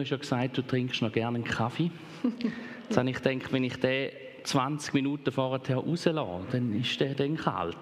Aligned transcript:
Du 0.00 0.04
hast 0.04 0.10
ja 0.12 0.16
gesagt, 0.16 0.56
du 0.56 0.62
trinkst 0.62 1.02
noch 1.02 1.12
gerne 1.12 1.34
einen 1.36 1.44
Kaffee. 1.44 1.90
Jetzt 2.88 2.96
habe 2.96 3.10
ich 3.10 3.22
gedacht, 3.22 3.52
wenn 3.52 3.64
ich 3.64 3.76
den 3.76 4.08
20 4.44 4.94
Minuten 4.94 5.30
vorher 5.30 5.76
rauslasse, 5.76 6.40
dann 6.50 6.80
ist 6.80 6.98
der 7.00 7.14
dann 7.14 7.36
kalt. 7.36 7.76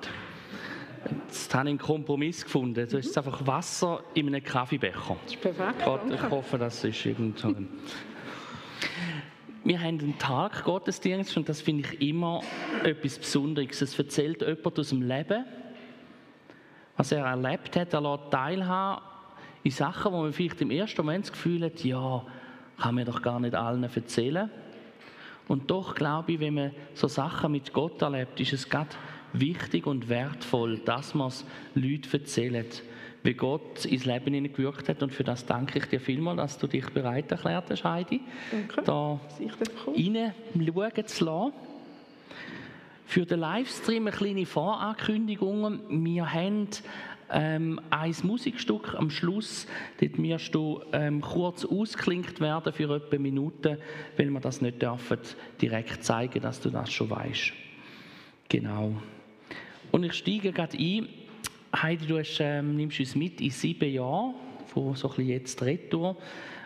Jetzt 1.29 1.54
habe 1.54 1.68
ich 1.68 1.71
einen 1.71 1.79
Kompromiss 1.79 2.43
gefunden. 2.43 2.89
Du 2.89 2.99
hast 2.99 3.17
einfach 3.17 3.46
Wasser 3.46 4.03
in 4.14 4.27
einem 4.27 4.43
Kaffeebecher. 4.43 5.17
Das 5.23 5.32
ist 5.32 5.41
perfekt. 5.41 5.85
Gott, 5.85 6.00
ich 6.12 6.23
hoffe, 6.29 6.59
das 6.59 6.82
ist 6.82 7.07
irgend 7.07 7.39
so. 7.39 7.54
Wir 9.62 9.79
haben 9.79 10.00
einen 10.00 10.19
Tag 10.19 10.64
Gottesdienst 10.64 11.37
und 11.37 11.48
das 11.48 11.61
finde 11.61 11.89
ich 11.89 12.09
immer 12.09 12.41
etwas 12.82 13.16
Besonderes. 13.21 13.80
Es 13.80 13.96
erzählt 13.96 14.43
jemand 14.43 14.77
aus 14.77 14.89
dem 14.89 15.03
Leben, 15.03 15.44
was 16.96 17.13
er 17.13 17.27
erlebt 17.27 17.77
hat. 17.77 17.93
Er 17.94 18.00
lässt 18.00 18.32
teilhaben 18.32 19.18
in 19.62 19.71
Sachen, 19.71 20.12
wo 20.12 20.22
man 20.22 20.32
vielleicht 20.32 20.61
im 20.61 20.71
ersten 20.71 21.03
Moment 21.03 21.25
das 21.26 21.32
Gefühl 21.32 21.64
hat, 21.64 21.85
ja, 21.85 22.25
kann 22.80 22.94
man 22.94 23.04
doch 23.04 23.22
gar 23.22 23.40
nicht 23.40 23.54
allen 23.54 23.82
erzählen. 23.82 24.50
Und 25.49 25.71
doch 25.71 25.94
glaube 25.94 26.32
ich, 26.32 26.40
wenn 26.40 26.54
man 26.54 26.71
so 26.94 27.08
Sachen 27.08 27.53
mit 27.53 27.72
Gott 27.72 28.00
erlebt, 28.02 28.39
ist 28.39 28.52
es 28.52 28.68
gerade 28.68 28.90
wichtig 29.32 29.86
und 29.86 30.08
wertvoll, 30.08 30.79
dass 30.79 31.14
man 31.14 31.29
es 31.29 31.44
Leuten 31.75 32.08
erzählt, 32.12 32.83
wie 33.22 33.34
Gott 33.34 33.84
ins 33.84 34.05
Leben 34.05 34.33
hineingewirkt 34.34 34.89
hat. 34.89 35.02
Und 35.02 35.12
für 35.12 35.25
das 35.25 35.44
danke 35.44 35.78
ich 35.78 35.86
dir 35.86 36.00
vielmals, 36.00 36.36
dass 36.36 36.58
du 36.58 36.66
dich 36.66 36.86
bereit 36.91 37.30
erklärt 37.30 37.70
hast, 37.70 37.84
Heidi, 37.84 38.20
Danke. 38.50 38.83
da 38.83 39.20
reinschauen 39.38 41.06
zu 41.06 41.25
lassen. 41.25 41.52
Für 43.06 43.25
den 43.25 43.41
Livestream 43.41 44.06
eine 44.06 44.14
kleine 44.14 44.44
Vorankündigung. 44.44 46.05
Wir 46.05 46.30
haben 46.30 46.68
ähm, 47.30 47.80
ein 47.90 48.14
Musikstück 48.22 48.94
am 48.94 49.10
Schluss. 49.10 49.66
Dort 50.00 50.22
wirst 50.22 50.54
du 50.54 50.82
ähm, 50.92 51.20
kurz 51.20 51.64
ausklinkt 51.64 52.40
werden 52.40 52.72
für 52.72 52.94
etwa 52.94 53.10
eine 53.10 53.18
Minute, 53.18 53.78
weil 54.16 54.30
wir 54.30 54.40
das 54.40 54.60
nicht 54.60 54.82
dürfen 54.82 55.18
direkt 55.60 56.04
zeigen, 56.04 56.40
dass 56.40 56.60
du 56.60 56.70
das 56.70 56.92
schon 56.92 57.10
weißt. 57.10 57.52
Genau. 58.48 58.94
Und 59.90 60.04
ich 60.04 60.14
steige 60.14 60.52
gerade 60.52 60.76
ein. 60.78 61.08
Heidi, 61.74 62.06
du 62.06 62.18
hast, 62.18 62.38
ähm, 62.40 62.76
nimmst 62.76 62.98
uns 62.98 63.14
mit 63.14 63.40
in 63.40 63.50
sieben 63.50 63.92
Jahren, 63.92 64.34
von 64.66 64.94
so 64.94 65.08
ein 65.08 65.16
bisschen 65.16 65.30
jetzt 65.30 65.62
retour, 65.62 66.16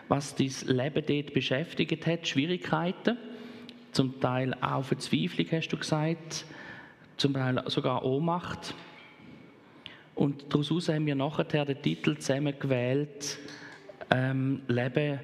was 0.07 0.35
dein 0.35 0.51
Leben 0.67 1.03
dort 1.05 1.33
beschäftigt 1.33 2.05
hat, 2.05 2.27
Schwierigkeiten, 2.27 3.17
zum 3.91 4.19
Teil 4.19 4.53
auch 4.61 4.83
Verzweiflung, 4.83 5.47
hast 5.51 5.69
du 5.69 5.77
gesagt, 5.77 6.45
zum 7.17 7.33
Teil 7.33 7.63
sogar 7.67 8.03
Ohnmacht. 8.05 8.73
Und 10.15 10.53
daraus 10.53 10.89
haben 10.89 11.05
wir 11.05 11.15
nachher 11.15 11.65
den 11.65 11.81
Titel 11.81 12.17
zusammen 12.17 12.53
gewählt, 12.59 13.39
ähm, 14.11 14.61
Leben 14.67 15.19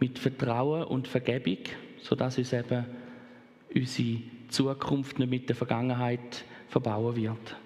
mit 0.00 0.18
Vertrauen 0.18 0.84
und 0.84 1.08
Vergebung, 1.08 1.58
sodass 2.00 2.36
uns 2.36 2.52
eben 2.52 2.84
unsere 3.74 4.18
Zukunft 4.48 5.18
nicht 5.18 5.30
mit 5.30 5.48
der 5.48 5.56
Vergangenheit 5.56 6.44
verbauen 6.68 7.16
wird. 7.16 7.56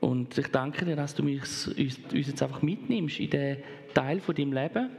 Und 0.00 0.36
ich 0.36 0.48
danke 0.48 0.84
dir, 0.84 0.96
dass 0.96 1.14
du 1.14 1.22
mich, 1.22 1.42
uns, 1.42 1.68
uns 1.68 2.26
jetzt 2.26 2.42
einfach 2.42 2.62
mitnimmst 2.62 3.20
in 3.20 3.30
den 3.30 3.58
Teil 3.94 4.18
von 4.20 4.34
deinem 4.34 4.52
Leben 4.52 4.90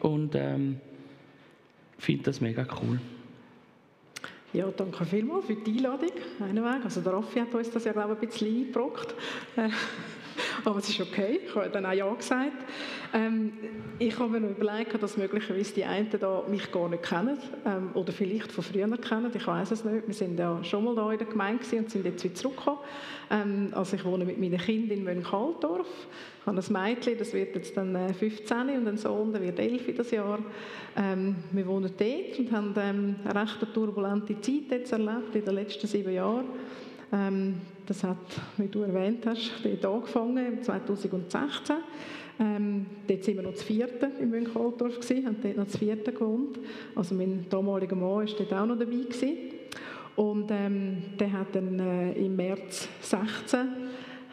und 0.00 0.34
ähm, 0.34 0.80
finde 1.98 2.24
das 2.24 2.40
mega 2.40 2.66
cool. 2.80 2.98
Ja, 4.52 4.66
danke 4.76 5.06
vielmals 5.06 5.46
für 5.46 5.54
die 5.54 5.78
Einladung. 5.78 6.10
Einen 6.40 6.62
Weg. 6.62 6.84
Also 6.84 7.00
der 7.00 7.14
Raffi 7.14 7.40
hat 7.40 7.54
uns 7.54 7.70
das 7.70 7.84
ja, 7.84 7.92
glaube 7.92 8.12
ich, 8.14 8.18
ein 8.18 8.28
bisschen 8.28 8.48
eingebrockt. 8.48 9.14
Aber 10.64 10.78
es 10.78 10.88
ist 10.88 11.00
okay, 11.00 11.40
ich 11.44 11.54
habe 11.54 11.68
dann 11.70 11.86
auch 11.86 11.92
Ja 11.92 12.12
gesagt. 12.12 12.52
Ähm, 13.14 13.52
ich 13.98 14.18
habe 14.18 14.40
mir 14.40 14.48
überlegt, 14.48 15.02
dass 15.02 15.16
möglicherweise 15.16 15.74
die 15.74 15.84
einen 15.84 16.08
da 16.18 16.42
mich 16.48 16.70
gar 16.72 16.88
nicht 16.88 17.02
kennen 17.02 17.38
ähm, 17.66 17.90
oder 17.94 18.12
vielleicht 18.12 18.50
von 18.50 18.64
früher 18.64 18.88
kennen, 18.96 19.30
ich 19.34 19.46
weiß 19.46 19.70
es 19.72 19.84
nicht. 19.84 20.06
Wir 20.06 20.14
sind 20.14 20.38
ja 20.38 20.62
schon 20.64 20.84
mal 20.84 20.94
da 20.94 21.12
in 21.12 21.18
der 21.18 21.26
Gemeinde 21.26 21.62
und 21.76 21.90
sind 21.90 22.04
jetzt 22.04 22.24
wieder 22.24 22.34
zurückgekommen. 22.34 22.78
Ähm, 23.30 23.68
also 23.72 23.96
ich 23.96 24.04
wohne 24.04 24.24
mit 24.24 24.40
meinen 24.40 24.58
Kindern 24.58 24.98
in 24.98 25.04
Mönchaldorf. 25.04 25.86
Ich 26.40 26.46
habe 26.46 26.58
ein 26.58 26.72
Mädchen, 26.72 27.18
das 27.18 27.32
wird 27.32 27.54
jetzt 27.54 27.76
dann 27.76 28.14
15 28.14 28.68
äh, 28.68 28.76
und 28.78 28.88
ein 28.88 28.96
Sohn, 28.96 29.32
der 29.32 29.42
wird 29.42 29.58
11 29.58 29.94
das 29.96 30.10
Jahr. 30.10 30.38
Ähm, 30.96 31.36
wir 31.52 31.66
wohnen 31.66 31.92
dort 31.96 32.38
und 32.38 32.52
haben 32.52 32.74
ähm, 32.76 33.16
eine 33.24 33.42
recht 33.42 33.58
turbulente 33.72 34.40
Zeit 34.40 34.70
jetzt 34.70 34.92
erlebt 34.92 35.34
in 35.34 35.44
den 35.44 35.54
letzten 35.54 35.86
sieben 35.86 36.12
Jahren. 36.12 36.46
Ähm, 37.12 37.60
das 37.86 38.04
hat, 38.04 38.16
wie 38.56 38.68
du 38.68 38.82
erwähnt 38.82 39.26
hast, 39.26 39.52
dort 39.62 39.84
angefangen, 39.84 40.62
2016. 40.62 41.76
Ähm, 42.40 42.86
dort 43.06 43.26
waren 43.26 43.36
wir 43.36 43.42
noch 43.42 43.52
das 43.52 43.62
vierte 43.62 44.10
im 44.20 44.30
Münchwaldorf, 44.30 44.98
haben 45.10 45.36
dort 45.42 45.56
noch 45.56 45.64
das 45.64 45.76
vierte 45.76 46.12
gewohnt. 46.12 46.58
Also 46.94 47.14
mein 47.14 47.46
damaliger 47.48 47.96
Mann 47.96 48.10
war 48.10 48.24
dort 48.24 48.52
auch 48.52 48.66
noch 48.66 48.78
dabei. 48.78 48.96
Gewesen. 48.96 49.36
Und 50.16 50.50
ähm, 50.50 51.02
der 51.18 51.32
hat 51.32 51.54
dann 51.54 51.78
äh, 51.78 52.12
im 52.12 52.36
März 52.36 52.88
2016 53.00 53.60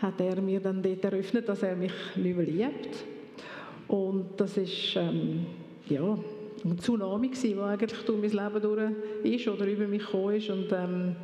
hat 0.02 0.22
er 0.22 0.42
mir 0.42 0.59
dann 0.59 0.82
dort 0.82 1.04
eröffnet, 1.04 1.48
dass 1.50 1.64
er 1.64 1.76
mich 1.76 1.92
nicht 2.16 2.38
mehr 2.38 2.46
liebt. 2.46 3.04
Und 3.88 4.30
das 4.38 4.58
ist 4.58 4.96
ähm, 4.96 5.46
ja, 5.90 6.18
ein 6.64 6.78
Tsunami 6.78 7.32
der 7.32 7.64
eigentlich 7.64 8.02
durch 8.02 8.22
mein 8.22 8.32
Leben 8.32 8.62
durch 8.62 8.92
ist 9.24 9.48
oder 9.48 9.66
über 9.66 9.88
mich 9.88 10.06
gekommen 10.06 10.36
ist. 10.36 10.50
Und, 10.50 10.72
ähm, 10.72 11.16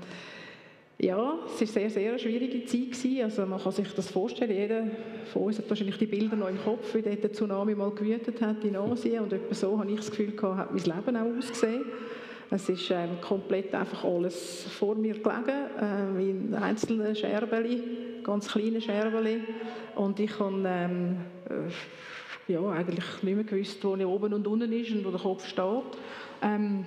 ja, 0.97 1.39
es 1.45 1.59
war 1.59 1.67
sehr, 1.67 1.89
sehr 1.89 2.09
eine 2.11 2.19
schwierige 2.19 2.65
Zeit. 2.65 3.23
Also 3.23 3.45
man 3.45 3.61
kann 3.61 3.71
sich 3.71 3.91
das 3.93 4.09
vorstellen, 4.09 4.55
jeder 4.55 4.83
von 5.25 5.43
uns 5.43 5.57
hat 5.57 5.69
wahrscheinlich 5.69 5.97
die 5.97 6.05
Bilder 6.05 6.35
noch 6.37 6.47
im 6.47 6.61
Kopf, 6.63 6.93
wie 6.95 7.01
dort 7.01 7.21
der 7.21 7.33
Tsunami 7.33 7.75
mal 7.75 7.91
gewütet 7.91 8.41
hat 8.41 8.63
in 8.63 8.75
Asien. 8.75 9.23
Und 9.23 9.33
etwa 9.33 9.53
so 9.53 9.77
habe 9.77 9.89
ich 9.91 9.97
das 9.97 10.09
Gefühl 10.09 10.31
gehabt, 10.31 10.57
hat 10.57 10.71
mein 10.71 10.83
Leben 10.83 11.17
auch 11.17 11.37
ausgesehen. 11.37 11.83
Es 12.49 12.69
ist 12.69 12.91
ähm, 12.91 13.19
komplett 13.21 13.73
einfach 13.73 14.03
alles 14.03 14.65
vor 14.69 14.95
mir 14.95 15.15
gelegen, 15.15 15.69
äh, 15.81 16.29
in 16.29 16.53
einzelnen 16.53 17.15
Scherbeli, 17.15 17.81
ganz 18.23 18.47
kleine 18.47 18.79
Scherbeli. 18.79 19.41
Und 19.95 20.19
ich 20.19 20.39
habe 20.39 20.63
ähm, 20.65 21.17
äh, 21.49 22.53
ja, 22.53 22.61
eigentlich 22.69 23.23
nicht 23.23 23.35
mehr 23.35 23.43
gewusst, 23.43 23.83
wo 23.83 23.95
ich 23.95 24.05
oben 24.05 24.33
und 24.33 24.47
unten 24.47 24.71
ist 24.71 24.91
und 24.91 25.03
wo 25.05 25.09
der 25.09 25.19
Kopf 25.19 25.45
steht. 25.47 25.83
Ähm, 26.41 26.85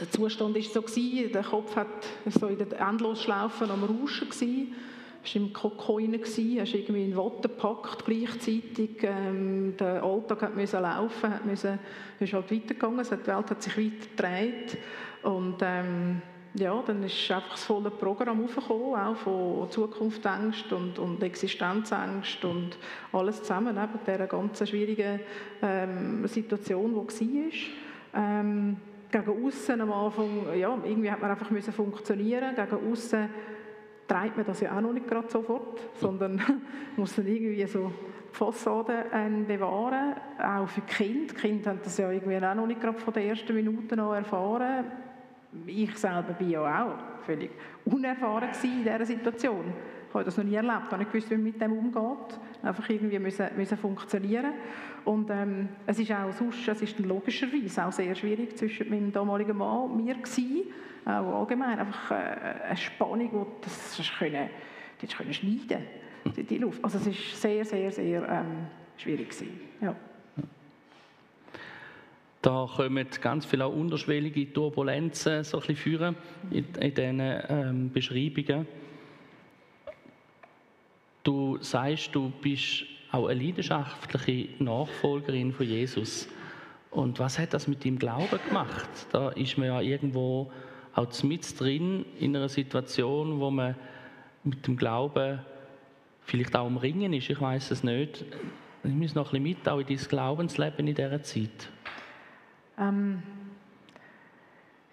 der 0.00 0.10
Zustand 0.10 0.54
war 0.54 0.62
so, 0.62 1.28
der 1.28 1.42
Kopf 1.42 1.76
hat 1.76 2.06
so 2.26 2.46
in 2.46 2.58
der 2.58 2.80
Endlosschlaufe 2.80 3.64
am 3.64 3.84
Rauschen 3.84 4.28
gewesen. 4.30 4.74
Warst 5.22 5.36
im 5.36 5.52
Kokon, 5.52 6.12
hast 6.60 6.74
irgendwie 6.74 7.04
in 7.04 7.16
Watte 7.16 7.48
gepackt 7.48 8.04
gleichzeitig. 8.04 9.02
Ähm, 9.02 9.74
der 9.78 10.02
Alltag 10.02 10.54
müssen 10.56 10.82
laufen, 10.82 11.30
hat 11.30 11.46
müssen, 11.46 11.78
ist 12.18 12.32
halt 12.32 12.50
weitergegangen, 12.50 13.04
die 13.04 13.26
Welt 13.26 13.50
hat 13.50 13.62
sich 13.62 13.76
weiter 13.76 14.08
gedreht. 14.16 14.78
Und 15.22 15.58
ähm, 15.62 16.22
ja, 16.54 16.82
dann 16.84 17.02
ist 17.04 17.30
einfach 17.30 17.52
das 17.52 17.64
volle 17.64 17.90
Programm 17.90 18.44
aufgekommen, 18.44 18.94
auch 18.94 19.16
von 19.16 19.70
Zukunftsängst 19.70 20.72
und, 20.72 20.98
und 20.98 21.22
Existenzängst 21.22 22.44
und 22.44 22.76
alles 23.12 23.38
zusammen, 23.42 23.76
neben 23.76 24.04
dieser 24.04 24.26
ganz 24.26 24.68
schwierigen 24.68 25.20
ähm, 25.62 26.26
Situation, 26.26 26.94
die 26.94 27.24
war. 27.24 27.52
Ähm, 28.14 28.76
gegen 29.12 29.46
außen 29.46 29.80
am 29.80 29.92
Anfang, 29.92 30.58
ja, 30.58 30.76
irgendwie 30.84 31.10
hat 31.10 31.20
man 31.20 31.30
einfach 31.30 31.50
müssen 31.50 31.72
funktionieren. 31.72 32.54
Gegen 32.54 32.90
außen 32.90 33.28
treibt 34.08 34.36
man 34.36 34.46
das 34.46 34.60
ja 34.60 34.76
auch 34.76 34.80
noch 34.80 34.92
nicht 34.92 35.06
gerade 35.06 35.28
sofort, 35.30 35.80
sondern 36.00 36.40
muss 36.96 37.14
dann 37.14 37.26
irgendwie 37.26 37.66
so 37.66 37.92
die 38.32 38.36
Fassade 38.36 39.04
äh, 39.12 39.28
bewahren, 39.46 40.14
auch 40.38 40.66
für 40.66 40.80
die 40.80 40.86
Kinder. 40.86 41.34
Die 41.34 41.40
Kinder 41.40 41.70
haben 41.70 41.80
das 41.84 41.98
ja 41.98 42.10
irgendwie 42.10 42.36
auch 42.36 42.54
noch 42.54 42.66
nicht 42.66 42.80
gerade 42.80 42.98
von 42.98 43.12
den 43.12 43.28
ersten 43.28 43.54
Minuten 43.54 44.00
an 44.00 44.16
erfahren. 44.16 44.86
Ich 45.66 45.94
selber 45.98 46.32
bin 46.32 46.50
ja 46.50 46.84
auch 46.84 47.24
völlig 47.24 47.50
unerfahren 47.84 48.48
in 48.62 48.82
dieser 48.82 49.04
Situation. 49.04 49.72
Ich 50.08 50.14
habe 50.14 50.24
das 50.24 50.36
noch 50.36 50.44
nie 50.44 50.54
erlebt, 50.54 50.84
ich 50.86 50.92
habe 50.92 50.98
nicht 50.98 51.12
gewusst, 51.12 51.30
wie 51.30 51.34
man 51.34 51.44
mit 51.44 51.60
dem 51.60 51.72
umgeht. 51.72 52.40
Einfach 52.62 52.88
irgendwie 52.88 53.18
müssen, 53.18 53.46
müssen 53.56 53.76
funktionieren. 53.76 54.52
Und 55.04 55.30
ähm, 55.30 55.68
es 55.86 55.98
ist 55.98 56.12
auch 56.12 56.32
sonst, 56.32 56.66
es 56.68 56.82
ist 56.82 56.98
logischerweise 57.00 57.86
auch 57.86 57.92
sehr 57.92 58.14
schwierig 58.14 58.56
zwischen 58.56 58.88
meinem 58.88 59.12
damaligen 59.12 59.56
Mann 59.56 59.90
und 59.90 60.04
mir 60.04 60.14
gewesen. 60.14 60.62
Auch 61.04 61.40
allgemein 61.40 61.78
einfach 61.78 62.12
äh, 62.12 62.14
eine 62.68 62.76
Spannung, 62.76 63.46
die 63.60 63.64
das 63.64 64.10
können, 64.18 64.48
die 65.00 65.06
können 65.08 65.34
schneiden, 65.34 65.82
die, 66.36 66.44
die 66.44 66.58
Luft. 66.58 66.84
Also 66.84 66.98
es 66.98 67.08
ist 67.08 67.40
sehr, 67.40 67.64
sehr, 67.64 67.90
sehr 67.90 68.28
ähm, 68.28 68.66
schwierig 68.96 69.30
gewesen. 69.30 69.60
Ja. 69.80 69.96
Da 72.40 72.68
kommen 72.76 73.06
ganz 73.20 73.46
viele 73.46 73.64
auch 73.64 73.74
unterschwellige 73.74 74.52
Turbulenzen 74.52 75.44
so 75.44 75.58
ein 75.58 75.60
bisschen 75.60 75.76
führen 75.76 76.16
in, 76.50 76.66
in 76.80 76.94
diesen 76.94 77.20
ähm, 77.20 77.90
Beschreibungen. 77.92 78.66
Du 81.22 81.58
sagst, 81.60 82.14
du 82.14 82.30
bist 82.40 82.84
auch 83.12 83.26
eine 83.26 83.42
leidenschaftliche 83.42 84.62
Nachfolgerin 84.62 85.52
von 85.52 85.66
Jesus. 85.66 86.28
Und 86.90 87.18
was 87.18 87.38
hat 87.38 87.54
das 87.54 87.68
mit 87.68 87.84
deinem 87.84 87.98
Glauben 87.98 88.38
gemacht? 88.48 88.88
Da 89.12 89.30
ist 89.30 89.56
man 89.56 89.68
ja 89.68 89.80
irgendwo 89.80 90.50
auch 90.94 91.22
mit 91.22 91.58
drin 91.58 92.04
in 92.18 92.36
einer 92.36 92.48
Situation, 92.48 93.40
wo 93.40 93.50
man 93.50 93.76
mit 94.44 94.66
dem 94.66 94.76
Glauben 94.76 95.40
vielleicht 96.20 96.56
auch 96.56 96.66
umringen 96.66 97.12
ist, 97.12 97.30
ich 97.30 97.40
weiß 97.40 97.70
es 97.70 97.82
nicht. 97.82 98.24
Ich 98.84 98.90
muss 98.90 99.14
noch 99.14 99.32
ein 99.32 99.42
bisschen 99.42 99.58
mit, 99.60 99.68
auch 99.68 99.78
in 99.78 99.86
dein 99.86 99.96
Glaubensleben 99.96 100.86
in 100.86 100.94
dieser 100.94 101.22
Zeit. 101.22 101.70
Ähm, 102.78 103.22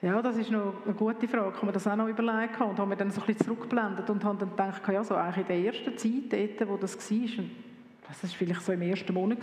ja, 0.02 0.22
das 0.22 0.38
ist 0.38 0.50
noch 0.50 0.74
eine 0.86 0.94
gute 0.94 1.28
Frage. 1.28 1.50
Ich 1.50 1.56
habe 1.56 1.66
mir 1.66 1.72
das 1.74 1.88
auch 1.88 1.96
noch 1.96 2.08
überlegt 2.08 2.60
und 2.62 2.78
habe 2.78 2.86
mir 2.86 2.96
dann 2.96 3.12
so 3.12 3.20
ein 3.22 3.28
bisschen 3.28 3.46
zurückgeblendet 3.46 4.10
und 4.10 4.24
habe 4.24 4.38
dann 4.38 4.50
gedacht, 4.52 4.82
ja, 4.88 5.04
so 5.04 5.16
eigentlich 5.16 5.50
in 5.50 5.64
der 5.64 5.74
ersten 5.74 5.98
Zeit, 5.98 6.58
dort, 6.58 6.70
wo 6.70 6.78
das 6.78 6.96
war, 7.12 7.46
das 8.08 8.24
war 8.24 8.30
vielleicht 8.30 8.62
so 8.62 8.72
im 8.72 8.82
ersten 8.82 9.14
Monat, 9.14 9.40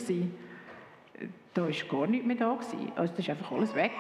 da 1.53 1.62
war 1.62 1.70
gar 1.70 2.06
nichts 2.06 2.26
mehr 2.26 2.37
da. 2.37 2.55
Gewesen. 2.55 2.93
Also 2.97 3.12
das 3.12 3.20
ist 3.20 3.31
einfach 3.31 3.53
alles 3.53 3.75
weg. 3.75 3.93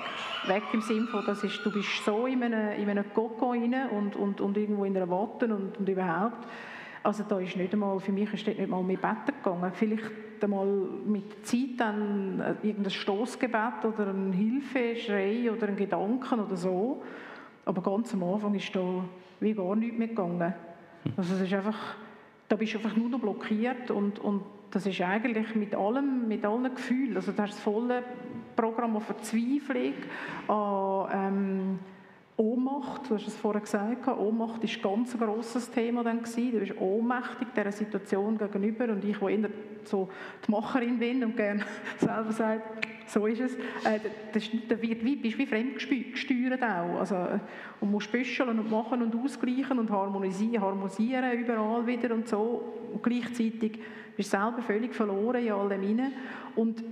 Weg 0.46 0.62
im 0.72 0.80
Sinne 0.80 1.06
von, 1.06 1.24
das 1.24 1.42
ist, 1.44 1.64
du 1.64 1.70
bist 1.70 2.04
so 2.04 2.26
in 2.26 2.42
einem, 2.42 2.78
in 2.80 2.88
einem 2.88 3.12
Koko 3.12 3.50
rein 3.50 3.74
und, 3.90 4.16
und, 4.16 4.40
und 4.40 4.56
irgendwo 4.56 4.84
in 4.84 4.96
einer 4.96 5.08
Watte 5.10 5.46
und, 5.46 5.76
und 5.78 5.88
überhaupt. 5.88 6.46
Also 7.02 7.22
da 7.22 7.38
ist 7.38 7.56
nicht 7.56 7.72
einmal, 7.72 8.00
für 8.00 8.12
mich 8.12 8.32
ist 8.32 8.46
dort 8.46 8.58
nicht 8.58 8.68
mal 8.68 8.82
mehr 8.82 8.96
Betten 8.96 9.34
gegangen. 9.42 9.72
Vielleicht 9.74 10.10
einmal 10.44 10.66
mit 10.66 11.46
Zeit 11.46 11.78
dann 11.78 12.40
äh, 12.40 12.66
irgendein 12.66 12.90
Stoßgebet 12.90 13.84
oder 13.84 14.08
ein 14.08 14.32
Hilfeschrei 14.32 15.50
oder 15.50 15.68
ein 15.68 15.76
Gedanken 15.76 16.40
oder 16.40 16.56
so. 16.56 17.02
Aber 17.64 17.82
ganz 17.82 18.14
am 18.14 18.22
Anfang 18.22 18.54
ist 18.54 18.74
da 18.74 19.04
wie 19.40 19.52
gar 19.52 19.76
nichts 19.76 19.98
mehr 19.98 20.08
gegangen. 20.08 20.54
Also 21.16 21.34
es 21.34 21.40
ist 21.42 21.52
einfach, 21.52 21.96
da 22.48 22.56
bist 22.56 22.74
du 22.74 22.78
einfach 22.78 22.96
nur 22.96 23.08
noch 23.08 23.20
blockiert 23.20 23.90
und, 23.90 24.18
und 24.18 24.42
das 24.70 24.86
ist 24.86 25.00
eigentlich 25.00 25.54
mit 25.54 25.74
allem, 25.74 26.28
mit 26.28 26.44
allen 26.44 26.74
Gefühlen, 26.74 27.16
also 27.16 27.32
du 27.32 27.42
hast 27.42 27.54
das 27.54 27.60
volle 27.60 28.02
Programm 28.56 28.96
an 28.96 29.02
Verzweiflung, 29.02 29.94
an 30.48 31.08
ähm, 31.12 31.78
Ohnmacht, 32.38 33.08
du 33.08 33.14
hast 33.14 33.26
es 33.26 33.34
vorher 33.34 33.62
gesagt, 33.62 34.06
Ohnmacht 34.08 34.62
ist 34.62 34.82
ganz 34.82 35.14
ein 35.14 35.20
grosses 35.20 35.70
Thema 35.70 36.04
dann 36.04 36.22
gewesen. 36.22 36.52
Du 36.52 36.58
bist 36.58 36.78
ohnmächtig 36.78 37.48
dieser 37.56 37.72
Situation 37.72 38.36
gegenüber 38.36 38.92
und 38.92 39.02
ich, 39.04 39.16
die 39.16 39.24
eher 39.24 39.48
so 39.84 40.10
die 40.46 40.50
Macherin 40.50 40.98
bin 40.98 41.24
und 41.24 41.34
gerne 41.34 41.64
selber 41.98 42.32
sagt, 42.32 42.86
so 43.06 43.26
ist 43.26 43.40
es, 43.40 43.54
äh, 43.84 44.00
das, 44.34 44.50
das 44.68 44.82
wird 44.82 45.02
wie, 45.02 45.16
bist 45.16 45.38
wie 45.38 45.46
fremdgesteuert 45.46 46.62
auch. 46.62 47.00
Also, 47.00 47.14
äh, 47.14 47.38
und 47.80 47.90
musst 47.90 48.12
büscheln 48.12 48.58
und 48.58 48.70
machen 48.70 49.00
und 49.00 49.14
ausgleichen 49.14 49.78
und 49.78 49.90
harmonisieren, 49.90 50.60
harmonisieren 50.60 51.38
überall 51.38 51.86
wieder 51.86 52.14
und 52.14 52.28
so. 52.28 52.62
Und 52.92 53.02
gleichzeitig 53.02 53.78
bist 54.14 54.32
du 54.32 54.36
selber 54.36 54.60
völlig 54.60 54.94
verloren 54.94 55.42
in 55.42 55.52
all 55.52 55.70
dem 55.70 55.80
hinein. 55.80 56.12
Und 56.54 56.82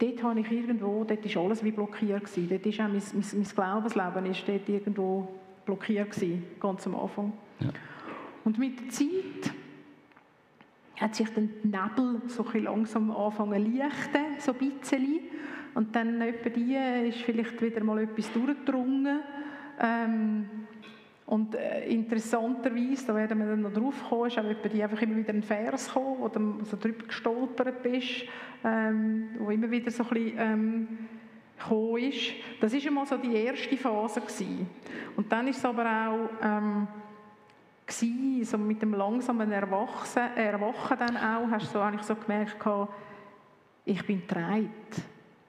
dort 0.00 0.22
habe 0.22 0.40
ich 0.40 0.50
irgendwo, 0.50 1.04
dort 1.04 1.34
war 1.34 1.42
alles 1.44 1.62
wie 1.62 1.70
blockiert 1.70 2.24
gewesen. 2.24 2.48
Dort 2.48 2.66
ist 2.66 2.80
auch 2.80 2.88
mein, 2.88 3.02
mein, 3.12 3.24
mein 3.32 3.44
Glaubensleben 3.44 4.26
ist 4.26 4.48
dort 4.48 4.68
irgendwo 4.68 5.28
blockiert 5.64 6.10
gewesen, 6.10 6.44
ganz 6.58 6.86
am 6.86 6.96
Anfang. 6.96 7.32
Ja. 7.60 7.68
Und 8.44 8.58
mit 8.58 8.80
der 8.80 8.88
Zeit 8.88 9.54
hat 10.96 11.14
sich 11.14 11.28
der 11.30 11.44
Nebel 11.62 12.22
so 12.26 12.44
ein 12.52 12.62
langsam 12.64 13.10
angefangen 13.10 13.64
zu 13.64 13.70
lichten, 13.70 14.38
so 14.38 14.52
ein 14.52 14.58
bisschen. 14.58 15.20
Und 15.74 15.94
dann 15.94 16.20
etwa 16.20 16.50
die 16.50 17.08
ist 17.08 17.20
vielleicht 17.20 17.60
wieder 17.62 17.84
mal 17.84 18.02
etwas 18.02 18.32
durchgedrungen. 18.32 19.20
Ähm, 19.80 20.46
und 21.30 21.54
äh, 21.54 21.86
interessanterweise, 21.86 23.06
da 23.06 23.14
werden 23.14 23.38
wir 23.38 23.46
dann 23.46 23.62
noch 23.62 23.72
drauf 23.72 23.94
kommen, 24.08 24.26
ist 24.26 24.36
auch 24.36 24.42
bei 24.42 24.68
dir 24.68 24.82
einfach 24.82 25.00
immer 25.00 25.14
wieder 25.14 25.32
ein 25.32 25.44
Vers 25.44 25.86
gekommen, 25.86 26.16
wo 26.18 26.26
du 26.26 26.64
so 26.64 26.76
drüber 26.76 27.06
gestolpert 27.06 27.84
bist, 27.84 28.24
ähm, 28.64 29.28
wo 29.38 29.50
immer 29.50 29.70
wieder 29.70 29.92
so 29.92 30.02
ein 30.02 30.08
bisschen 30.08 30.38
ähm, 30.38 30.88
gekommen 31.56 31.98
ist. 31.98 32.32
Das 32.60 32.72
war 32.72 32.80
einmal 32.84 33.06
so 33.06 33.16
die 33.16 33.32
erste 33.32 33.76
Phase. 33.76 34.20
Gewesen. 34.22 34.68
Und 35.14 35.30
dann 35.30 35.46
ist 35.46 35.58
es 35.58 35.64
aber 35.64 35.84
auch 35.84 36.30
ähm, 36.42 36.88
gewesen, 37.86 38.44
so 38.44 38.58
mit 38.58 38.82
dem 38.82 38.94
langsamen 38.94 39.52
Erwachen, 39.52 40.22
Erwachen 40.34 40.98
dann 40.98 41.16
auch, 41.16 41.48
hast 41.48 41.68
du 41.68 41.78
so, 41.78 41.80
eigentlich 41.80 42.06
so 42.06 42.16
gemerkt, 42.16 42.56
ich 43.84 44.04
bin 44.04 44.26
treit. 44.26 44.66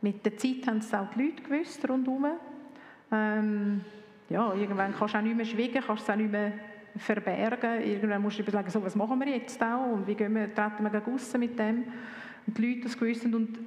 Mit 0.02 0.24
der 0.24 0.38
Zeit 0.38 0.68
haben 0.68 0.78
es 0.78 0.94
auch 0.94 1.10
die 1.16 1.24
Leute 1.24 1.42
gewusst 1.42 1.90
rundherum. 1.90 2.28
Ähm, 3.12 3.82
ja, 4.32 4.54
irgendwann 4.54 4.94
kannst 4.94 5.14
du 5.14 5.18
auch 5.18 5.22
nicht 5.22 5.36
mehr 5.36 5.46
schwiegen, 5.46 5.84
kannst 5.86 6.04
es 6.04 6.10
auch 6.10 6.16
nicht 6.16 6.32
mehr 6.32 6.54
verbergen. 6.96 7.84
Irgendwann 7.84 8.22
musst 8.22 8.40
du 8.40 8.44
überlegen, 8.44 8.70
so, 8.70 8.84
was 8.84 8.96
machen 8.96 9.20
wir 9.20 9.28
jetzt 9.28 9.62
auch 9.62 9.94
und 9.94 10.08
wie 10.08 10.16
gehen 10.16 10.34
wir, 10.36 10.54
treten 10.54 10.84
wir 10.84 10.90
gegen 10.90 11.40
mit 11.40 11.60
dem. 11.60 11.84
Und 12.48 12.58
die 12.58 12.68
Leute 12.68 12.82
das 12.84 12.98
gewusst 12.98 13.26
und 13.26 13.60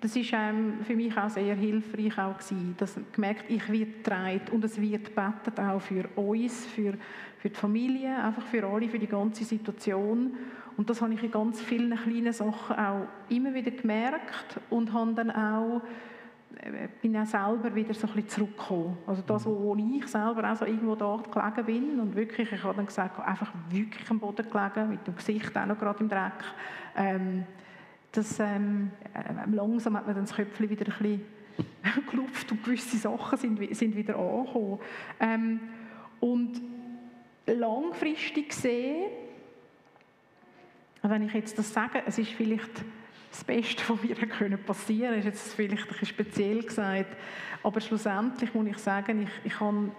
das 0.00 0.16
ist 0.16 0.32
ähm, 0.32 0.78
für 0.82 0.96
mich 0.96 1.16
auch 1.16 1.30
sehr 1.30 1.54
hilfreich 1.54 2.18
auch 2.18 2.36
gewesen, 2.36 2.74
dass 2.76 2.98
gemerkt, 3.12 3.44
ich 3.48 3.68
werde 3.68 3.86
getragen 3.86 4.40
und 4.50 4.64
es 4.64 4.80
wird 4.80 5.14
betet 5.14 5.60
auch 5.60 5.80
für 5.80 6.08
uns, 6.16 6.66
für, 6.66 6.94
für 7.38 7.48
die 7.48 7.54
Familie, 7.54 8.16
einfach 8.16 8.44
für 8.46 8.64
alle, 8.64 8.88
für 8.88 8.98
die 8.98 9.06
ganze 9.06 9.44
Situation. 9.44 10.32
Und 10.76 10.90
das 10.90 11.00
habe 11.02 11.14
ich 11.14 11.22
in 11.22 11.30
ganz 11.30 11.60
vielen 11.60 11.96
kleinen 11.96 12.32
Sachen 12.32 12.76
auch 12.76 13.06
immer 13.28 13.54
wieder 13.54 13.70
gemerkt 13.70 14.58
und 14.70 14.92
habe 14.92 15.14
dann 15.14 15.30
auch 15.30 15.82
bin 17.00 17.16
auch 17.16 17.26
selber 17.26 17.74
wieder 17.74 17.92
so 17.94 18.06
ein 18.06 18.14
bisschen 18.14 18.28
zurückgekommen. 18.28 18.98
Also 19.06 19.22
das, 19.26 19.44
wo 19.46 19.76
ich 19.76 20.06
selber 20.06 20.50
auch 20.50 20.56
so 20.56 20.64
irgendwo 20.64 20.94
dort 20.94 21.32
gelegen 21.32 21.64
bin 21.64 22.00
und 22.00 22.14
wirklich, 22.14 22.52
ich 22.52 22.62
habe 22.62 22.76
dann 22.76 22.86
gesagt, 22.86 23.18
einfach 23.18 23.52
wirklich 23.68 24.08
am 24.10 24.20
Boden 24.20 24.48
gelegen, 24.48 24.90
mit 24.90 25.06
dem 25.06 25.16
Gesicht 25.16 25.56
auch 25.56 25.66
noch 25.66 25.78
gerade 25.78 26.00
im 26.00 26.08
Dreck. 26.08 26.44
Ähm, 26.96 27.44
das, 28.12 28.38
ähm, 28.38 28.90
äh, 29.14 29.50
langsam 29.50 29.96
hat 29.96 30.06
man 30.06 30.14
dann 30.14 30.24
das 30.24 30.36
Köpfchen 30.36 30.70
wieder 30.70 30.86
ein 30.86 30.98
bisschen 30.98 32.06
gelupft 32.10 32.52
und 32.52 32.62
gewisse 32.62 32.96
Sachen 32.96 33.38
sind, 33.38 33.74
sind 33.76 33.96
wieder 33.96 34.16
angekommen. 34.16 34.78
Ähm, 35.18 35.60
und 36.20 36.60
langfristig 37.46 38.50
gesehen, 38.50 39.10
wenn 41.02 41.22
ich 41.22 41.32
jetzt 41.32 41.58
das 41.58 41.72
sage, 41.72 42.02
es 42.06 42.18
ist 42.18 42.30
vielleicht 42.30 42.84
das 43.32 43.44
Beste, 43.44 43.82
was 43.88 44.02
mir 44.02 44.14
passieren 44.58 45.12
könnte, 45.12 45.18
ist 45.18 45.24
jetzt 45.24 45.54
vielleicht 45.54 45.82
ein 45.82 45.88
bisschen 45.88 46.06
speziell 46.06 46.62
gesagt, 46.62 47.16
aber 47.62 47.80
schlussendlich 47.80 48.52
muss 48.54 48.66
ich 48.66 48.78
sagen, 48.78 49.22
ich, 49.22 49.52
ich 49.52 49.60
habe 49.60 49.90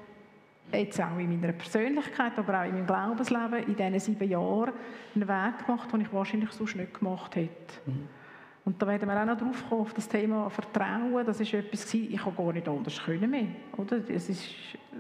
jetzt 0.71 1.01
auch 1.01 1.17
in 1.17 1.39
meiner 1.39 1.53
Persönlichkeit, 1.53 2.37
aber 2.37 2.61
auch 2.61 2.65
in 2.65 2.73
meinem 2.73 2.87
Glaubensleben 2.87 3.63
in 3.67 3.75
diesen 3.75 3.99
sieben 3.99 4.29
Jahren 4.29 4.73
einen 5.15 5.27
Weg 5.27 5.65
gemacht, 5.65 5.91
den 5.91 6.01
ich 6.01 6.13
wahrscheinlich 6.13 6.51
sonst 6.51 6.75
nicht 6.75 6.93
gemacht 6.93 7.35
hätte. 7.35 7.73
Mhm. 7.85 8.07
Und 8.65 8.81
da 8.81 8.87
werden 8.87 9.09
wir 9.09 9.21
auch 9.21 9.25
noch 9.25 9.37
drauf 9.37 9.65
kommen, 9.67 9.81
auf 9.81 9.93
das 9.93 10.07
Thema 10.07 10.49
Vertrauen. 10.49 11.25
Das 11.25 11.37
ist 11.41 11.53
etwas, 11.53 11.93
ich 11.93 12.15
kann 12.15 12.35
gar 12.35 12.53
nicht 12.53 12.67
anders 12.67 13.03
können 13.03 13.29
mehr. 13.29 13.47
Oder? 13.75 13.99
Es 14.07 14.29
ist 14.29 14.47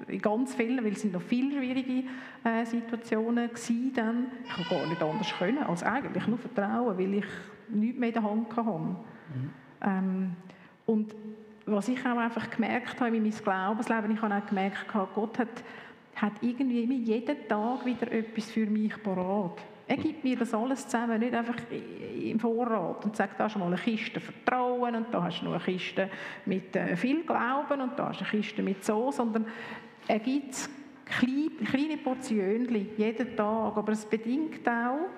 in 0.07 0.21
ganz 0.21 0.53
vielen, 0.53 0.83
weil 0.83 0.91
es 0.91 1.01
sind 1.01 1.13
noch 1.13 1.21
viele 1.21 1.57
schwierige 1.57 2.03
äh, 2.43 2.65
Situationen 2.65 3.47
gewesen, 3.47 3.93
dann, 3.95 4.25
ich 4.43 4.67
kann 4.67 4.79
gar 4.79 4.87
nicht 4.87 5.01
anders 5.01 5.33
können, 5.37 5.63
als 5.63 5.81
eigentlich 5.81 6.27
nur 6.27 6.37
Vertrauen, 6.39 6.97
weil 6.97 7.13
ich 7.13 7.25
nichts 7.73 7.99
mehr 7.99 8.09
in 8.09 8.13
der 8.13 8.23
Hand 8.23 8.55
hatte. 8.55 8.71
Mhm. 8.71 9.49
Ähm, 9.81 10.35
und 10.85 11.15
was 11.65 11.87
ich 11.87 11.99
auch 12.05 12.17
einfach 12.17 12.49
gemerkt 12.49 12.99
habe 12.99 13.15
in 13.15 13.23
meinem 13.23 13.31
Glaubensleben, 13.31 14.11
ich 14.11 14.21
habe 14.21 14.35
auch 14.35 14.45
gemerkt, 14.45 14.85
Gott 15.15 15.39
hat, 15.39 15.63
hat 16.15 16.33
irgendwie 16.41 16.95
jeden 16.95 17.47
Tag 17.47 17.85
wieder 17.85 18.11
etwas 18.11 18.51
für 18.51 18.65
mich 18.65 19.01
parat. 19.01 19.61
Er 19.87 19.97
gibt 19.97 20.23
mir 20.23 20.37
das 20.37 20.53
alles 20.53 20.87
zusammen, 20.87 21.19
nicht 21.19 21.33
einfach 21.33 21.57
im 21.69 22.39
Vorrat 22.39 23.03
und 23.03 23.15
sagt, 23.15 23.39
da 23.39 23.45
hast 23.45 23.55
du 23.55 23.59
mal 23.59 23.67
eine 23.67 23.75
Kiste 23.75 24.19
Vertrauen 24.19 24.95
und 24.95 25.13
da 25.13 25.23
hast 25.23 25.41
du 25.41 25.45
noch 25.45 25.53
eine 25.53 25.63
Kiste 25.63 26.09
mit 26.45 26.75
äh, 26.75 26.95
viel 26.95 27.23
Glauben 27.23 27.81
und 27.81 27.99
da 27.99 28.09
hast 28.09 28.21
du 28.21 28.23
eine 28.23 28.31
Kiste 28.31 28.63
mit 28.63 28.83
so, 28.83 29.11
sondern 29.11 29.45
er 30.07 30.19
gibt 30.19 30.69
kleine 31.05 31.97
Portionen 31.97 32.87
jeden 32.97 33.35
Tag, 33.35 33.77
aber 33.77 33.91
es 33.91 34.05
bedingt 34.05 34.67
auch, 34.67 35.09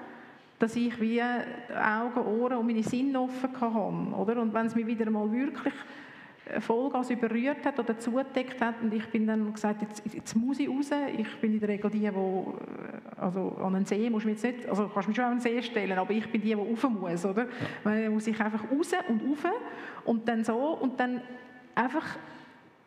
dass 0.60 0.76
ich 0.76 1.00
wie 1.02 1.22
Augen, 1.22 2.40
Ohren 2.40 2.58
und 2.58 2.68
meine 2.68 2.84
Sinne 2.84 3.22
offen 3.22 3.50
habe. 3.60 4.16
Oder? 4.16 4.42
Und 4.42 4.54
wenn 4.54 4.68
es 4.68 4.76
mir 4.76 4.88
wieder 4.88 5.10
mal 5.10 5.32
wirklich 5.32 5.74
Vollgas 6.60 7.10
überrührt 7.10 7.66
hat 7.66 7.80
oder 7.80 7.98
zugedeckt 7.98 8.62
hat 8.62 8.76
und 8.82 8.94
ich 8.94 9.06
bin 9.08 9.26
dann 9.26 9.52
gesagt, 9.52 9.82
jetzt, 9.82 10.04
jetzt 10.14 10.36
muss 10.36 10.60
ich 10.60 10.70
raus. 10.70 10.92
Ich 11.18 11.36
bin 11.38 11.54
in 11.54 11.60
der 11.60 11.70
Regel 11.70 11.90
die, 11.90 12.00
die 12.00 12.12
also 13.18 13.58
an 13.60 13.76
einen 13.76 13.86
See 13.86 14.10
muss 14.10 14.24
ich 14.26 14.30
jetzt 14.30 14.44
nicht, 14.44 14.70
also 14.70 14.88
kannst 14.94 15.08
mich 15.08 15.16
schon 15.16 15.26
an 15.26 15.32
einen 15.32 15.42
See 15.42 15.62
stellen, 15.64 15.98
aber 15.98 16.12
ich 16.12 16.30
bin 16.32 16.42
die, 16.42 16.50
die 16.50 16.54
rauf 16.54 16.88
muss, 16.88 17.26
oder? 17.26 17.48
Weil 17.84 18.12
muss 18.12 18.28
ich 18.28 18.40
einfach 18.40 18.64
raus 18.72 18.92
und 19.10 19.22
rauf 19.24 19.52
und 20.06 20.28
dann 20.28 20.44
so 20.44 20.56
und 20.56 21.00
dann 21.00 21.22
einfach 21.74 22.06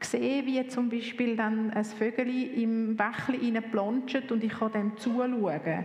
sehen, 0.00 0.46
wie 0.46 0.64
zum 0.68 0.88
Beispiel 0.88 1.36
dann 1.36 1.72
ein 1.72 1.84
Vögel 1.84 2.28
im 2.54 2.96
Bächli 2.96 3.60
planscht 3.60 4.30
und 4.30 4.44
ich 4.44 4.52
kann 4.52 4.72
dem 4.72 4.96
zuschauen. 4.98 5.84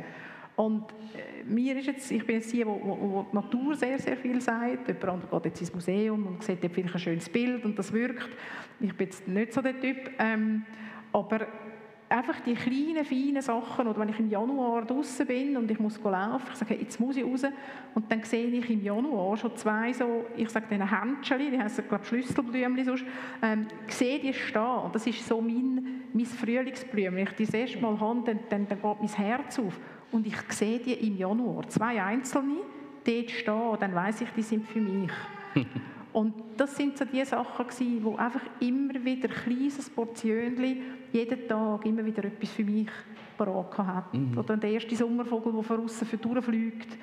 Und 0.55 0.91
äh, 0.91 1.43
mir 1.45 1.77
ist 1.77 1.87
jetzt, 1.87 2.11
ich 2.11 2.25
bin 2.25 2.35
jetzt 2.35 2.53
die, 2.53 2.65
wo, 2.65 2.79
wo, 2.83 3.25
die 3.31 3.35
Natur 3.35 3.75
sehr, 3.75 3.97
sehr 3.97 4.17
viel 4.17 4.39
sagt. 4.39 4.87
Jemand 4.87 5.03
anderes 5.05 5.31
geht 5.31 5.45
jetzt 5.45 5.61
ins 5.61 5.73
Museum 5.73 6.27
und 6.27 6.43
sieht 6.43 6.63
dort 6.63 6.73
vielleicht 6.73 6.93
ein 6.93 6.99
schönes 6.99 7.29
Bild 7.29 7.65
und 7.65 7.77
das 7.77 7.91
wirkt. 7.91 8.29
Ich 8.79 8.95
bin 8.95 9.07
jetzt 9.07 9.27
nicht 9.27 9.53
so 9.53 9.61
der 9.61 9.79
Typ. 9.79 10.11
Ähm, 10.19 10.63
aber 11.11 11.47
einfach 12.13 12.39
die 12.41 12.53
kleinen, 12.53 13.03
feinen 13.03 13.41
Sachen, 13.41 13.87
oder 13.87 13.99
wenn 13.99 14.09
ich 14.09 14.19
im 14.19 14.29
Januar 14.29 14.85
draußen 14.85 15.25
bin 15.25 15.57
und 15.57 15.69
ich 15.69 15.79
muss 15.79 15.99
laufen, 16.03 16.47
ich 16.51 16.59
sage, 16.59 16.75
jetzt 16.75 16.99
muss 16.99 17.17
ich 17.17 17.23
raus, 17.23 17.43
und 17.95 18.11
dann 18.11 18.23
sehe 18.23 18.45
ich 18.45 18.69
im 18.69 18.83
Januar 18.83 19.35
schon 19.35 19.55
zwei 19.55 19.91
so, 19.91 20.25
ich 20.37 20.49
sage 20.49 20.67
denen 20.69 20.89
Händchen, 20.89 21.39
die 21.39 21.59
heißen, 21.59 21.87
glaube 21.87 22.05
Schlüsselblümchen 22.05 22.85
sonst, 22.85 23.05
ähm, 23.41 23.67
sehe 23.87 24.19
die 24.19 24.33
stehen. 24.33 24.91
Das 24.91 25.07
ist 25.07 25.27
so 25.27 25.41
mein, 25.41 26.03
mein 26.13 26.25
Frühlingsblümchen. 26.25 27.15
Wenn 27.15 27.23
ich 27.23 27.33
die 27.33 27.45
das 27.45 27.53
erste 27.53 27.79
Mal 27.79 27.99
habe, 27.99 28.21
dann, 28.25 28.39
dann, 28.49 28.67
dann 28.67 28.81
geht 28.81 28.99
mein 28.99 29.25
Herz 29.25 29.57
auf. 29.57 29.79
Und 30.13 30.27
ich 30.27 30.35
sehe 30.49 30.79
die 30.79 30.93
im 30.93 31.17
Januar, 31.17 31.67
zwei 31.69 32.01
einzelne, 32.01 32.57
dort 33.03 33.31
stehen, 33.31 33.77
dann 33.79 33.95
weiß 33.95 34.21
ich, 34.21 34.29
die 34.29 34.43
sind 34.43 34.67
für 34.67 34.79
mich. 34.79 35.11
Und 36.13 36.35
das 36.55 36.77
sind 36.77 36.95
so 36.95 37.05
die 37.05 37.25
Sachen 37.25 37.67
gewesen, 37.67 38.03
wo 38.03 38.15
einfach 38.15 38.43
immer 38.59 38.93
wieder 39.03 39.27
ein 39.27 39.35
kleines 39.35 39.89
Portionchen, 39.89 40.77
jeden 41.11 41.47
Tag 41.47 41.85
immer 41.85 42.05
wieder 42.05 42.25
etwas 42.25 42.51
für 42.51 42.63
mich 42.63 42.89
parat 43.35 43.77
hat. 43.79 44.13
Mhm. 44.13 44.37
Oder 44.37 44.55
der 44.55 44.69
erste 44.69 44.95
Sommervogel, 44.95 45.51
der 45.51 45.63
von 45.63 45.83
außen 45.85 46.07
für 46.07 46.17
durchfliegt. 46.17 46.95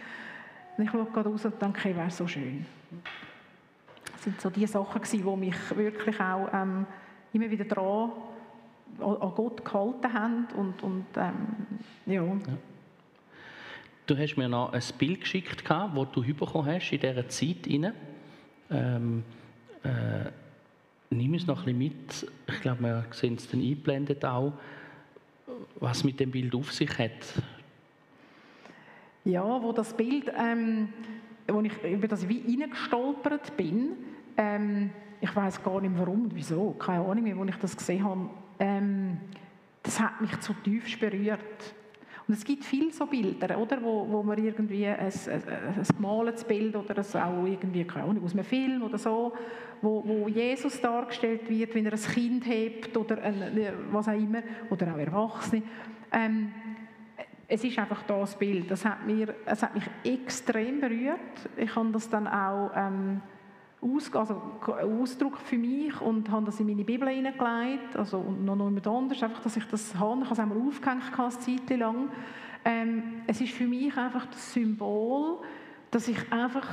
Und 0.76 0.85
ich 0.85 0.90
schaue 0.90 1.07
gerade 1.07 1.29
raus 1.29 1.45
und 1.45 1.61
denke, 1.61 1.81
hey, 1.83 1.97
wäre 1.97 2.11
so 2.11 2.29
schön. 2.29 2.64
Das 4.12 4.23
sind 4.23 4.40
so 4.40 4.49
die 4.49 4.67
Sachen 4.67 5.02
gewesen, 5.02 5.25
die 5.25 5.37
mich 5.37 5.76
wirklich 5.76 6.21
auch 6.21 6.49
ähm, 6.52 6.87
immer 7.33 7.50
wieder 7.50 7.64
dran 7.64 8.12
an 9.00 9.33
Gott 9.35 9.64
gehalten 9.64 10.12
haben 10.12 10.47
und, 10.57 10.83
und 10.83 11.07
ähm, 11.17 11.35
ja. 12.07 12.23
ja. 12.23 12.37
Du 14.11 14.19
hast 14.19 14.37
mir 14.37 14.49
noch 14.49 14.73
ein 14.73 14.83
Bild 14.99 15.21
geschickt, 15.21 15.62
das 15.69 16.09
du 16.12 16.35
bekommen 16.35 16.67
hast 16.67 16.90
in 16.90 16.99
dieser 16.99 17.29
Zeit. 17.29 17.59
Rein. 17.69 17.93
Ähm, 18.69 19.23
äh, 19.85 20.31
nimm 21.11 21.35
es 21.35 21.47
noch 21.47 21.64
ein 21.64 21.79
bisschen 21.79 21.79
mit. 21.79 22.33
Ich 22.49 22.61
glaube, 22.61 22.83
wir 22.83 23.05
sehen 23.12 23.37
es 23.37 23.49
dann 23.49 23.61
eingeblendet 23.61 24.25
auch, 24.25 24.52
was 25.76 26.02
mit 26.02 26.19
dem 26.19 26.33
Bild 26.33 26.52
auf 26.57 26.73
sich 26.73 26.90
hat. 26.99 27.40
Ja, 29.25 29.45
wo 29.62 29.71
das 29.71 29.97
Bild, 29.97 30.33
ähm, 30.37 30.88
wo 31.47 31.61
ich 31.61 31.81
über 31.85 32.09
das 32.09 32.29
wie 32.29 32.40
hineingestolpert 32.40 33.57
bin, 33.57 33.90
ähm, 34.37 34.90
ich 35.21 35.37
weiß 35.37 35.62
gar 35.62 35.81
nicht 35.81 35.97
warum 35.97 36.25
und 36.25 36.35
wieso, 36.35 36.73
keine 36.73 37.05
Ahnung 37.05 37.23
mehr, 37.23 37.37
wo 37.37 37.45
ich 37.45 37.57
das 37.59 37.76
gesehen 37.76 38.02
habe, 38.02 38.29
ähm, 38.59 39.19
das 39.85 40.00
hat 40.00 40.21
mich 40.21 40.37
zutiefst 40.40 40.99
berührt. 40.99 41.76
Und 42.31 42.37
es 42.37 42.45
gibt 42.45 42.65
viele 42.65 42.93
so 42.93 43.07
Bilder, 43.07 43.59
oder, 43.59 43.83
wo, 43.83 44.07
wo 44.09 44.23
man 44.23 44.39
irgendwie 44.39 44.87
ein, 44.87 44.99
ein, 45.01 45.43
ein 45.49 45.87
gemaltes 45.97 46.45
Bild 46.45 46.77
oder 46.77 46.97
ein, 46.97 47.23
auch 47.23 47.45
irgendwie, 47.45 47.85
aus 48.25 48.33
einem 48.35 48.45
Film 48.45 48.85
oder 48.85 48.99
so, 48.99 49.33
wo, 49.83 50.05
wo 50.07 50.29
Jesus 50.29 50.81
dargestellt 50.81 51.51
wird, 51.51 51.75
wenn 51.75 51.87
er 51.87 51.95
ein 51.95 51.99
Kind 51.99 52.47
hebt 52.47 52.97
oder 52.97 53.21
ein, 53.21 53.43
was 53.91 54.07
auch 54.07 54.13
immer, 54.13 54.45
oder 54.71 54.95
auch 54.95 54.99
Erwachsene. 54.99 55.65
Ähm, 56.13 56.53
es 57.49 57.65
ist 57.65 57.77
einfach 57.81 58.05
das 58.05 58.39
Bild. 58.39 58.71
Das 58.71 58.85
hat, 58.85 59.05
mir, 59.05 59.35
es 59.45 59.61
hat 59.65 59.75
mich 59.75 59.91
extrem 60.05 60.81
berührt. 60.81 61.19
Ich 61.57 61.75
habe 61.75 61.91
das 61.91 62.09
dann 62.09 62.29
auch 62.29 62.71
ähm, 62.77 63.23
also 63.83 64.43
Ausdruck 64.67 65.39
für 65.39 65.57
mich 65.57 65.99
und 66.01 66.31
habe 66.31 66.47
das 66.47 66.61
in 66.61 66.67
meine 66.67 66.85
Bibel 66.85 67.09
hineingelegt, 67.09 67.97
also 67.97 68.19
und 68.19 68.45
noch 68.45 68.57
jemand 68.57 68.87
anderes, 68.87 69.23
einfach, 69.23 69.43
dass 69.43 69.57
ich 69.57 69.65
das 69.65 69.95
habe. 69.95 70.21
Ich 70.21 70.25
habe 70.27 70.35
es 70.35 70.39
einmal 70.39 70.59
aufgehängt, 70.59 71.19
eine 71.19 71.31
Zeit 71.31 71.79
lang. 71.79 72.11
Ähm, 72.65 73.03
es 73.27 73.41
ist 73.41 73.53
für 73.53 73.67
mich 73.67 73.97
einfach 73.97 74.27
das 74.27 74.53
Symbol, 74.53 75.39
dass 75.91 76.09
ich 76.09 76.31
einfach 76.31 76.67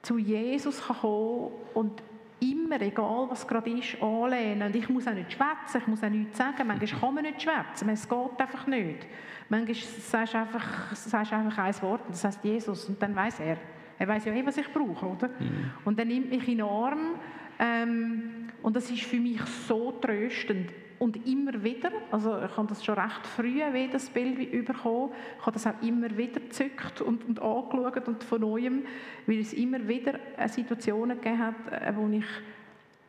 zu 0.00 0.16
Jesus 0.16 0.80
kann 0.86 0.96
kommen 0.96 1.50
und 1.74 2.02
immer, 2.40 2.80
egal 2.80 3.26
was 3.28 3.46
gerade 3.46 3.70
ist, 3.70 4.00
anlehnen. 4.00 4.68
Und 4.68 4.76
ich 4.76 4.88
muss 4.88 5.06
auch 5.06 5.14
nicht 5.14 5.32
schwätzen, 5.32 5.78
ich 5.78 5.86
muss 5.86 6.02
auch 6.02 6.08
nichts 6.08 6.38
sagen. 6.38 6.66
Manchmal 6.66 7.00
kann 7.00 7.14
man 7.14 7.24
nicht 7.24 7.42
schwätzen, 7.42 7.88
es 7.90 8.08
geht 8.08 8.40
einfach 8.40 8.66
nicht. 8.66 9.06
Manchmal 9.48 9.74
sagst 9.74 10.34
du 10.34 10.38
einfach, 10.38 10.94
sagst 10.94 11.32
einfach 11.32 11.58
ein 11.58 11.82
Wort, 11.82 12.02
das 12.08 12.24
heißt 12.24 12.44
Jesus, 12.44 12.88
und 12.88 13.02
dann 13.02 13.14
weiß 13.14 13.40
er. 13.40 13.58
Er 13.98 14.08
weiß 14.08 14.24
ja 14.26 14.32
eh, 14.32 14.46
was 14.46 14.56
ich 14.56 14.72
brauche, 14.72 15.06
oder? 15.06 15.28
Mhm. 15.28 15.70
Und 15.84 15.98
er 15.98 16.04
nimmt 16.04 16.30
mich 16.30 16.46
in 16.48 16.58
den 16.58 16.66
Arm 16.66 17.16
ähm, 17.58 18.48
und 18.62 18.76
das 18.76 18.90
ist 18.90 19.02
für 19.02 19.18
mich 19.18 19.40
so 19.66 19.92
tröstend. 19.92 20.70
Und 20.98 21.28
immer 21.28 21.62
wieder, 21.62 21.90
also 22.10 22.42
ich 22.42 22.56
habe 22.56 22.66
das 22.66 22.84
schon 22.84 22.98
recht 22.98 23.24
früh, 23.24 23.60
wie 23.72 23.88
das 23.88 24.10
Bild 24.10 24.36
bekommen, 24.64 25.12
ich 25.38 25.46
habe 25.46 25.52
das 25.52 25.66
auch 25.66 25.80
immer 25.80 26.16
wieder 26.16 26.40
gezückt 26.40 27.00
und, 27.00 27.24
und 27.24 27.40
angeschaut 27.40 28.08
und 28.08 28.24
von 28.24 28.40
Neuem, 28.40 28.82
weil 29.26 29.38
es 29.38 29.52
immer 29.52 29.86
wieder 29.86 30.18
Situationen 30.48 31.20
gegeben 31.20 31.38
hat, 31.38 31.54
äh, 31.70 31.92
wo 31.94 32.08
ich 32.08 32.24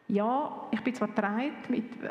ja, 0.07 0.67
ich 0.71 0.81
bin 0.81 0.95
zwar 0.95 1.09
bereit 1.09 1.69
mit 1.69 2.03
äh, 2.03 2.07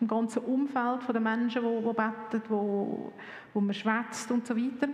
dem 0.00 0.08
ganzen 0.08 0.42
Umfeld 0.42 1.08
der 1.08 1.20
Menschen, 1.20 1.62
die, 1.62 1.88
die 1.88 1.92
beten, 1.92 2.42
wo, 2.48 3.12
wo 3.54 3.60
man 3.60 3.74
schwätzt 3.74 4.30
und 4.32 4.44
so 4.44 4.56
weiter, 4.56 4.88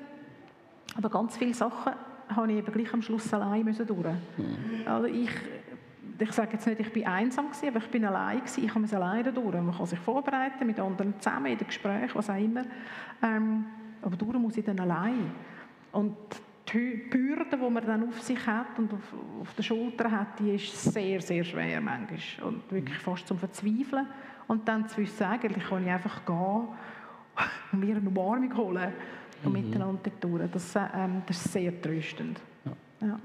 aber 0.95 1.09
ganz 1.09 1.39
viele 1.39 1.55
Sachen 1.55 1.93
habe 2.35 2.53
ich 2.53 2.59
eben 2.59 2.73
gleich 2.73 2.93
am 2.93 3.03
Schluss 3.03 3.33
allein 3.33 3.65
müssen 3.65 3.87
durch. 3.87 4.07
Mhm. 4.37 4.87
Also 4.87 5.07
ich, 5.07 5.31
ich 6.19 6.33
sage 6.33 6.53
jetzt 6.55 6.67
nicht, 6.67 6.81
ich 6.81 6.93
bin 6.93 7.07
einsam 7.07 7.47
gewesen, 7.47 7.69
aber 7.69 7.79
ich 7.79 7.91
bin 7.91 8.05
allein 8.05 8.39
gewesen. 8.39 8.65
Ich 8.65 8.75
muss 8.75 8.95
alleine 8.95 9.33
durch. 9.33 9.55
Man 9.55 9.77
kann 9.77 9.87
sich 9.87 9.99
vorbereiten 9.99 10.67
mit 10.67 10.79
anderen 10.81 11.15
zusammen 11.21 11.47
in 11.47 11.59
den 11.59 11.67
Gesprächen, 11.67 12.11
was 12.15 12.31
auch 12.31 12.37
immer. 12.37 12.63
Ähm, 13.23 13.65
aber 14.03 14.17
durch 14.17 14.39
muss 14.39 14.57
ich 14.57 14.65
dann 14.65 14.79
allein. 14.81 15.31
Und 15.93 16.17
die 16.73 16.97
Bürde, 17.11 17.57
die 17.57 17.71
man 17.71 17.87
dann 17.87 18.09
auf 18.09 18.21
sich 18.21 18.47
hat 18.47 18.79
und 18.79 18.93
auf, 18.93 19.15
auf 19.41 19.55
der 19.55 19.63
Schulter 19.63 20.11
hat, 20.11 20.39
die 20.39 20.55
ist 20.55 20.93
sehr, 20.93 21.21
sehr 21.21 21.45
schwer 21.45 21.81
manchmal. 21.81 22.49
Und 22.49 22.71
wirklich 22.71 22.99
fast 22.99 23.27
zum 23.27 23.39
Verzweifeln. 23.39 24.07
Und 24.47 24.67
dann 24.67 24.89
zu 24.89 24.99
wissen, 24.99 25.25
eigentlich 25.25 25.69
kann 25.69 25.85
ich 25.85 25.91
einfach 25.91 26.25
gehen 26.25 26.69
und 27.73 27.81
mir 27.81 27.97
eine 27.97 28.09
Umarmung 28.09 28.57
holen 28.57 28.93
und 29.45 29.53
mhm. 29.53 29.61
miteinander 29.61 30.11
durch. 30.21 30.51
Das, 30.51 30.77
ähm, 30.77 31.23
das 31.27 31.45
ist 31.45 31.53
sehr 31.53 31.81
tröstend. 31.81 32.41
Ja. 32.65 33.07
ja. 33.07 33.21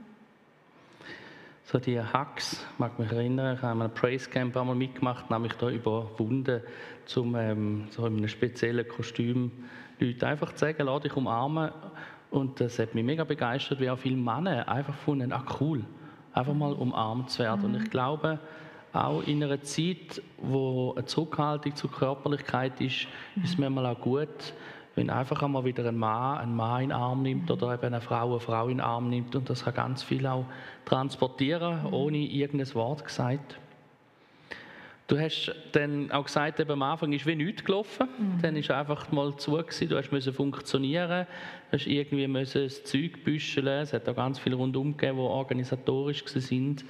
So 1.65 1.79
die 1.79 1.99
Hacks, 1.99 2.65
mag 2.77 2.99
mich 2.99 3.11
erinnern, 3.11 3.55
ich 3.55 3.61
habe 3.61 3.83
ein 3.83 3.93
Praise 3.93 4.29
Camp 4.29 4.55
einmal 4.57 4.75
mitgemacht, 4.75 5.31
nämlich 5.31 5.53
da 5.53 5.69
überwunden, 5.69 6.61
zum 7.05 7.35
ähm, 7.35 7.85
so 7.89 8.05
in 8.05 8.17
einem 8.17 8.27
speziellen 8.27 8.87
Kostüm 8.87 9.51
Leute 9.99 10.27
einfach 10.27 10.51
zu 10.53 10.59
sagen, 10.59 10.85
lass 10.85 11.01
dich 11.03 11.15
umarmen. 11.15 11.71
Und 12.31 12.59
das 12.59 12.79
hat 12.79 12.95
mich 12.95 13.05
mega 13.05 13.23
begeistert, 13.23 13.79
wie 13.79 13.89
auch 13.89 13.97
viele 13.97 14.17
Männer 14.17 14.67
einfach 14.67 14.93
gefunden, 14.93 15.31
ah 15.31 15.45
cool, 15.59 15.83
einfach 16.33 16.53
mal 16.53 16.73
umarmt 16.73 17.29
zu 17.29 17.43
werden. 17.43 17.69
Mhm. 17.69 17.75
Und 17.75 17.83
ich 17.83 17.89
glaube, 17.89 18.39
auch 18.91 19.21
in 19.23 19.43
einer 19.43 19.61
Zeit, 19.61 20.21
wo 20.37 20.93
eine 20.93 21.05
Zurückhaltung 21.05 21.75
zur 21.75 21.91
Körperlichkeit 21.91 22.81
ist, 22.81 23.07
mhm. 23.35 23.43
ist 23.43 23.51
es 23.51 23.57
manchmal 23.57 23.85
auch 23.85 23.99
gut, 23.99 24.53
wenn 24.95 25.09
einfach 25.09 25.41
einmal 25.41 25.65
wieder 25.65 25.87
ein 25.87 25.97
Mann 25.97 26.37
einen 26.37 26.55
Mann 26.55 26.83
in 26.83 26.89
den 26.89 26.97
Arm 26.97 27.23
nimmt 27.23 27.49
oder 27.49 27.73
eben 27.73 27.85
eine 27.85 28.01
Frau 28.01 28.31
eine 28.31 28.39
Frau 28.39 28.67
in 28.67 28.77
den 28.77 28.81
Arm 28.81 29.09
nimmt 29.09 29.35
und 29.35 29.49
das 29.49 29.65
kann 29.65 29.73
ganz 29.73 30.03
viel 30.03 30.25
auch 30.27 30.45
transportieren, 30.85 31.85
ohne 31.91 32.17
irgendein 32.17 32.73
Wort 32.75 33.03
gesagt. 33.03 33.57
Du 35.07 35.19
hast 35.19 35.53
dann 35.73 36.09
auch 36.11 36.23
gesagt, 36.23 36.59
eben 36.61 36.71
am 36.71 36.81
Anfang 36.81 37.11
ist 37.11 37.25
wie 37.25 37.35
nichts 37.35 37.63
gelaufen. 37.65 38.07
Mhm. 38.17 38.41
Dann 38.41 38.55
ist 38.55 38.71
einfach 38.71 39.11
mal 39.11 39.35
zu 39.35 39.51
gewesen. 39.51 39.89
Du 39.89 40.01
musst 40.11 40.29
funktionieren. 40.29 41.27
Du 41.69 41.77
hast 41.77 41.87
irgendwie 41.87 42.27
müssen 42.27 42.63
das 42.63 42.83
Zeug 42.85 43.23
büscheln. 43.23 43.81
Es 43.81 43.91
hat 43.91 44.07
auch 44.07 44.15
ganz 44.15 44.39
viel 44.39 44.53
rundum 44.53 44.95
gegeben, 44.95 45.17
die 45.17 45.23
organisatorisch 45.23 46.23
sind. 46.25 46.85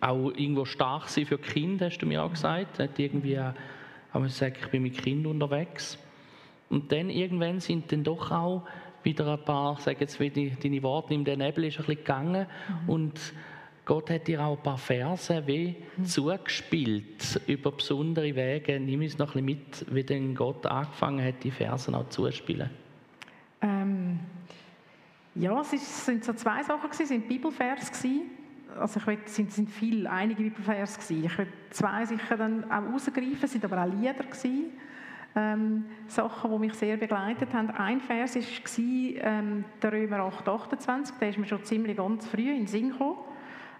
Auch 0.00 0.30
irgendwo 0.30 0.66
stark 0.66 1.08
sein 1.08 1.24
für 1.24 1.38
Kinder, 1.38 1.86
hast 1.86 1.98
du 1.98 2.06
mir 2.06 2.22
auch 2.22 2.30
gesagt. 2.30 2.78
Hat 2.78 2.98
irgendwie 2.98 3.38
auch, 3.38 3.54
auch 4.12 4.28
sagen, 4.28 4.56
ich 4.60 4.68
bin 4.68 4.82
mit 4.82 4.98
Kindern 4.98 5.32
unterwegs. 5.32 5.98
Und 6.70 6.92
dann 6.92 7.10
irgendwann 7.10 7.60
sind 7.60 7.90
dann 7.92 8.04
doch 8.04 8.30
auch 8.30 8.64
wieder 9.02 9.32
ein 9.32 9.44
paar, 9.44 9.78
sage 9.80 9.98
jetzt 10.00 10.20
wie 10.20 10.30
die, 10.30 10.50
deine 10.50 10.82
Worte, 10.82 11.16
den 11.16 11.38
Nebel 11.38 11.64
ist 11.64 11.78
ein 11.78 11.86
bisschen 11.86 11.96
gegangen 11.96 12.46
mhm. 12.84 12.88
und 12.88 13.32
Gott 13.84 14.10
hat 14.10 14.28
dir 14.28 14.44
auch 14.44 14.58
ein 14.58 14.62
paar 14.62 14.76
Verse 14.76 15.46
wie 15.46 15.76
mhm. 15.96 16.04
zugespielt 16.04 17.40
über 17.46 17.72
besondere 17.72 18.36
Wege. 18.36 18.78
Nimm 18.78 19.00
uns 19.00 19.16
noch 19.16 19.34
ein 19.34 19.46
bisschen 19.46 19.86
mit, 19.86 19.94
wie 19.94 20.02
denn 20.02 20.34
Gott 20.34 20.66
angefangen 20.66 21.24
hat, 21.24 21.42
die 21.42 21.50
Verse 21.50 21.96
auch 21.96 22.06
zuzuspielen. 22.10 22.68
Ähm, 23.62 24.20
ja, 25.34 25.58
es 25.62 26.04
sind 26.04 26.22
so 26.22 26.34
zwei 26.34 26.62
Sachen 26.62 26.90
es 26.90 27.08
sind 27.08 27.26
Bibelvers 27.26 27.90
Also 28.78 29.00
ich 29.00 29.06
will, 29.06 29.18
es 29.24 29.34
sind, 29.34 29.52
sind 29.52 29.70
viel, 29.70 30.06
einige 30.06 30.42
Bibelvers 30.42 30.98
gewesen. 30.98 31.24
Ich 31.24 31.38
will 31.38 31.46
zwei 31.70 32.04
sicher 32.04 32.36
dann 32.36 32.64
auch 32.64 32.92
rausgreifen, 32.92 33.38
es 33.42 33.52
sind 33.52 33.64
aber 33.64 33.82
auch 33.82 33.90
Lieder 33.90 34.12
gewesen 34.24 34.66
ähm, 35.36 35.84
Sachen, 36.06 36.50
die 36.50 36.58
mich 36.58 36.74
sehr 36.74 36.96
begleitet 36.96 37.52
haben. 37.52 37.70
Ein 37.70 38.00
Vers 38.00 38.36
war 38.36 38.42
ähm, 38.78 39.64
der 39.82 39.92
Römer 39.92 40.20
8, 40.20 40.48
28, 40.48 41.16
der 41.16 41.30
ist 41.30 41.38
mir 41.38 41.46
schon 41.46 41.64
ziemlich 41.64 41.96
ganz 41.96 42.26
früh 42.26 42.50
in 42.50 42.58
den 42.58 42.66
Sinn 42.66 42.90
gekommen, 42.90 43.18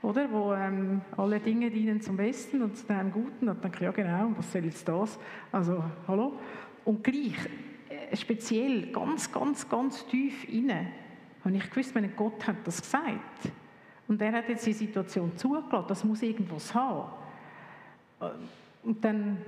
oder? 0.03 0.31
wo 0.31 0.53
ähm, 0.53 1.01
alle 1.17 1.41
Dinge 1.41 1.71
dienen 1.71 2.01
zum 2.01 2.17
Besten 2.17 2.63
und 2.63 2.77
zu 2.77 2.87
dem 2.87 3.11
Guten. 3.11 3.49
Und 3.49 3.65
dann 3.65 3.73
ja 3.81 3.91
genau, 3.91 4.33
was 4.37 4.53
soll 4.53 4.65
jetzt 4.65 4.87
das? 4.89 5.19
Also, 5.51 5.83
hallo? 6.07 6.35
Und 6.85 7.03
gleich, 7.03 7.37
äh, 7.89 8.17
speziell, 8.17 8.93
ganz, 8.93 9.33
ganz, 9.33 9.69
ganz 9.69 10.07
tief 10.07 10.49
inne, 10.49 10.89
habe 11.45 11.57
ich 11.57 11.71
gewusst, 11.71 11.95
wenn 11.95 12.15
Gott 12.15 12.47
hat 12.47 12.57
das 12.65 12.81
gesagt. 12.81 13.51
Und 14.07 14.23
er 14.23 14.33
hat 14.33 14.49
jetzt 14.49 14.67
die 14.67 14.73
Situation 14.73 15.37
zugelassen, 15.37 15.85
das 15.89 16.03
muss 16.03 16.23
irgendwas 16.23 16.75
haben. 16.75 17.11
Und 18.83 19.05
dann 19.05 19.39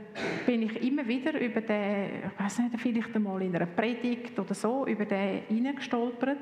bin 0.46 0.62
ich 0.62 0.82
immer 0.82 1.06
wieder 1.06 1.40
über 1.40 1.60
den, 1.60 2.24
ich 2.26 2.44
weiß 2.44 2.58
nicht, 2.60 2.80
vielleicht 2.80 3.14
einmal 3.14 3.42
in 3.42 3.54
einer 3.54 3.66
Predigt 3.66 4.38
oder 4.38 4.54
so, 4.54 4.86
über 4.86 5.04
den 5.04 5.42
hineingestolpert. 5.48 6.38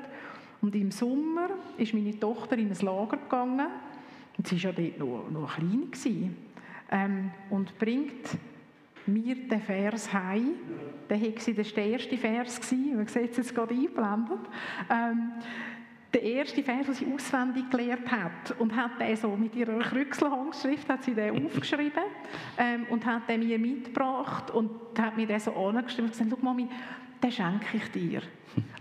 Und 0.61 0.75
im 0.75 0.91
Sommer 0.91 1.49
ist 1.77 1.93
meine 1.93 2.19
Tochter 2.19 2.57
in 2.57 2.71
ein 2.71 2.77
Lager 2.81 3.17
gegangen. 3.17 3.67
Und 4.37 4.47
sie 4.47 4.63
war 4.63 4.71
ja 4.71 4.89
dort 4.89 4.99
noch, 4.99 5.29
noch 5.29 5.55
klein. 5.55 5.91
Gewesen, 5.91 6.35
ähm, 6.91 7.31
und 7.49 7.77
bringt 7.77 8.37
mir 9.05 9.35
den 9.35 9.61
Vers 9.61 10.11
heim. 10.13 10.53
Der 11.09 11.21
war 11.21 11.63
der 11.63 11.85
erste 11.85 12.17
Vers, 12.17 12.71
man 12.71 13.07
sieht 13.07 13.31
es 13.31 13.37
jetzt 13.37 13.55
gerade 13.55 13.73
eingeblendet. 13.73 14.39
Ähm, 14.89 15.31
der 16.13 16.23
erste 16.23 16.63
Vers, 16.63 16.85
den 16.87 16.95
sie 16.95 17.13
auswendig 17.13 17.69
gelernt 17.69 18.11
hat 18.11 18.51
und 18.57 18.75
hat 18.75 18.99
den 18.99 19.15
so 19.15 19.35
mit 19.35 19.55
ihrer 19.55 19.79
Krüxelhandschrift 19.79 20.89
hat 20.89 21.03
sie 21.03 21.13
den 21.13 21.45
aufgeschrieben 21.45 22.03
ähm, 22.57 22.87
und 22.89 23.05
hat 23.05 23.29
den 23.29 23.41
mir 23.41 23.59
mitgebracht 23.59 24.49
und 24.51 24.71
hat 24.97 25.15
mir 25.15 25.27
den 25.27 25.39
so 25.39 25.53
angeschrieben 25.53 26.05
und 26.05 26.11
gesagt, 26.11 26.31
schau 26.31 26.37
Mami, 26.41 26.67
den 27.21 27.31
schenke 27.31 27.77
ich 27.77 27.91
dir. 27.91 28.21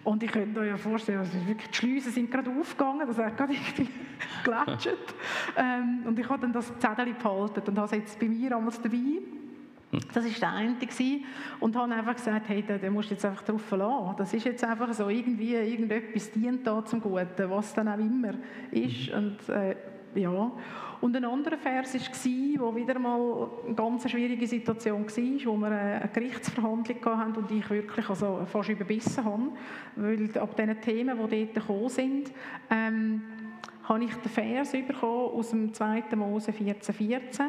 Und 0.04 0.22
ich 0.22 0.32
könnte 0.32 0.60
euch 0.60 0.68
ja 0.68 0.76
vorstellen, 0.76 1.18
also 1.18 1.34
wirklich, 1.46 1.68
die 1.68 1.76
Schleusen 1.76 2.12
sind 2.12 2.30
gerade 2.30 2.50
aufgegangen, 2.50 3.06
das 3.06 3.18
hat 3.18 3.36
gerade 3.36 3.52
irgendwie 3.52 3.88
glätschert. 4.44 5.14
Ähm, 5.56 6.04
und 6.06 6.18
ich 6.18 6.28
habe 6.28 6.40
dann 6.40 6.52
das 6.52 6.72
Zettel 6.78 7.12
behalten 7.12 7.60
und 7.68 7.76
habe 7.76 7.86
es 7.86 7.92
jetzt 7.92 8.18
bei 8.18 8.26
mir 8.26 8.50
damals 8.50 8.80
dabei. 8.80 9.20
Das 10.12 10.24
war 10.24 10.32
der 10.40 10.52
eine. 10.52 10.76
Und 11.60 11.76
habe 11.76 11.94
einfach 11.94 12.14
gesagt, 12.14 12.48
hey, 12.48 12.62
da, 12.66 12.90
musst 12.90 13.10
du 13.10 13.14
jetzt 13.14 13.24
einfach 13.24 13.42
drauf 13.42 13.62
verlassen. 13.62 14.14
Das 14.18 14.34
ist 14.34 14.44
jetzt 14.44 14.62
einfach 14.62 14.92
so, 14.92 15.08
irgendwie, 15.08 15.54
irgendetwas 15.54 16.30
dient 16.30 16.66
da 16.66 16.84
zum 16.84 17.00
Guten, 17.00 17.50
was 17.50 17.72
dann 17.72 17.88
auch 17.88 17.98
immer 17.98 18.34
ist. 18.70 19.08
Und, 19.10 19.48
äh, 19.48 19.76
ja. 20.14 20.52
Und 21.00 21.16
ein 21.16 21.24
anderer 21.24 21.56
Vers 21.56 21.94
war, 21.94 22.60
wo 22.60 22.76
wieder 22.76 22.98
mal 22.98 23.48
eine 23.64 23.74
ganz 23.74 24.10
schwierige 24.10 24.46
Situation 24.46 25.04
war, 25.04 25.52
wo 25.52 25.56
wir 25.56 25.68
eine 25.68 26.10
Gerichtsverhandlung 26.12 27.04
hatten 27.04 27.36
und 27.36 27.50
ich 27.50 27.70
wirklich 27.70 28.08
also 28.08 28.44
fast 28.46 28.68
überbissen 28.68 29.24
habe, 29.24 29.52
weil 29.96 30.38
ab 30.38 30.56
diesen 30.56 30.80
Themen, 30.80 31.18
die 31.30 31.44
dort 31.44 31.54
gekommen 31.54 31.88
sind, 31.88 32.32
ähm, 32.68 33.22
habe 33.84 34.04
ich 34.04 34.14
den 34.16 34.30
Vers 34.30 34.72
bekommen 34.72 35.30
aus 35.38 35.50
dem 35.50 35.72
2. 35.72 36.04
Mose 36.16 36.50
14,14. 36.50 36.92
14. 36.92 37.46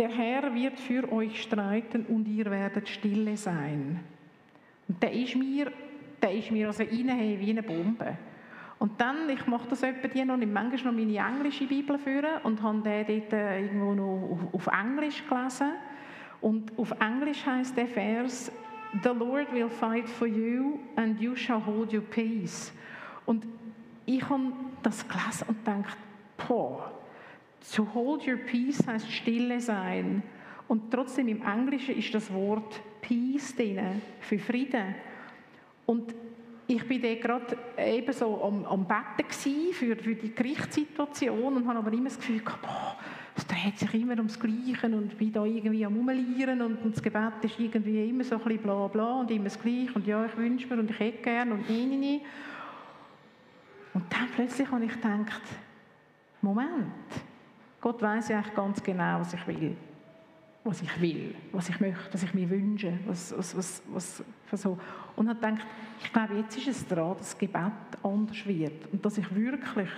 Der 0.00 0.08
Herr 0.08 0.54
wird 0.54 0.80
für 0.80 1.12
euch 1.12 1.42
streiten 1.42 2.06
und 2.06 2.26
ihr 2.26 2.46
werdet 2.46 2.88
stille 2.88 3.36
sein. 3.36 4.00
Und 4.88 5.02
der 5.02 5.12
ist 5.12 5.36
mir, 5.36 5.70
der 6.22 6.32
ist 6.32 6.50
mir 6.50 6.68
also 6.68 6.84
rein 6.84 7.38
wie 7.38 7.50
eine 7.50 7.62
Bombe. 7.62 8.16
Und 8.78 8.98
dann, 8.98 9.28
ich 9.28 9.46
mache 9.46 9.68
das 9.68 9.82
etwa 9.82 10.08
die 10.08 10.24
noch, 10.24 10.38
ich 10.38 10.46
manchmal 10.46 10.94
noch 10.94 10.98
meine 10.98 11.18
englische 11.18 11.66
Bibel 11.66 11.98
führen 11.98 12.40
und 12.44 12.62
habe 12.62 12.80
den 12.80 13.06
dort 13.06 13.32
äh, 13.34 13.60
irgendwo 13.60 13.92
noch 13.92 14.38
auf, 14.54 14.54
auf 14.54 14.66
Englisch 14.68 15.22
gelesen. 15.28 15.72
Und 16.40 16.72
auf 16.78 16.92
Englisch 16.98 17.44
heißt 17.44 17.76
der 17.76 17.86
Vers, 17.86 18.50
The 19.02 19.10
Lord 19.10 19.52
will 19.52 19.68
fight 19.68 20.08
for 20.08 20.26
you 20.26 20.78
and 20.96 21.20
you 21.20 21.36
shall 21.36 21.60
hold 21.62 21.92
your 21.92 22.00
peace. 22.00 22.72
Und 23.26 23.46
ich 24.06 24.26
habe 24.26 24.50
das 24.82 25.06
gelesen 25.06 25.44
und 25.48 25.62
gedacht, 25.62 25.98
boah, 26.48 26.90
To 27.76 27.86
hold 27.94 28.26
your 28.26 28.36
peace 28.36 28.86
heißt 28.86 29.10
stille 29.10 29.60
sein. 29.60 30.22
Und 30.68 30.90
trotzdem 30.90 31.28
im 31.28 31.42
Englischen 31.42 31.96
ist 31.96 32.14
das 32.14 32.32
Wort 32.32 32.80
Peace 33.00 33.54
drin, 33.56 34.00
für 34.20 34.38
Frieden. 34.38 34.94
Und 35.86 36.14
ich 36.68 36.86
bin 36.86 37.02
da 37.02 37.14
gerade 37.14 37.58
eben 37.76 38.12
so 38.12 38.42
am, 38.44 38.64
am 38.64 38.86
Betten 38.86 39.72
für, 39.72 39.96
für 39.96 40.14
die 40.14 40.32
Gerichtssituation 40.32 41.56
und 41.56 41.66
habe 41.66 41.78
aber 41.80 41.92
immer 41.92 42.04
das 42.04 42.16
Gefühl 42.16 42.38
gehabt, 42.38 42.62
boah, 42.62 42.96
es 43.36 43.46
dreht 43.46 43.78
sich 43.78 43.92
immer 43.94 44.14
ums 44.14 44.38
Gleiche 44.38 44.86
und 44.86 45.18
bin 45.18 45.32
da 45.32 45.44
irgendwie 45.44 45.84
am 45.84 45.96
Umlieren 45.96 46.62
und, 46.62 46.76
und 46.84 46.94
das 46.94 47.02
Gebet 47.02 47.32
ist 47.42 47.58
irgendwie 47.58 48.08
immer 48.08 48.22
so 48.22 48.36
ein 48.36 48.42
bisschen 48.42 48.62
bla 48.62 48.86
bla 48.86 49.20
und 49.20 49.30
immer 49.32 49.44
das 49.44 49.60
Gleiche 49.60 49.92
und 49.94 50.06
ja, 50.06 50.24
ich 50.26 50.36
wünsche 50.36 50.68
mir 50.68 50.80
und 50.80 50.90
ich 50.90 51.00
hätte 51.00 51.22
gerne 51.22 51.54
und 51.54 51.68
nee, 51.68 51.86
nee, 51.86 51.96
nee. 51.96 52.20
Und 53.92 54.04
dann 54.12 54.28
plötzlich 54.36 54.70
habe 54.70 54.84
ich 54.84 54.92
gedacht, 54.92 55.42
Moment, 56.40 56.92
Gott 57.80 58.02
weiß 58.02 58.28
ja 58.28 58.38
eigentlich 58.38 58.54
ganz 58.54 58.82
genau, 58.82 59.20
was 59.20 59.32
ich 59.34 59.46
will. 59.46 59.76
Was 60.62 60.82
ich 60.82 61.00
will, 61.00 61.34
was 61.52 61.70
ich 61.70 61.80
möchte, 61.80 62.12
was 62.12 62.22
ich 62.22 62.34
mir 62.34 62.50
wünsche. 62.50 62.92
Was, 63.06 63.34
was, 63.36 63.56
was, 63.56 63.82
was, 64.50 64.62
so. 64.62 64.78
Und 65.16 65.28
hat 65.28 65.40
gedacht, 65.40 65.66
ich 66.02 66.12
glaube, 66.12 66.34
jetzt 66.34 66.56
ist 66.58 66.68
es 66.68 66.86
dran, 66.86 67.16
dass 67.16 67.30
das 67.30 67.38
Gebet 67.38 67.72
anders 68.02 68.46
wird. 68.46 68.92
Und 68.92 69.04
dass 69.04 69.16
ich 69.16 69.34
wirklich 69.34 69.88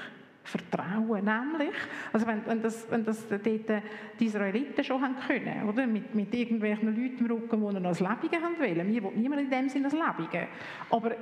vertraue. 0.45 1.23
Nämlich, 1.23 1.75
also 2.13 2.27
wenn, 2.27 2.47
wenn 2.47 2.63
das, 2.63 2.87
wenn 2.91 3.05
das 3.05 3.27
dort 3.29 3.45
die 3.45 4.25
Israeliten 4.25 4.85
schon 4.85 5.03
haben 5.03 5.17
können, 5.27 5.69
oder? 5.69 5.87
Mit, 5.87 6.15
mit 6.15 6.33
irgendwelchen 6.35 6.89
Leuten 6.89 7.25
im 7.25 7.27
Rücken, 7.27 7.69
die 7.69 7.81
noch 7.81 7.89
als 7.89 8.01
Lebige 8.01 8.37
wollen. 8.59 8.87
Mir 8.87 9.03
will 9.03 9.13
niemand 9.17 9.43
in 9.43 9.51
dem 9.51 9.69
Sinne 9.69 9.87
als 9.87 9.95
Lebige. 9.95 10.49
Aber 10.91 11.13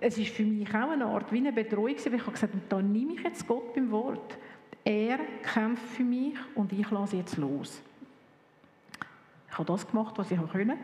es 0.00 0.18
ist 0.18 0.34
für 0.34 0.44
mich 0.44 0.68
auch 0.74 0.90
eine 0.90 1.06
Art 1.06 1.32
wie 1.32 1.38
eine 1.38 1.52
Betreuung, 1.52 1.96
weil 2.04 2.14
ich 2.14 2.20
habe 2.20 2.32
gesagt, 2.32 2.54
und 2.54 2.62
da 2.68 2.80
nehme 2.82 3.14
ich 3.14 3.22
jetzt 3.22 3.46
Gott 3.46 3.74
beim 3.74 3.90
Wort. 3.90 4.38
Er 4.86 5.18
kämpft 5.42 5.82
für 5.96 6.04
mich 6.04 6.36
und 6.54 6.72
ich 6.72 6.88
lasse 6.92 7.16
jetzt 7.16 7.36
los. 7.38 7.82
Ich 9.50 9.58
habe 9.58 9.66
das 9.66 9.84
gemacht, 9.84 10.16
was 10.16 10.30
ich 10.30 10.38
konnte. 10.38 10.76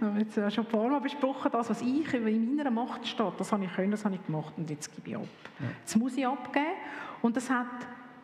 wir 0.00 0.08
haben 0.08 0.18
jetzt 0.18 0.54
schon 0.54 0.64
ein 0.64 0.70
paar 0.70 0.88
Mal 0.88 1.00
besprochen, 1.02 1.50
das, 1.52 1.68
was 1.68 1.82
ich 1.82 2.14
in 2.14 2.56
meiner 2.56 2.70
Macht 2.70 3.06
steht, 3.06 3.32
das 3.36 3.52
habe 3.52 3.64
ich 3.66 3.74
können, 3.74 3.90
das 3.90 4.06
habe 4.06 4.14
ich 4.14 4.24
gemacht 4.24 4.54
und 4.56 4.70
jetzt 4.70 4.90
gebe 4.94 5.10
ich 5.10 5.16
ab. 5.16 5.28
Jetzt 5.80 5.96
muss 5.96 6.16
ich 6.16 6.26
abgeben 6.26 6.64
und 7.20 7.36
das 7.36 7.50
hat 7.50 7.66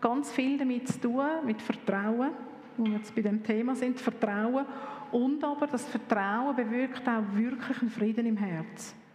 ganz 0.00 0.32
viel 0.32 0.56
damit 0.56 0.88
zu 0.88 0.98
tun, 0.98 1.26
mit 1.44 1.60
Vertrauen, 1.60 2.30
wo 2.78 2.86
wir 2.86 2.92
jetzt 2.92 3.14
bei 3.14 3.20
dem 3.20 3.42
Thema 3.42 3.76
sind, 3.76 4.00
Vertrauen 4.00 4.64
und 5.12 5.44
aber 5.44 5.66
das 5.66 5.84
Vertrauen 5.84 6.56
bewirkt 6.56 7.06
auch 7.06 7.22
wirklich 7.34 7.82
einen 7.82 7.90
Frieden 7.90 8.24
im 8.24 8.38
Herzen. 8.38 9.05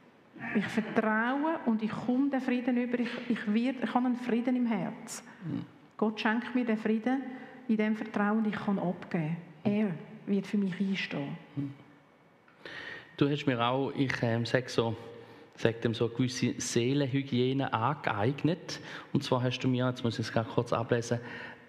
Ich 0.55 0.65
vertraue 0.65 1.59
und 1.65 1.81
ich 1.81 1.91
komme 1.91 2.29
den 2.29 2.41
Frieden 2.41 2.77
über. 2.77 2.99
Ich, 2.99 3.09
ich, 3.29 3.53
wird, 3.53 3.83
ich 3.83 3.93
habe 3.93 4.07
einen 4.07 4.17
Frieden 4.17 4.55
im 4.55 4.65
Herz. 4.65 5.23
Mhm. 5.45 5.65
Gott 5.97 6.19
schenkt 6.19 6.53
mir 6.55 6.65
den 6.65 6.77
Frieden 6.77 7.21
in 7.67 7.77
dem 7.77 7.95
Vertrauen 7.95 8.45
ich 8.45 8.55
kann 8.55 8.79
abgeben. 8.79 9.37
Er 9.63 9.91
wird 10.25 10.47
für 10.47 10.57
mich 10.57 10.79
einstehen. 10.79 11.37
Mhm. 11.55 11.73
Du 13.17 13.29
hast 13.29 13.45
mir 13.45 13.61
auch, 13.63 13.91
ich 13.91 14.13
ähm, 14.23 14.45
sage 14.45 14.67
so, 14.67 14.95
sag 15.55 15.79
dem 15.81 15.93
so 15.93 16.05
eine 16.05 16.13
gewisse 16.15 16.59
Seelenhygiene 16.59 17.71
angeeignet. 17.71 18.79
Und 19.13 19.23
zwar 19.23 19.43
hast 19.43 19.59
du 19.59 19.67
mir, 19.67 19.87
jetzt 19.87 20.03
muss 20.03 20.15
ich 20.15 20.25
es 20.25 20.33
gerade 20.33 20.49
kurz 20.49 20.73
ablesen, 20.73 21.19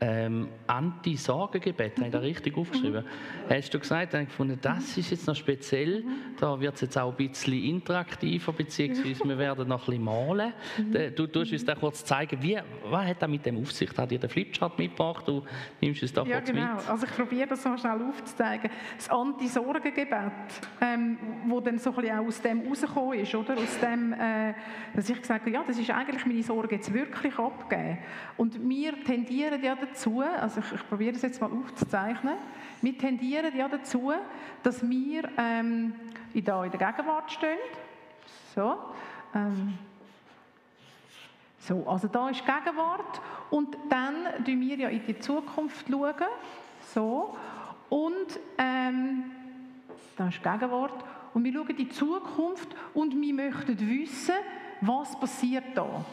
ähm, 0.02 0.48
Anti-Sorgengebet, 0.66 1.96
habe 1.96 2.06
ich 2.06 2.12
da 2.12 2.18
richtig 2.18 2.56
aufgeschrieben. 2.56 3.04
Hast 3.48 3.72
du 3.72 3.78
gesagt, 3.78 4.14
ich 4.14 4.26
gefunden, 4.26 4.58
das 4.60 4.96
ist 4.98 5.12
jetzt 5.12 5.28
noch 5.28 5.36
speziell, 5.36 6.04
da 6.40 6.58
wird 6.58 6.74
es 6.74 6.80
jetzt 6.80 6.98
auch 6.98 7.16
ein 7.16 7.28
bisschen 7.28 7.62
interaktiver, 7.62 8.52
beziehungsweise 8.52 9.24
wir 9.24 9.38
werden 9.38 9.68
noch 9.68 9.82
ein 9.82 9.86
bisschen 9.86 10.04
malen. 10.04 10.52
Mhm. 10.76 11.14
Du 11.14 11.28
tust 11.28 11.52
uns 11.52 11.64
da 11.64 11.76
kurz 11.76 12.04
zeigen, 12.04 12.42
wie, 12.42 12.58
was 12.84 13.06
hat 13.06 13.22
das 13.22 13.28
mit 13.28 13.46
dem 13.46 13.58
Aufsicht? 13.58 13.96
Hat 13.96 14.10
dir 14.10 14.18
den 14.18 14.28
Flipchart 14.28 14.76
mitgebracht? 14.76 15.28
Du 15.28 15.44
nimmst 15.80 16.02
es 16.02 16.12
da 16.12 16.24
ja, 16.24 16.38
kurz 16.38 16.50
genau. 16.50 16.74
mit. 16.74 16.88
Also 16.88 17.06
ich 17.06 17.12
probiere 17.12 17.46
das 17.46 17.62
so 17.62 17.76
schnell 17.76 18.02
aufzuzeigen. 18.02 18.70
Das 18.96 19.08
Anti-Sorgengebet, 19.08 20.10
ähm, 20.80 21.18
wo 21.46 21.60
dann 21.60 21.78
so 21.78 21.90
ein 21.90 21.96
bisschen 21.96 22.18
auch 22.18 22.26
aus 22.26 22.42
dem 22.42 22.66
rausgekommen 22.66 23.20
ist, 23.20 23.34
oder? 23.36 23.54
Aus 23.54 23.78
dem, 23.78 24.12
äh, 24.14 24.54
dass 24.96 25.08
ich 25.08 25.20
gesagt 25.20 25.42
habe, 25.42 25.50
ja, 25.52 25.62
das 25.64 25.78
ist 25.78 25.90
eigentlich 25.90 26.26
meine 26.26 26.42
Sorge 26.42 26.74
jetzt 26.74 26.92
wirklich 26.92 27.38
abgeben. 27.38 27.98
Und 28.36 28.68
wir 28.68 29.00
tendieren 29.04 29.62
ja 29.62 29.76
dazu, 29.76 29.91
dazu, 29.92 30.20
also 30.20 30.60
ich, 30.60 30.72
ich 30.72 30.88
probiere 30.88 31.12
das 31.12 31.22
jetzt 31.22 31.40
mal 31.40 31.50
aufzuzeichnen, 31.50 32.34
wir 32.80 32.98
tendieren 32.98 33.56
ja 33.56 33.68
dazu, 33.68 34.12
dass 34.62 34.88
wir 34.88 35.28
ähm, 35.36 35.94
in, 36.34 36.44
der, 36.44 36.68
Gegenwart 36.68 37.30
stehen. 37.30 37.58
So, 38.54 38.76
ähm, 39.34 39.78
so, 41.58 41.86
also 41.86 42.08
da 42.08 42.28
ist 42.28 42.44
Gegenwart 42.44 43.20
und 43.50 43.76
dann 43.88 44.14
schauen 44.44 44.60
wir 44.60 44.76
ja 44.76 44.88
in 44.88 45.06
die 45.06 45.18
Zukunft. 45.18 45.86
Schauen, 45.88 46.14
so, 46.92 47.36
und 47.88 48.40
ähm, 48.58 49.30
da 50.16 50.28
ist 50.28 50.42
Gegenwart 50.42 51.04
und 51.34 51.44
wir 51.44 51.52
schauen 51.52 51.68
in 51.68 51.76
die 51.76 51.88
Zukunft 51.88 52.74
und 52.94 53.20
wir 53.20 53.34
möchten 53.34 53.78
wissen, 53.78 54.34
was 54.80 55.18
passiert 55.20 55.64
da. 55.76 56.04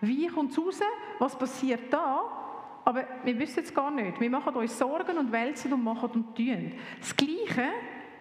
Wie 0.00 0.26
kommt 0.26 0.50
es 0.50 0.58
raus? 0.58 0.80
Was 1.18 1.38
passiert 1.38 1.92
da? 1.92 2.45
Aber 2.86 3.04
wir 3.24 3.36
wissen 3.40 3.64
es 3.64 3.74
gar 3.74 3.90
nicht. 3.90 4.20
Wir 4.20 4.30
machen 4.30 4.54
uns 4.54 4.78
Sorgen 4.78 5.18
und 5.18 5.32
wälzen 5.32 5.72
und 5.72 5.82
machen 5.82 6.08
und 6.10 6.36
tun. 6.36 6.72
Das 7.00 7.16
Gleiche 7.16 7.68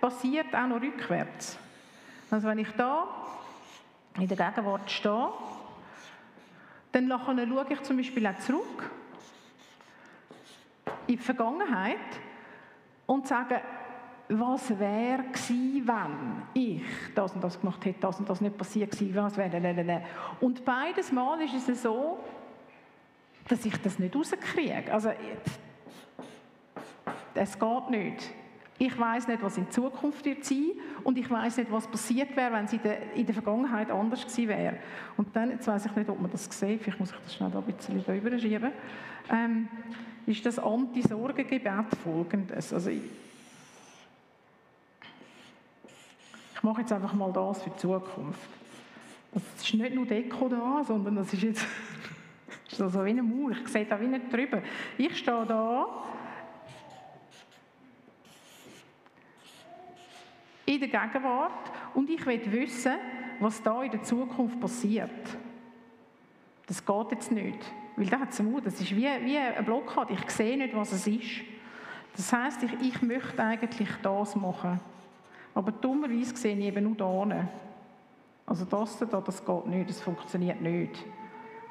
passiert 0.02 0.56
auch 0.56 0.66
noch 0.66 0.82
rückwärts. 0.82 1.60
Also 2.32 2.48
wenn 2.48 2.58
ich 2.58 2.72
da 2.72 3.08
in 4.18 4.28
der 4.28 4.38
Gegenwart 4.38 4.90
stehe, 4.90 5.30
dann 6.92 7.10
schaue 7.10 7.66
ich 7.70 7.82
zum 7.84 7.98
Beispiel 7.98 8.26
auch 8.26 8.40
zurück 8.40 8.90
in 11.06 11.18
die 11.18 11.18
Vergangenheit 11.18 12.00
und 13.06 13.28
sage, 13.28 13.62
was 14.30 14.80
wäre 14.80 15.26
gewesen, 15.26 15.88
wenn 15.88 16.64
ich 16.64 16.82
das 17.14 17.34
und 17.34 17.44
das 17.44 17.62
gemacht 17.62 17.86
hätte, 17.86 18.00
das 18.00 18.18
und 18.18 18.28
das 18.28 18.42
nicht 18.42 18.58
passiert 18.58 18.98
gewesen, 18.98 19.38
wäre, 19.38 20.02
und 20.42 20.66
beides 20.66 21.12
Mal 21.12 21.40
ist 21.42 21.70
es 21.70 21.84
so, 21.84 22.18
dass 23.48 23.66
ich 23.66 23.78
das 23.78 24.00
nicht 24.00 24.16
rauskriege. 24.16 24.92
Also, 24.92 25.12
es 27.34 27.60
geht 27.60 27.90
nicht. 27.90 28.32
Ich 28.78 29.00
weiß 29.00 29.30
nicht, 29.30 29.42
was 29.42 29.58
in 29.58 29.72
Zukunft 29.72 30.26
wird 30.26 30.44
sein 30.44 30.72
und 31.04 31.18
ich 31.18 31.30
weiß 31.30 31.58
nicht, 31.58 31.72
was 31.72 31.88
passiert 31.88 32.36
wäre, 32.36 32.52
wenn 32.52 32.66
es 32.66 32.74
in 32.74 32.82
der, 32.82 33.14
in 33.14 33.26
der 33.26 33.34
Vergangenheit 33.34 33.90
anders 33.90 34.24
gewesen 34.24 34.50
wäre. 34.50 34.78
Und 35.16 35.34
dann, 35.34 35.52
jetzt 35.52 35.66
weiß 35.66 35.86
ich 35.86 35.96
nicht, 35.96 36.10
ob 36.10 36.20
man 36.20 36.30
das 36.30 36.44
sieht, 36.44 36.82
vielleicht 36.82 37.00
muss 37.00 37.12
ich 37.12 37.18
das 37.18 37.36
schnell 37.36 37.52
da 37.52 37.60
ein 37.60 37.66
bisschen 37.66 38.04
drüber 38.04 38.38
schieben, 38.38 38.72
ähm, 39.32 39.70
ist 40.26 40.46
das 40.46 40.60
Anti-Sorgengebet 40.60 41.96
folgendes. 42.04 42.74
Also 42.74 42.90
ich, 42.90 43.02
ich 46.54 46.64
mache 46.64 46.82
jetzt 46.82 46.92
einfach 46.92 47.14
mal 47.14 47.32
das 47.32 47.64
für 47.64 47.70
die 47.70 47.78
Zukunft. 47.78 48.50
Es 49.34 49.64
ist 49.64 49.74
nicht 49.74 49.96
nur 49.96 50.06
Deko 50.06 50.50
da, 50.50 50.84
sondern 50.86 51.16
das 51.16 51.32
ist 51.32 51.44
jetzt 51.44 51.66
ist 52.68 52.78
so 52.78 53.06
wie 53.06 53.10
eine 53.10 53.24
Mauer. 53.24 53.52
Ich 53.52 53.68
sehe 53.68 53.86
da 53.86 54.00
wie 54.00 54.08
nicht 54.08 54.32
drüber. 54.32 54.62
Ich 54.98 55.18
stehe 55.18 55.46
da 55.46 55.88
in 60.66 60.80
der 60.80 60.90
Gegenwart 60.90 61.72
und 61.94 62.10
ich 62.10 62.26
will 62.26 62.52
wissen, 62.52 62.96
was 63.40 63.62
da 63.62 63.84
in 63.84 63.92
der 63.92 64.04
Zukunft 64.04 64.60
passiert. 64.60 65.12
Das 66.68 66.84
geht 66.84 67.12
jetzt 67.12 67.32
nicht, 67.32 67.60
weil 67.96 68.08
da 68.08 68.20
hat 68.20 68.32
es 68.32 68.42
Mut. 68.42 68.66
Das 68.66 68.80
ist 68.82 68.92
wie, 68.92 69.04
wie 69.04 69.38
eine 69.38 69.64
Blockade. 69.64 70.14
Ich 70.14 70.30
sehe 70.32 70.58
nicht, 70.58 70.76
was 70.76 70.92
es 70.92 71.06
ist. 71.06 71.44
Das 72.16 72.32
heißt, 72.34 72.64
ich, 72.64 72.74
ich 72.82 73.02
möchte 73.02 73.44
eigentlich 73.44 73.90
das 74.02 74.36
machen. 74.36 74.80
Aber 75.54 75.72
dummerweise 75.72 76.36
sehe 76.36 76.58
ich 76.58 76.66
eben 76.66 76.84
nur 76.84 76.96
da. 76.96 77.48
Also 78.48 78.66
das 78.66 78.98
da, 79.00 79.22
das 79.22 79.44
geht 79.46 79.66
nicht, 79.68 79.90
das 79.90 80.02
funktioniert 80.02 80.62
nicht. 80.62 81.06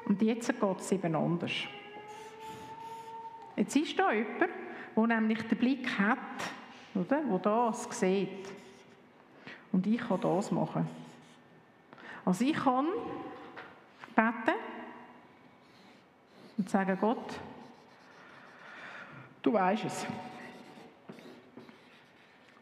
Und 0.05 0.21
jetzt 0.21 0.47
geht 0.47 0.79
es 0.79 0.91
eben 0.91 1.15
anders. 1.15 1.51
Jetzt 3.55 3.75
ist 3.75 3.97
da 3.97 4.11
jemand, 4.11 4.49
der 4.95 5.07
nämlich 5.07 5.41
den 5.47 5.57
Blick 5.57 5.87
hat, 5.97 6.17
oder? 6.93 7.21
der 7.21 7.39
das 7.39 7.87
sieht. 7.99 8.47
Und 9.71 9.87
ich 9.87 9.99
kann 9.99 10.21
das 10.21 10.51
machen. 10.51 10.87
Also 12.23 12.45
ich 12.45 12.55
kann 12.55 12.87
beten 14.15 14.57
und 16.57 16.69
sagen, 16.69 16.97
Gott, 16.99 17.39
du 19.41 19.53
weißt 19.53 19.85
es. 19.85 20.05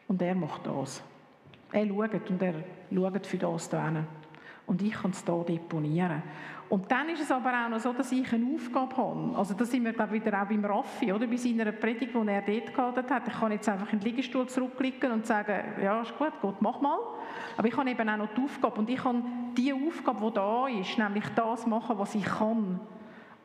Und 0.08 0.20
er 0.20 0.34
macht 0.34 0.66
das. 0.66 1.02
Er 1.72 1.86
schaut 1.86 2.30
und 2.30 2.42
er 2.42 2.54
schaut 2.92 3.26
für 3.26 3.38
das 3.38 3.70
hier 3.70 4.04
Und 4.66 4.82
ich 4.82 4.92
kann 4.92 5.10
es 5.10 5.24
hier 5.24 5.44
deponieren. 5.44 6.22
Und 6.70 6.90
dann 6.90 7.08
ist 7.10 7.20
es 7.20 7.30
aber 7.30 7.52
auch 7.52 7.68
noch 7.68 7.78
so, 7.78 7.92
dass 7.92 8.10
ich 8.10 8.32
eine 8.32 8.46
Aufgabe 8.54 8.96
habe. 8.96 9.36
Also 9.36 9.54
da 9.54 9.64
sind 9.64 9.84
wir, 9.84 9.92
glaube 9.92 10.12
wieder 10.12 10.42
auch 10.42 10.46
beim 10.46 10.64
Raffi, 10.64 11.12
oder? 11.12 11.26
Bei 11.26 11.36
seiner 11.36 11.70
Predigt, 11.72 12.14
die 12.14 12.28
er 12.28 12.42
dort 12.42 12.74
gehalten 12.74 13.10
hat. 13.10 13.28
Ich 13.28 13.34
kann 13.34 13.52
jetzt 13.52 13.68
einfach 13.68 13.92
in 13.92 14.00
den 14.00 14.06
Liegestuhl 14.06 14.46
zurückklicken 14.46 15.12
und 15.12 15.26
sagen, 15.26 15.62
ja, 15.82 16.00
ist 16.00 16.16
gut, 16.16 16.32
Gott, 16.40 16.56
mach 16.60 16.80
mal. 16.80 16.98
Aber 17.56 17.68
ich 17.68 17.76
habe 17.76 17.90
eben 17.90 18.08
auch 18.08 18.16
noch 18.16 18.34
die 18.34 18.40
Aufgabe. 18.40 18.80
Und 18.80 18.88
ich 18.88 18.96
kann 18.96 19.52
die 19.56 19.72
Aufgabe, 19.74 20.26
die 20.26 20.34
da 20.34 20.66
ist, 20.68 20.98
nämlich 20.98 21.28
das 21.36 21.66
machen, 21.66 21.98
was 21.98 22.14
ich 22.14 22.24
kann. 22.24 22.80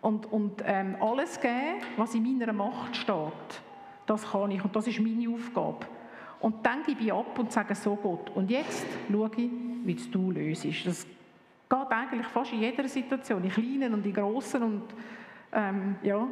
Und, 0.01 0.31
und 0.31 0.63
ähm, 0.65 0.95
alles 1.01 1.39
geben, 1.41 1.81
was 1.97 2.15
in 2.15 2.23
meiner 2.23 2.53
Macht 2.53 2.95
steht. 2.95 3.61
Das 4.05 4.31
kann 4.31 4.49
ich. 4.51 4.63
Und 4.63 4.73
das 4.75 4.87
ist 4.87 5.01
meine 5.01 5.29
Aufgabe. 5.29 5.85
Und 6.39 6.65
dann 6.65 6.83
gebe 6.83 7.01
ich 7.01 7.13
ab 7.13 7.37
und 7.37 7.51
sage 7.51 7.75
so 7.75 7.95
Gott. 7.95 8.31
Und 8.33 8.49
jetzt 8.49 8.87
schaue 9.11 9.29
ich, 9.35 9.49
wie 9.83 9.95
du 9.95 10.31
löst. 10.31 10.65
Das 10.85 11.05
geht 11.05 11.91
eigentlich 11.91 12.27
fast 12.27 12.53
in 12.53 12.59
jeder 12.59 12.87
Situation, 12.87 13.43
in 13.43 13.49
kleinen 13.49 13.93
und 13.93 14.05
in 14.05 14.13
grossen 14.13 14.63
und 14.63 14.83
ähm, 15.51 15.95
ja, 16.03 16.27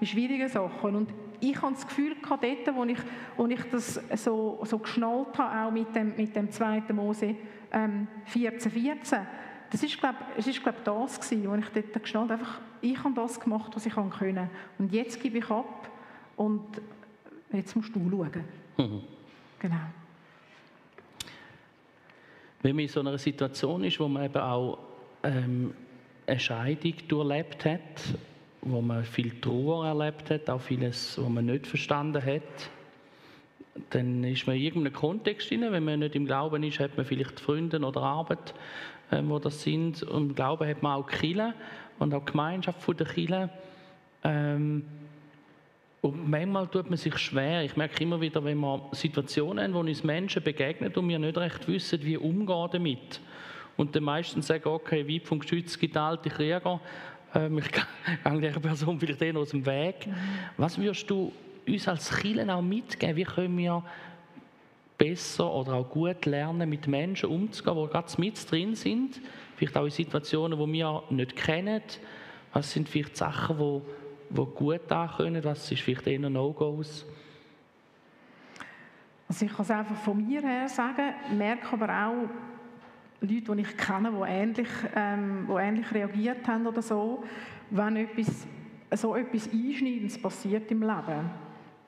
in 0.00 0.06
schwierigen 0.06 0.48
Sachen. 0.48 0.96
Und 0.96 1.10
ich 1.40 1.60
habe 1.60 1.74
das 1.74 1.86
Gefühl 1.86 2.14
gehabt, 2.16 2.44
dort, 2.44 2.76
wo 2.76 2.84
ich, 2.84 2.98
wo 3.36 3.46
ich 3.46 3.62
das 3.70 4.00
so, 4.16 4.60
so 4.64 4.78
geschnallt 4.78 5.38
habe, 5.38 5.66
auch 5.66 5.70
mit 5.70 5.94
dem, 5.94 6.14
mit 6.16 6.34
dem 6.34 6.50
2. 6.50 6.82
Mose 6.92 7.36
ähm, 7.72 8.06
14, 8.26 8.70
14, 8.70 9.20
das 9.70 9.82
ist, 9.82 9.98
glaube 9.98 10.18
es 10.36 10.46
ist, 10.46 10.62
glaub, 10.62 10.84
das 10.84 11.20
gewesen, 11.20 11.50
wo 11.50 11.54
ich 11.56 11.68
dort 11.68 12.02
geschnallt 12.02 12.30
habe. 12.30 12.40
Einfach, 12.40 12.60
ich 12.80 13.02
habe 13.02 13.14
das 13.14 13.40
gemacht, 13.40 13.72
was 13.74 13.86
ich 13.86 13.94
können. 13.94 14.50
Und 14.78 14.92
jetzt 14.92 15.20
gebe 15.20 15.38
ich 15.38 15.50
ab 15.50 15.88
und 16.36 16.64
jetzt 17.52 17.74
musst 17.74 17.94
du 17.94 18.10
schauen. 18.10 18.44
Mhm. 18.76 19.02
Genau. 19.58 19.76
Wenn 22.64 22.76
man 22.76 22.84
in 22.84 22.88
so 22.88 23.00
einer 23.00 23.18
Situation 23.18 23.84
ist, 23.84 24.00
wo 24.00 24.08
man 24.08 24.24
eben 24.24 24.38
auch 24.38 24.78
ähm, 25.22 25.74
eine 26.26 26.40
Scheidung 26.40 26.94
durchlebt 27.08 27.66
hat, 27.66 27.80
wo 28.62 28.80
man 28.80 29.04
viel 29.04 29.38
Trauer 29.38 29.86
erlebt 29.86 30.30
hat, 30.30 30.48
auch 30.48 30.62
vieles, 30.62 31.18
was 31.18 31.28
man 31.28 31.44
nicht 31.44 31.66
verstanden 31.66 32.24
hat, 32.24 32.70
dann 33.90 34.24
ist 34.24 34.46
man 34.46 34.56
in 34.56 34.62
irgendeinem 34.62 34.94
Kontext 34.94 35.50
drin. 35.50 35.66
Wenn 35.68 35.84
man 35.84 35.98
nicht 35.98 36.14
im 36.14 36.24
Glauben 36.24 36.62
ist, 36.62 36.80
hat 36.80 36.96
man 36.96 37.04
vielleicht 37.04 37.38
Freunde 37.38 37.78
oder 37.80 38.00
Arbeit, 38.00 38.54
ähm, 39.12 39.28
wo 39.28 39.38
das 39.38 39.62
sind. 39.62 40.02
Und 40.02 40.30
im 40.30 40.34
Glauben 40.34 40.66
hat 40.66 40.82
man 40.82 41.02
auch 41.02 41.06
Kirche 41.06 41.52
und 41.98 42.14
auch 42.14 42.24
die 42.24 42.32
Gemeinschaft 42.32 42.98
der 42.98 43.06
Kirche. 43.06 43.50
Ähm, 44.22 44.86
und 46.04 46.28
manchmal 46.28 46.66
tut 46.66 46.90
man 46.90 46.98
sich 46.98 47.16
schwer. 47.16 47.64
Ich 47.64 47.78
merke 47.78 48.02
immer 48.02 48.20
wieder, 48.20 48.44
wenn 48.44 48.58
wir 48.58 48.90
Situationen 48.92 49.64
haben, 49.64 49.72
wo 49.72 49.78
uns 49.78 50.04
Menschen 50.04 50.42
begegnen 50.42 50.92
und 50.94 51.08
wir 51.08 51.18
nicht 51.18 51.38
recht 51.38 51.66
wissen, 51.66 52.04
wie 52.04 52.18
umgehen 52.18 52.68
damit. 52.70 53.22
Und 53.78 53.96
dann 53.96 54.04
meistens 54.04 54.48
sagen, 54.48 54.68
okay, 54.68 55.08
weit 55.08 55.26
vom 55.26 55.38
Geschütz 55.38 55.78
gibt 55.78 55.96
alte 55.96 56.28
Krieger. 56.28 56.78
Ähm, 57.34 57.56
ich 57.56 57.72
gehe 57.72 58.38
dieser 58.38 58.60
Person 58.60 59.00
vielleicht 59.00 59.22
eher 59.22 59.34
aus 59.38 59.48
dem 59.48 59.64
Weg. 59.64 60.06
Mhm. 60.06 60.14
Was 60.58 60.76
würdest 60.76 61.08
du 61.08 61.32
uns 61.66 61.88
als 61.88 62.14
Kirchen 62.14 62.50
auch 62.50 62.60
mitgeben? 62.60 63.16
Wie 63.16 63.24
können 63.24 63.56
wir 63.56 63.82
besser 64.98 65.50
oder 65.50 65.72
auch 65.72 65.88
gut 65.88 66.26
lernen, 66.26 66.68
mit 66.68 66.86
Menschen 66.86 67.30
umzugehen, 67.30 67.82
die 67.82 67.92
ganz 67.94 68.18
mit 68.18 68.50
drin 68.50 68.74
sind? 68.74 69.22
Vielleicht 69.56 69.74
auch 69.74 69.86
in 69.86 69.90
Situationen, 69.90 70.58
die 70.58 70.70
wir 70.70 71.02
nicht 71.08 71.34
kennen. 71.34 71.80
Was 72.52 72.72
sind 72.72 72.90
vielleicht 72.90 73.16
Sachen, 73.16 73.56
die 73.56 74.03
die 74.34 74.54
gut 74.54 74.90
ankommen? 74.90 75.42
Was 75.44 75.70
ist 75.70 75.82
vielleicht 75.82 76.06
eher 76.06 76.18
No-Gos? 76.18 77.06
Also 79.28 79.46
ich 79.46 79.52
kann 79.52 79.62
es 79.62 79.70
einfach 79.70 79.96
von 79.96 80.26
mir 80.26 80.42
her 80.42 80.68
sagen, 80.68 81.14
merke 81.36 81.72
aber 81.72 81.88
auch 81.88 82.28
Leute, 83.20 83.56
die 83.56 83.62
ich 83.62 83.76
kenne, 83.76 84.12
die 84.12 84.30
ähnlich, 84.30 84.68
ähm, 84.94 85.48
die 85.48 85.54
ähnlich 85.54 85.92
reagiert 85.92 86.46
haben 86.46 86.66
oder 86.66 86.82
so, 86.82 87.24
wenn 87.70 87.96
etwas, 87.96 88.46
so 88.92 89.16
etwas 89.16 89.48
Einschneidendes 89.50 90.20
passiert 90.20 90.70
im 90.70 90.82
Leben. 90.82 91.30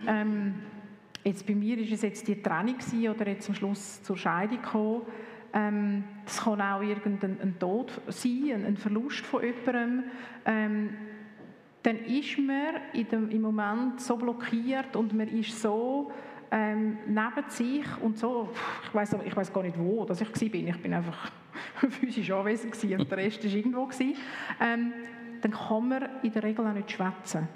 Ähm, 0.07 0.55
jetzt 1.25 1.47
bei 1.47 1.55
mir 1.55 1.79
ist 1.79 1.93
es 1.93 2.03
jetzt 2.03 2.27
die 2.27 2.41
Trennung 2.43 2.77
oder 3.15 3.29
jetzt 3.29 3.49
am 3.49 3.55
Schluss 3.55 4.03
zur 4.03 4.17
Scheidung 4.17 4.63
gekommen. 4.63 5.03
Ähm, 5.53 6.05
das 6.25 6.43
kann 6.43 6.61
auch 6.61 6.81
irgendein 6.81 7.39
ein 7.41 7.59
Tod 7.59 7.93
sein, 8.09 8.51
ein, 8.55 8.67
ein 8.67 8.77
Verlust 8.77 9.25
von 9.27 9.43
jemandem. 9.43 10.05
Ähm, 10.45 10.91
dann 11.87 11.99
ist 12.05 12.37
man 12.37 12.75
dem, 13.13 13.31
im 13.31 13.43
Moment 13.43 14.01
so 14.01 14.17
blockiert 14.17 14.97
und 14.97 15.13
man 15.15 15.29
ist 15.29 15.63
so 15.63 16.11
ähm, 16.51 16.99
neben 17.07 17.49
sich 17.49 17.87
und 18.03 18.19
so, 18.19 18.49
ich 18.83 18.93
weiß 18.93 19.15
ich 19.25 19.53
gar 19.53 19.63
nicht 19.63 19.79
wo, 19.79 20.05
dass 20.05 20.21
ich 20.21 20.29
war. 20.29 20.69
Ich 20.75 20.83
bin 20.83 20.95
einfach 20.95 21.31
physisch 21.91 22.29
anwesend 22.33 22.75
und 22.83 23.09
der 23.09 23.19
Rest 23.19 23.45
war 23.45 23.53
irgendwo. 23.53 23.89
Ähm, 24.61 24.93
dann 25.41 25.53
kann 25.53 25.89
man 25.89 26.09
in 26.25 26.33
der 26.33 26.43
Regel 26.43 26.67
auch 26.67 26.73
nicht 26.73 26.91
schwätzen. 26.91 27.47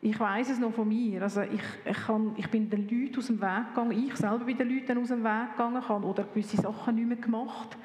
Ich 0.00 0.18
weiß 0.18 0.52
es 0.52 0.58
noch 0.58 0.72
von 0.72 0.88
mir. 0.88 1.20
Also 1.20 1.42
ich, 1.42 1.60
ich, 1.84 2.06
kann, 2.06 2.32
ich 2.38 2.48
bin 2.48 2.70
den 2.70 2.88
Leuten 2.88 3.18
aus 3.18 3.26
dem 3.26 3.42
Weg 3.42 3.68
gegangen. 3.74 4.06
Ich 4.06 4.16
selber 4.16 4.46
bin 4.46 4.56
den 4.56 4.70
Leuten 4.70 4.96
aus 4.96 5.08
dem 5.08 5.22
Weg 5.22 5.50
gegangen, 5.52 6.04
oder 6.04 6.24
gewisse 6.24 6.56
Sachen 6.56 6.94
nicht 6.94 7.08
mehr 7.08 7.18
gemacht. 7.18 7.76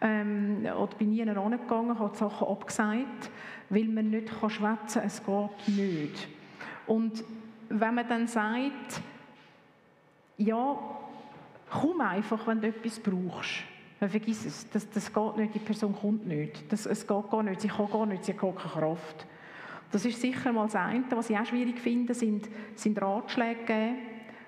Ähm, 0.00 0.66
oder 0.66 0.94
bin 0.96 1.10
nie 1.10 1.24
hingegangen, 1.24 1.98
habe 1.98 2.10
die 2.12 2.18
Sachen 2.18 2.48
abgesagt 2.48 3.30
weil 3.68 3.84
man 3.84 4.10
nicht 4.10 4.28
schwätzen 4.28 5.00
kann, 5.00 5.06
es 5.06 5.22
geht 5.24 5.76
nicht. 5.76 6.28
Und 6.86 7.24
wenn 7.68 7.94
man 7.94 8.08
dann 8.08 8.26
sagt, 8.26 9.00
ja, 10.38 10.78
komm 11.70 12.00
einfach, 12.00 12.46
wenn 12.46 12.60
du 12.60 12.68
etwas 12.68 13.00
brauchst, 13.00 13.64
dann 13.98 14.10
vergiss 14.10 14.44
es, 14.44 14.70
das, 14.70 14.88
das 14.90 15.12
geht 15.12 15.36
nicht, 15.36 15.54
die 15.54 15.58
Person 15.58 15.94
kommt 15.94 16.26
nicht, 16.26 16.70
das, 16.70 16.86
es 16.86 17.06
geht 17.06 17.30
gar 17.30 17.42
nicht, 17.42 17.62
sie 17.62 17.68
kann 17.68 17.90
gar 17.90 18.06
nicht, 18.06 18.24
sie 18.24 18.32
hat 18.32 18.40
keine 18.40 18.54
Kraft. 18.54 19.26
Das 19.90 20.04
ist 20.04 20.20
sicher 20.20 20.52
mal 20.52 20.64
das 20.64 20.76
eine. 20.76 21.04
Was 21.10 21.30
ich 21.30 21.38
auch 21.38 21.46
schwierig 21.46 21.78
finde, 21.78 22.12
sind, 22.12 22.48
sind 22.74 23.00
Ratschläge 23.00 23.64
geben. 23.64 23.96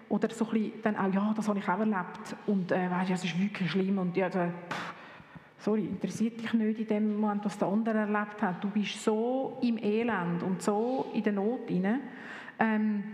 Oder 0.09 0.31
so 0.31 0.47
ein 0.47 0.51
bisschen 0.51 0.83
dann 0.83 0.97
auch, 0.97 1.13
ja, 1.13 1.33
das 1.37 1.49
habe 1.49 1.59
ich 1.59 1.69
auch 1.69 1.79
erlebt. 1.79 2.37
Und 2.47 2.73
äh, 2.73 2.91
weißt, 2.91 3.11
das 3.11 3.25
ist 3.25 3.39
wirklich 3.39 3.71
schlimm. 3.71 3.99
Und 3.99 4.17
ja, 4.17 4.29
da, 4.29 4.49
pff, 4.49 4.95
sorry, 5.59 5.85
interessiert 5.85 6.41
dich 6.41 6.53
nicht 6.53 6.81
in 6.81 6.87
dem 6.87 7.21
Moment, 7.21 7.45
was 7.45 7.59
der 7.59 7.69
andere 7.69 7.99
erlebt 7.99 8.41
hat. 8.41 8.63
Du 8.63 8.71
bist 8.71 9.03
so 9.03 9.59
im 9.61 9.79
Elend 9.79 10.43
und 10.43 10.63
so 10.63 11.07
in 11.15 11.23
der 11.23 11.33
Not 11.33 11.69
rein. 11.69 12.01
Ähm, 12.59 13.05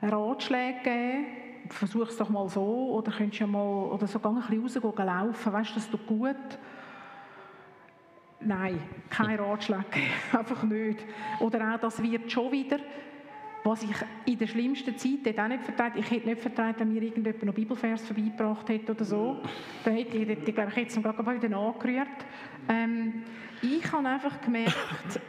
Ratschläge 0.00 0.78
geben, 0.84 1.26
versuch 1.70 2.08
es 2.08 2.16
doch 2.16 2.28
mal 2.28 2.48
so, 2.48 2.92
oder 2.92 3.10
könntest 3.10 3.40
ja 3.40 3.46
mal, 3.46 3.88
oder 3.90 4.06
so 4.06 4.20
ein 4.22 4.34
bisschen 4.36 4.62
rausgehen, 4.62 5.06
laufen, 5.06 5.52
weißt 5.52 5.70
du, 5.70 5.74
das 5.74 5.90
tut 5.90 6.06
gut. 6.06 6.36
Nein, 8.40 8.80
kein 9.10 9.38
Ratschlag, 9.38 9.86
einfach 10.32 10.62
nicht. 10.62 11.04
Oder 11.40 11.74
auch, 11.74 11.80
das 11.80 12.00
wird 12.00 12.30
schon 12.30 12.52
wieder, 12.52 12.78
was 13.64 13.82
ich 13.82 13.90
in 14.24 14.38
der 14.38 14.46
schlimmsten 14.46 14.96
Zeit 14.96 15.38
auch 15.38 15.48
nicht 15.48 15.64
vertraut, 15.64 15.92
ich 15.96 16.10
hätte 16.10 16.28
nicht 16.28 16.40
vertraut, 16.40 16.76
wenn 16.78 16.92
mir 16.92 17.02
irgendjemand 17.02 17.42
noch 17.44 17.54
Bibelvers 17.54 18.06
vorbeigebracht 18.06 18.68
hätte 18.68 18.92
oder 18.92 19.04
so. 19.04 19.40
Dann 19.84 19.94
hätte 19.94 20.16
ich, 20.16 20.28
ich 20.28 20.54
glaube, 20.54 20.70
ich 20.70 20.76
hätte 20.76 20.98
es 20.98 21.02
gerade 21.02 21.42
wieder 21.42 21.56
angerührt. 21.56 22.08
Ähm, 22.68 23.22
ich 23.60 23.92
habe 23.92 24.08
einfach 24.08 24.40
gemerkt, 24.40 25.20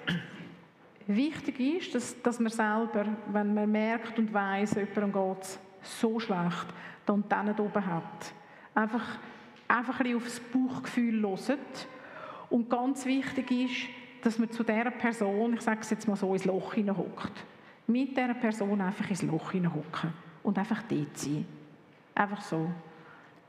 wichtig 1.08 1.60
ist, 1.60 1.96
dass, 1.96 2.22
dass 2.22 2.40
man 2.40 2.52
selber, 2.52 3.06
wenn 3.32 3.54
man 3.54 3.72
merkt 3.72 4.20
und 4.20 4.34
weiss, 4.34 4.76
jemandem 4.76 5.12
geht 5.12 5.44
es 5.44 5.60
so 5.82 6.20
schlecht, 6.20 6.68
dann 7.06 7.24
dann 7.28 7.50
oben 7.60 7.86
hat. 7.86 8.34
Einfach 8.76 9.18
einfach 9.70 10.00
ein 10.00 10.04
bisschen 10.04 10.18
aufs 10.18 10.40
Bauchgefühl 10.40 11.22
hören. 11.22 11.60
Und 12.50 12.70
ganz 12.70 13.06
wichtig 13.06 13.52
ist, 13.52 14.24
dass 14.24 14.38
man 14.38 14.52
zu 14.52 14.64
dieser 14.64 14.92
Person, 14.92 15.54
ich 15.54 15.62
sage 15.62 15.80
es 15.82 15.90
jetzt 15.92 16.08
mal 16.08 16.16
so, 16.16 16.34
ins 16.34 16.46
Loch 16.46 16.74
hineinhockt. 16.74 17.32
Mit 17.90 18.16
dieser 18.16 18.36
Person 18.36 18.80
einfach 18.82 19.10
ins 19.10 19.24
Loch 19.24 19.52
hineinhocken 19.52 20.14
und 20.44 20.60
einfach 20.60 20.84
dort 20.84 21.18
sein. 21.18 21.44
Einfach 22.14 22.42
so. 22.42 22.70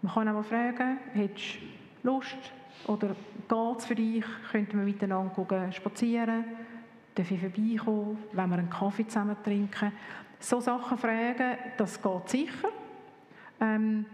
Man 0.00 0.14
kann 0.14 0.28
auch 0.28 0.32
mal 0.32 0.42
fragen, 0.42 0.96
hättest 1.12 1.58
du 2.02 2.08
Lust 2.08 2.38
oder 2.86 3.08
geht 3.08 3.78
es 3.78 3.84
für 3.84 3.94
dich? 3.94 4.24
Könnten 4.50 4.78
wir 4.78 4.84
miteinander 4.86 5.30
gucken, 5.34 5.70
spazieren? 5.74 6.44
Darf 7.14 7.30
ich 7.30 7.38
vorbeikommen? 7.38 8.16
Wenn 8.32 8.48
wir 8.48 8.58
einen 8.58 8.70
Kaffee 8.70 9.06
zusammen 9.06 9.36
trinken? 9.44 9.92
So 10.38 10.58
Sachen 10.58 10.96
fragen, 10.96 11.58
das 11.76 12.00
geht 12.00 12.28
sicher. 12.30 12.70
Ähm, 13.60 14.06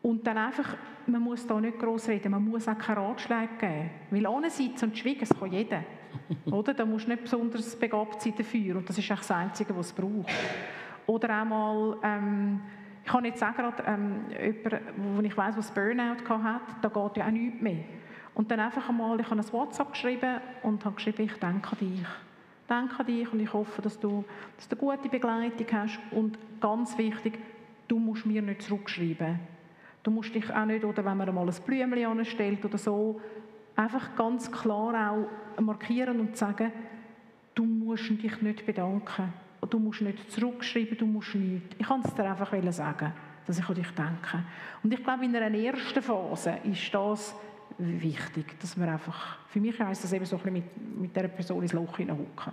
und 0.00 0.26
dann 0.26 0.38
einfach, 0.38 0.74
man 1.06 1.20
muss 1.20 1.46
da 1.46 1.60
nicht 1.60 1.78
gross 1.78 2.08
reden, 2.08 2.32
man 2.32 2.48
muss 2.48 2.66
auch 2.66 2.78
keine 2.78 3.00
Ratschläge 3.00 3.48
geben. 3.60 3.90
Weil 4.10 4.26
ohne 4.26 4.48
sitzen 4.48 4.86
und 4.86 4.96
schweigen, 4.96 5.20
das 5.20 5.38
kann 5.38 5.52
jeder. 5.52 5.84
Oder? 6.50 6.74
Da 6.74 6.84
musst 6.84 7.06
du 7.06 7.10
nicht 7.10 7.22
besonders 7.22 7.76
begabt 7.76 8.22
sein 8.22 8.34
dafür. 8.36 8.76
Und 8.76 8.88
das 8.88 8.98
ist 8.98 9.10
das 9.10 9.30
Einzige, 9.30 9.76
was 9.76 9.86
es 9.86 9.92
braucht. 9.92 10.32
Oder 11.06 11.42
auch 11.42 11.44
mal, 11.44 11.96
ähm, 12.02 12.60
ich 13.04 13.10
kann 13.10 13.24
jetzt 13.24 13.40
sagen, 13.40 13.56
gerade 13.56 13.82
ähm, 13.86 14.24
jemand, 14.30 14.82
wo 14.96 15.22
ich 15.22 15.36
weiss, 15.36 15.56
was 15.56 15.70
Burnout 15.70 16.26
hat, 16.28 16.62
da 16.82 16.88
geht 16.88 17.16
ja 17.18 17.26
auch 17.26 17.30
nichts 17.30 17.60
mehr. 17.60 17.84
Und 18.34 18.50
dann 18.50 18.60
einfach 18.60 18.88
einmal, 18.88 19.20
ich 19.20 19.30
habe 19.30 19.40
ein 19.40 19.52
WhatsApp 19.52 19.92
geschrieben 19.92 20.40
und 20.62 20.84
habe 20.84 20.96
geschrieben, 20.96 21.22
ich 21.22 21.34
denke 21.34 21.72
an 21.72 21.78
dich. 21.78 22.00
Ich 22.00 22.68
denke 22.68 22.98
an 22.98 23.06
dich 23.06 23.32
und 23.32 23.40
ich 23.40 23.52
hoffe, 23.52 23.82
dass 23.82 24.00
du, 24.00 24.24
dass 24.56 24.68
du 24.68 24.76
eine 24.76 24.96
gute 24.96 25.08
Begleitung 25.08 25.66
hast. 25.72 26.00
Und 26.10 26.38
ganz 26.60 26.96
wichtig, 26.96 27.38
du 27.86 27.98
musst 27.98 28.26
mir 28.26 28.42
nicht 28.42 28.62
zurückschreiben. 28.62 29.38
Du 30.02 30.10
musst 30.10 30.34
dich 30.34 30.52
auch 30.52 30.64
nicht, 30.64 30.84
oder 30.84 31.04
wenn 31.04 31.16
man 31.16 31.28
einmal 31.28 31.48
ein 31.48 31.54
Blümchen 31.64 32.06
anstellt 32.06 32.64
oder 32.64 32.78
so, 32.78 33.20
einfach 33.76 34.14
ganz 34.16 34.50
klar 34.50 35.12
auch 35.12 35.60
markieren 35.60 36.20
und 36.20 36.36
sagen, 36.36 36.72
du 37.54 37.64
musst 37.64 38.08
dich 38.10 38.42
nicht 38.42 38.66
bedanken. 38.66 39.32
Du 39.70 39.78
musst 39.78 40.02
nicht 40.02 40.30
zurückschreiben, 40.30 40.98
du 40.98 41.06
musst 41.06 41.34
nichts. 41.34 41.74
Ich 41.78 41.86
kann 41.86 42.02
es 42.04 42.14
dir 42.14 42.24
einfach 42.24 42.52
sagen, 42.70 43.12
dass 43.46 43.58
ich 43.58 43.68
an 43.68 43.74
dich 43.74 43.90
denke. 43.90 44.44
Und 44.82 44.92
ich 44.92 45.02
glaube, 45.02 45.24
in 45.24 45.34
einer 45.34 45.56
ersten 45.56 46.02
Phase 46.02 46.58
ist 46.64 46.92
das 46.92 47.34
wichtig, 47.78 48.58
dass 48.60 48.76
man 48.76 48.90
einfach, 48.90 49.38
für 49.48 49.60
mich 49.60 49.78
heisst 49.80 50.04
das 50.04 50.12
eben 50.12 50.24
so 50.24 50.36
ein 50.36 50.42
bisschen 50.42 50.54
mit, 50.54 51.00
mit 51.00 51.16
dieser 51.16 51.28
Person 51.28 51.62
ins 51.62 51.72
Loch 51.72 51.96
hineinhocken. 51.96 52.52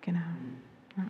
Genau. 0.00 0.20
Ja. 0.96 1.04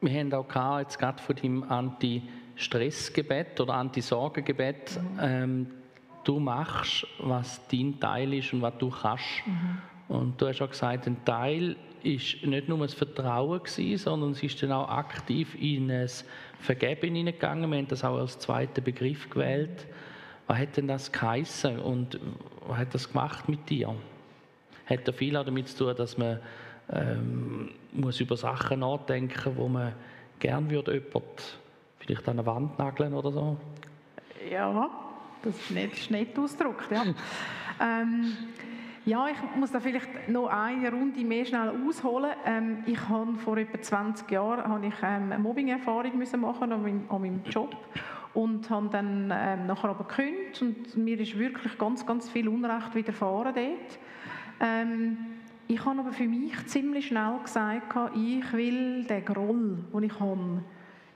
Wir 0.00 0.20
haben 0.20 0.32
auch 0.34 0.46
gehabt, 0.46 0.82
jetzt 0.82 0.98
gerade 0.98 1.22
von 1.22 1.36
deinem 1.36 1.62
Anti-Stress-Gebet 1.64 3.60
oder 3.60 3.74
Anti-Sorgen-Gebet, 3.74 5.00
mhm. 5.00 5.18
ähm, 5.20 5.66
du 6.24 6.38
machst, 6.38 7.06
was 7.18 7.66
dein 7.68 7.98
Teil 7.98 8.34
ist 8.34 8.52
und 8.52 8.62
was 8.62 8.76
du 8.78 8.90
kannst. 8.90 9.24
Mhm. 9.46 9.78
Und 10.08 10.40
du 10.40 10.48
hast 10.48 10.60
auch 10.60 10.70
gesagt, 10.70 11.06
ein 11.06 11.24
Teil 11.24 11.76
ist 12.02 12.44
nicht 12.44 12.68
nur 12.68 12.78
das 12.78 12.94
Vertrauen 12.94 13.62
gewesen, 13.62 13.96
sondern 13.96 14.32
es 14.32 14.42
ist 14.42 14.62
dann 14.62 14.72
auch 14.72 14.88
aktiv 14.88 15.54
in 15.60 15.90
ein 15.90 16.08
Vergeben 16.58 17.14
hineingegangen. 17.14 17.70
Wir 17.70 17.78
haben 17.78 17.88
das 17.88 18.04
auch 18.04 18.18
als 18.18 18.38
zweiten 18.38 18.82
Begriff 18.82 19.30
gewählt. 19.30 19.86
Was 20.46 20.58
hat 20.58 20.76
denn 20.76 20.88
das 20.88 21.10
geheissen 21.10 21.78
und 21.78 22.18
was 22.66 22.78
hat 22.78 22.94
das 22.94 23.08
gemacht 23.08 23.48
mit 23.48 23.70
dir? 23.70 23.94
Hat 24.86 25.06
da 25.06 25.12
viel 25.12 25.34
damit 25.34 25.68
zu 25.68 25.84
tun, 25.84 25.96
dass 25.96 26.18
man 26.18 26.40
ähm, 26.92 27.70
muss 27.92 28.20
über 28.20 28.36
Sachen 28.36 28.80
nachdenken, 28.80 29.56
wo 29.56 29.68
man 29.68 29.94
gern 30.40 30.68
würde 30.70 30.94
jemand 30.94 31.58
vielleicht 31.98 32.28
an 32.28 32.38
eine 32.38 32.46
Wand 32.46 32.78
nageln 32.78 33.14
oder 33.14 33.30
so? 33.30 33.56
Ja, 34.50 34.90
das 35.42 35.58
ist 35.58 35.70
nicht, 35.70 35.92
ist 35.94 36.10
nicht 36.10 36.38
ausgedrückt. 36.38 36.90
Ja. 36.90 37.04
ähm, 37.80 38.36
ja, 39.04 39.26
ich 39.28 39.56
muss 39.56 39.72
da 39.72 39.80
vielleicht 39.80 40.28
noch 40.28 40.46
eine 40.46 40.90
Runde 40.92 41.24
mehr 41.24 41.44
schnell 41.44 41.72
ausholen. 41.88 42.30
Ähm, 42.46 42.84
ich 42.86 43.08
habe 43.08 43.34
vor 43.34 43.56
etwa 43.56 43.80
20 43.80 44.30
Jahren 44.30 44.64
habe 44.64 44.86
ich 44.86 44.94
ähm, 45.02 45.32
eine 45.32 45.38
Mobbing-Erfahrung 45.38 46.12
machen 46.40 46.72
an 46.72 46.82
meinem, 46.82 47.04
an 47.08 47.20
meinem 47.20 47.42
Job 47.50 47.76
und 48.34 48.70
habe 48.70 48.88
dann 48.90 49.32
ähm, 49.34 49.66
nachher 49.66 49.90
aber 49.90 50.04
gekündigt 50.04 50.62
und 50.62 50.96
mir 50.96 51.18
ist 51.18 51.36
wirklich 51.36 51.76
ganz, 51.78 52.06
ganz 52.06 52.30
viel 52.30 52.48
Unrecht 52.48 52.94
widerfahren 52.94 53.54
dort. 53.54 53.98
Ähm, 54.60 55.16
ich 55.66 55.84
habe 55.84 56.00
aber 56.00 56.12
für 56.12 56.28
mich 56.28 56.54
ziemlich 56.66 57.08
schnell 57.08 57.38
gesagt, 57.42 57.94
ich 58.14 58.52
will 58.52 59.04
den 59.04 59.24
Groll, 59.24 59.84
den 59.92 60.02
ich 60.02 60.20
habe, 60.20 60.62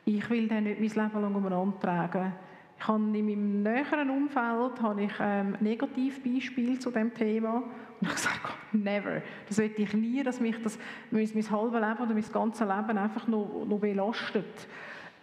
ich 0.04 0.30
will 0.30 0.48
den 0.48 0.64
nicht 0.64 0.80
mein 0.80 1.04
Leben 1.04 1.22
lang 1.22 1.34
umeinander 1.34 1.78
tragen. 1.78 2.32
Ich 2.78 2.86
habe 2.86 2.98
in 2.98 3.26
meinem 3.26 3.62
näheren 3.62 4.10
Umfeld 4.10 4.82
habe 4.82 5.02
ich 5.02 5.12
ähm, 5.18 5.56
Negativbeispiele 5.60 6.78
zu 6.78 6.90
dem 6.90 7.12
Thema 7.14 7.62
und 8.00 8.02
ich 8.02 8.08
habe 8.08 8.16
gesagt, 8.16 8.40
never. 8.72 9.22
Das 9.48 9.58
will 9.58 9.72
ich 9.76 9.94
nie, 9.94 10.22
dass 10.22 10.40
mich 10.40 10.60
das 10.62 10.78
mein, 11.10 11.28
mein 11.32 11.50
halbes 11.50 11.80
Leben 11.80 11.98
oder 11.98 12.14
mein 12.14 12.32
ganzes 12.32 12.60
Leben 12.60 12.98
einfach 12.98 13.26
noch, 13.26 13.64
noch 13.66 13.78
belastet. 13.78 14.68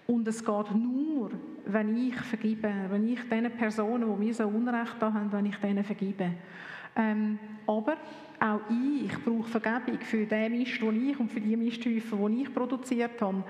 Und 0.07 0.27
es 0.27 0.43
geht 0.43 0.71
nur, 0.71 1.31
wenn 1.65 1.95
ich 1.95 2.15
vergebe, 2.15 2.69
wenn 2.89 3.07
ich 3.07 3.21
den 3.29 3.49
Personen, 3.51 4.09
die 4.13 4.25
mir 4.25 4.33
so 4.33 4.47
Unrecht 4.47 4.99
haben, 4.99 5.31
wenn 5.31 5.45
ich 5.45 5.55
denen 5.57 5.83
vergebe. 5.83 6.31
Ähm, 6.95 7.39
aber 7.65 7.95
auch 8.39 8.59
ich 8.69 9.23
brauche 9.23 9.49
Vergebung 9.49 9.99
für 10.01 10.25
den 10.25 10.51
Mist, 10.51 10.81
den 10.81 11.09
ich 11.09 11.19
und 11.19 11.31
für 11.31 11.41
die 11.41 11.55
Misthäufen, 11.55 12.35
die 12.35 12.41
ich 12.43 12.53
produziert 12.53 13.21
habe. 13.21 13.43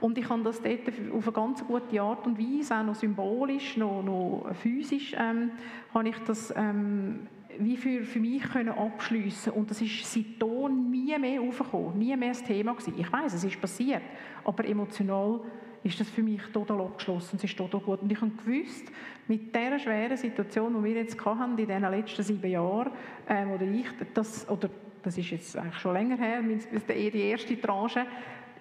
Und 0.00 0.18
ich 0.18 0.28
habe 0.28 0.42
das 0.42 0.60
dort 0.60 0.80
auf 1.12 1.24
eine 1.24 1.32
ganz 1.32 1.64
gute 1.64 2.00
Art 2.00 2.26
und 2.26 2.38
Weise, 2.38 2.76
auch 2.76 2.84
noch 2.84 2.94
symbolisch, 2.94 3.76
noch, 3.76 4.02
noch 4.02 4.54
physisch, 4.54 5.14
ähm, 5.18 5.52
habe 5.92 6.08
ich 6.08 6.18
das 6.26 6.52
ähm, 6.56 7.26
wie 7.58 7.76
für, 7.76 8.04
für 8.04 8.20
mich 8.20 8.42
können 8.42 8.70
abschliessen 8.70 9.52
und 9.52 9.70
das 9.70 9.82
ist 9.82 10.04
seitdem 10.04 10.90
nie 10.90 11.16
mehr 11.18 11.40
aufgekommen, 11.40 11.98
nie 11.98 12.16
mehr 12.16 12.30
das 12.30 12.42
Thema 12.42 12.72
gewesen. 12.72 12.94
Ich 12.96 13.12
weiß, 13.12 13.34
es 13.34 13.44
ist 13.44 13.60
passiert, 13.60 14.02
aber 14.44 14.64
emotional 14.64 15.40
ist 15.82 15.98
das 15.98 16.10
für 16.10 16.22
mich 16.22 16.42
total 16.52 16.80
abgeschlossen. 16.80 17.36
Es 17.36 17.44
ist 17.44 17.56
total 17.56 17.80
gut. 17.80 18.02
Und 18.02 18.12
ich 18.12 18.20
habe 18.20 18.30
gewusst, 18.30 18.84
mit 19.28 19.54
dieser 19.54 19.78
schweren 19.78 20.16
Situation, 20.16 20.74
die 20.74 20.84
wir 20.84 21.02
jetzt 21.02 21.24
hatten 21.24 21.58
in 21.58 21.66
den 21.66 21.82
letzten 21.82 22.22
sieben 22.22 22.50
Jahren, 22.50 22.90
ähm, 23.28 23.52
oder 23.52 23.64
ich, 23.64 23.86
das, 24.12 24.48
oder 24.48 24.68
das 25.02 25.16
ist 25.16 25.30
jetzt 25.30 25.56
eigentlich 25.56 25.78
schon 25.78 25.94
länger 25.94 26.16
her, 26.16 26.42
die 26.42 27.20
erste 27.20 27.58
Tranche, 27.60 28.06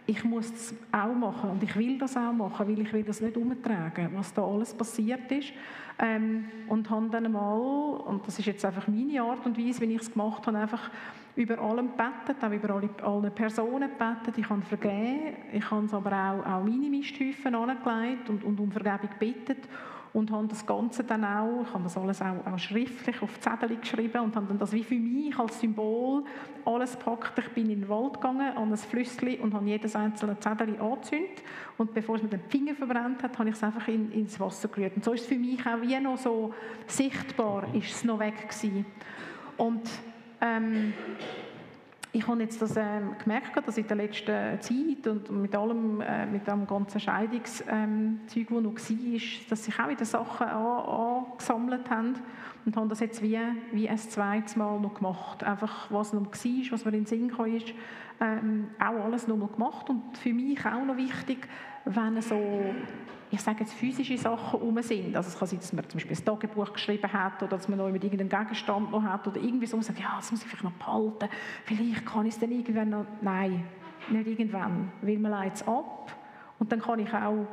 ich 0.06 0.24
muss 0.24 0.50
es 0.50 0.74
auch 0.92 1.14
machen 1.14 1.52
und 1.52 1.62
ich 1.62 1.76
will 1.76 2.00
das 2.00 2.18
auch 2.18 2.32
machen, 2.32 2.68
weil 2.68 2.80
ich 2.80 2.92
will 2.92 3.04
das 3.04 3.22
nicht 3.22 3.38
umtragen, 3.38 4.10
was 4.16 4.34
da 4.34 4.44
alles 4.44 4.74
passiert 4.74 5.32
ist. 5.32 5.54
Ähm, 6.00 6.46
und 6.68 6.90
habe 6.90 7.10
dann 7.10 7.32
mal, 7.32 7.60
und 8.08 8.26
das 8.26 8.40
ist 8.40 8.46
jetzt 8.46 8.66
einfach 8.66 8.88
meine 8.88 9.22
Art 9.22 9.46
und 9.46 9.58
Weise, 9.58 9.82
wie 9.82 9.94
ich 9.94 10.02
es 10.02 10.12
gemacht 10.12 10.48
habe, 10.48 10.58
einfach 10.58 10.90
über 11.40 11.58
allem 11.58 11.92
gebetet, 11.92 12.44
auch 12.44 12.52
über 12.52 12.74
alle, 12.76 12.90
alle 13.02 13.32
Personen 13.32 13.90
gebetet. 13.90 14.38
Ich 14.38 14.50
habe 14.50 14.62
vergeben, 14.62 15.38
ich 15.54 15.72
habe 15.72 15.86
es 15.86 15.94
aber 15.94 16.12
auch, 16.12 16.46
auch 16.46 16.64
meine 16.64 16.90
Misthäufen 16.90 17.56
angelegt 17.56 18.30
und, 18.30 18.44
und 18.44 18.60
um 18.60 18.70
Vergebung 18.70 19.10
gebeten 19.18 19.56
und 20.12 20.32
habe 20.32 20.48
das 20.48 20.66
Ganze 20.66 21.06
dann 21.06 21.24
auch, 21.24 21.62
ich 21.64 21.74
habe 21.74 21.84
das 21.84 21.96
alles 21.96 22.22
auch, 22.22 22.46
auch 22.46 22.60
schriftlich 22.60 23.22
auf 23.22 23.40
Zettel 23.40 23.78
geschrieben 23.78 24.22
und 24.22 24.36
habe 24.36 24.48
dann 24.48 24.60
das 24.60 24.74
wie 24.74 24.84
für 24.84 24.96
mich 24.96 25.38
als 25.40 25.62
Symbol 25.62 26.26
alles 26.66 26.98
gepackt. 26.98 27.40
Ich 27.40 27.50
bin 27.52 27.70
in 27.70 27.82
den 27.82 27.90
Wald 27.90 28.16
gegangen, 28.16 28.58
an 28.58 28.72
ein 28.72 28.78
Flüsschen 28.78 29.40
und 29.40 29.54
habe 29.54 29.66
jedes 29.66 29.96
einzelne 29.96 30.38
Zettel 30.40 30.78
angezündet 30.78 31.42
und 31.78 31.94
bevor 31.94 32.18
es 32.18 32.24
mir 32.24 32.30
den 32.30 32.42
Finger 32.50 32.76
verbrannt 32.76 33.24
hat, 33.24 33.40
habe 33.40 33.48
ich 33.48 33.56
es 33.56 33.64
einfach 33.64 33.88
in, 33.88 34.12
ins 34.12 34.38
Wasser 34.42 34.68
gerührt. 34.68 34.98
Und 34.98 35.06
so 35.06 35.14
ist 35.14 35.22
es 35.22 35.28
für 35.28 35.40
mich 35.40 35.66
auch 35.66 35.80
wie 35.82 35.98
noch 36.02 36.18
so 36.18 36.54
sichtbar, 36.86 37.74
ist 37.74 37.96
es 37.96 38.04
noch 38.04 38.20
weg 38.20 38.50
gewesen. 38.50 38.86
Und 39.56 39.90
ähm, 40.42 40.94
ich 42.12 42.28
habe 42.28 42.42
jetzt 42.42 42.60
das 42.62 42.76
ähm, 42.76 43.16
gemerkt, 43.22 43.56
dass 43.68 43.78
in 43.78 43.88
der 43.88 43.98
letzten 43.98 44.60
Zeit 44.62 45.08
und 45.08 45.30
mit 45.30 45.56
allem, 45.56 46.02
äh, 46.02 46.26
mit 46.26 46.48
dem 46.48 46.66
ganzen 46.66 47.00
Scheidungszeug, 47.00 47.68
ähm, 47.70 48.22
das 48.26 48.36
noch 48.50 48.74
war, 48.74 49.20
dass 49.50 49.64
sich 49.66 49.80
auch 49.80 49.90
wieder 49.90 50.06
Sachen 50.06 50.48
an, 50.48 51.26
angesammelt 51.26 51.90
haben 51.90 52.16
und 52.66 52.76
haben 52.76 52.90
das 52.90 53.00
jetzt 53.00 53.22
wie, 53.22 53.38
wie 53.74 53.88
ein 53.88 53.98
zweites 53.98 54.56
Mal 54.56 54.80
noch 54.80 54.96
gemacht. 54.96 55.44
Einfach, 55.44 55.92
was 55.92 56.14
noch 56.14 56.26
war, 56.26 56.72
was 56.72 56.86
mir 56.86 56.94
in 56.94 57.00
den 57.00 57.06
Sinn 57.06 57.32
kam, 57.32 57.46
ist, 57.46 57.74
ähm, 58.20 58.70
auch 58.80 59.06
alles 59.06 59.28
noch 59.28 59.38
mal 59.38 59.48
gemacht 59.48 59.90
und 59.90 60.18
für 60.18 60.34
mich 60.34 60.66
auch 60.66 60.84
noch 60.84 60.98
wichtig, 60.98 61.48
wenn 61.86 62.22
so 62.22 62.40
ich 63.32 63.42
sage 63.42 63.60
jetzt 63.60 63.74
physische 63.74 64.18
Sachen 64.18 64.60
um 64.60 64.82
sind. 64.82 65.16
Also 65.16 65.30
es 65.30 65.38
kann 65.38 65.48
sein, 65.48 65.60
dass 65.60 65.72
man 65.72 65.88
zum 65.88 66.00
Beispiel 66.00 66.18
ein 66.18 66.26
Tagebuch 66.26 66.74
geschrieben 66.74 67.14
hat 67.14 67.44
oder 67.44 67.58
dass 67.58 67.68
man 67.68 67.78
noch 67.78 67.90
mit 67.92 68.04
irgendeinem 68.04 68.30
Gegenstand 68.30 68.92
noch 68.92 69.04
hat 69.04 69.28
oder 69.28 69.38
irgendwie 69.38 69.68
so 69.68 69.80
sagt, 69.82 70.00
ja, 70.00 70.16
das 70.16 70.32
muss 70.32 70.42
ich 70.42 70.48
vielleicht 70.48 70.64
noch 70.64 70.72
behalten. 70.72 71.30
Vielleicht 71.64 72.06
kann 72.06 72.26
ich 72.26 72.34
es 72.34 72.40
dann 72.40 72.52
irgendwann 72.52 72.90
noch... 72.90 73.06
Nein, 73.22 73.66
nicht 74.10 74.28
irgendwann, 74.28 74.92
weil 75.02 75.20
man 75.20 75.32
leitet 75.32 75.62
es 75.62 75.68
ab 75.68 76.12
und 76.58 76.72
dann 76.72 76.82
kann 76.82 77.00
ich 77.00 77.14
auch 77.14 77.46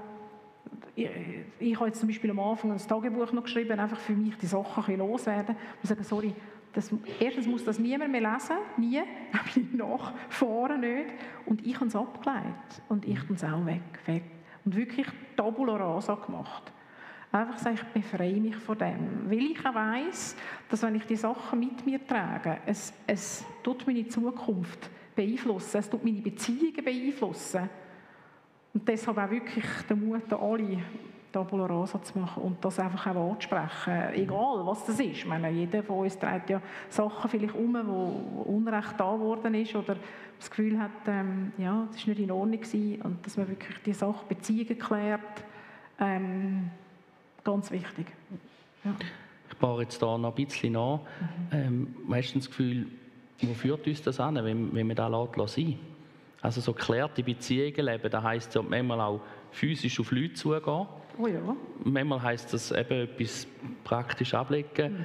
ich, 0.94 1.08
ich 1.58 1.76
habe 1.76 1.88
jetzt 1.88 2.00
zum 2.00 2.08
Beispiel 2.08 2.30
am 2.30 2.40
Anfang 2.40 2.72
ein 2.72 2.78
Tagebuch 2.78 3.32
noch 3.32 3.42
geschrieben, 3.42 3.78
einfach 3.78 3.98
für 3.98 4.14
mich 4.14 4.36
die 4.38 4.46
Sachen 4.46 4.84
ein 4.84 4.98
loswerden 4.98 5.54
und 5.82 5.88
sagen, 5.88 6.02
sorry, 6.02 6.34
das, 6.76 6.92
erstens 7.18 7.46
muss 7.46 7.64
das 7.64 7.78
niemand 7.78 8.12
mehr 8.12 8.20
lesen, 8.20 8.56
nie, 8.76 9.00
nach 9.72 10.12
vorne 10.28 10.76
nicht. 10.78 11.14
Und 11.46 11.66
ich 11.66 11.74
habe 11.76 11.86
es 11.86 11.96
abgeleitet 11.96 12.82
und 12.90 13.06
ich 13.06 13.18
habe 13.18 13.32
es 13.32 13.42
auch 13.42 13.64
weg, 13.64 13.80
weg 14.04 14.24
und 14.64 14.76
wirklich 14.76 15.06
Tabula 15.36 15.76
Rasa 15.76 16.16
gemacht. 16.16 16.70
Einfach 17.32 17.58
sagen, 17.58 17.76
ich 17.76 18.02
befreie 18.02 18.40
mich 18.40 18.56
von 18.56 18.76
dem. 18.76 19.30
Weil 19.30 19.52
ich 19.52 19.66
auch 19.66 19.74
weiss, 19.74 20.36
dass 20.68 20.82
wenn 20.82 20.96
ich 20.96 21.04
die 21.06 21.16
Sachen 21.16 21.60
mit 21.60 21.84
mir 21.86 22.06
trage, 22.06 22.58
es, 22.66 22.92
es 23.06 23.44
tut 23.62 23.86
meine 23.86 24.06
Zukunft 24.06 24.90
beeinflussen, 25.14 25.78
es 25.78 25.88
tut 25.88 26.04
meine 26.04 26.20
Beziehungen 26.20 26.84
beeinflussen. 26.84 27.70
Und 28.74 28.86
deshalb 28.86 29.16
auch 29.16 29.30
wirklich 29.30 29.64
der 29.88 29.96
Mut 29.96 30.30
an 30.30 30.40
alle, 30.40 30.78
Tabula 31.37 31.66
Rasa 31.66 32.03
zu 32.03 32.18
machen 32.18 32.42
und 32.42 32.64
das 32.64 32.79
einfach 32.79 33.14
auch 33.14 33.33
anzusprechen, 33.33 34.14
egal 34.14 34.64
was 34.64 34.87
das 34.87 34.99
ist. 34.99 35.01
Ich 35.01 35.27
meine, 35.27 35.51
jeder 35.51 35.83
von 35.83 35.99
uns 35.99 36.18
trägt 36.18 36.49
ja 36.49 36.62
Sachen 36.88 37.29
vielleicht 37.29 37.55
um, 37.55 37.77
wo 37.87 38.42
Unrecht 38.51 38.94
da 38.96 39.12
geworden 39.12 39.55
ist 39.55 39.75
oder 39.75 39.96
das 40.38 40.49
Gefühl 40.49 40.79
hat, 40.79 40.90
ähm, 41.07 41.53
ja, 41.59 41.87
das 41.92 42.07
war 42.07 42.14
nicht 42.14 42.22
in 42.22 42.31
Ordnung 42.31 42.61
gewesen 42.61 43.03
und 43.03 43.27
dass 43.27 43.37
man 43.37 43.49
wirklich 43.49 43.77
die 43.85 43.92
Sache 43.92 44.25
Beziehungen 44.27 44.79
klärt, 44.79 45.44
ähm, 46.01 46.70
ganz 47.44 47.70
wichtig. 47.70 48.07
Ja. 48.83 48.94
Ich 49.51 49.57
baue 49.59 49.83
jetzt 49.83 50.01
da 50.01 50.16
noch 50.16 50.37
ein 50.37 50.44
bisschen 50.44 50.72
nach. 50.72 51.01
Mhm. 51.01 51.49
Ähm, 51.53 51.96
meistens 52.07 52.46
das 52.46 52.51
Gefühl, 52.51 52.87
wo 53.42 53.53
führt 53.53 53.87
uns 53.87 54.01
das 54.01 54.20
an, 54.20 54.37
wenn, 54.37 54.75
wenn 54.75 54.88
wir 54.88 54.94
da 54.94 55.11
sein 55.46 55.79
Also 56.40 56.62
so 56.62 56.72
klärte 56.72 57.22
Beziehungen 57.22 57.85
leben, 57.85 58.11
das 58.11 58.22
heisst 58.22 58.55
ja 58.55 58.62
manchmal 58.62 59.01
auch 59.01 59.20
physisch 59.50 60.00
auf 60.00 60.11
Leute 60.11 60.35
zugehen. 60.35 60.87
Oh 61.18 61.26
ja. 61.26 61.56
Manchmal 61.85 62.22
heisst 62.22 62.52
das 62.52 62.72
eben 62.72 63.04
etwas 63.04 63.46
praktisch 63.85 64.35
ablegen. 64.35 65.04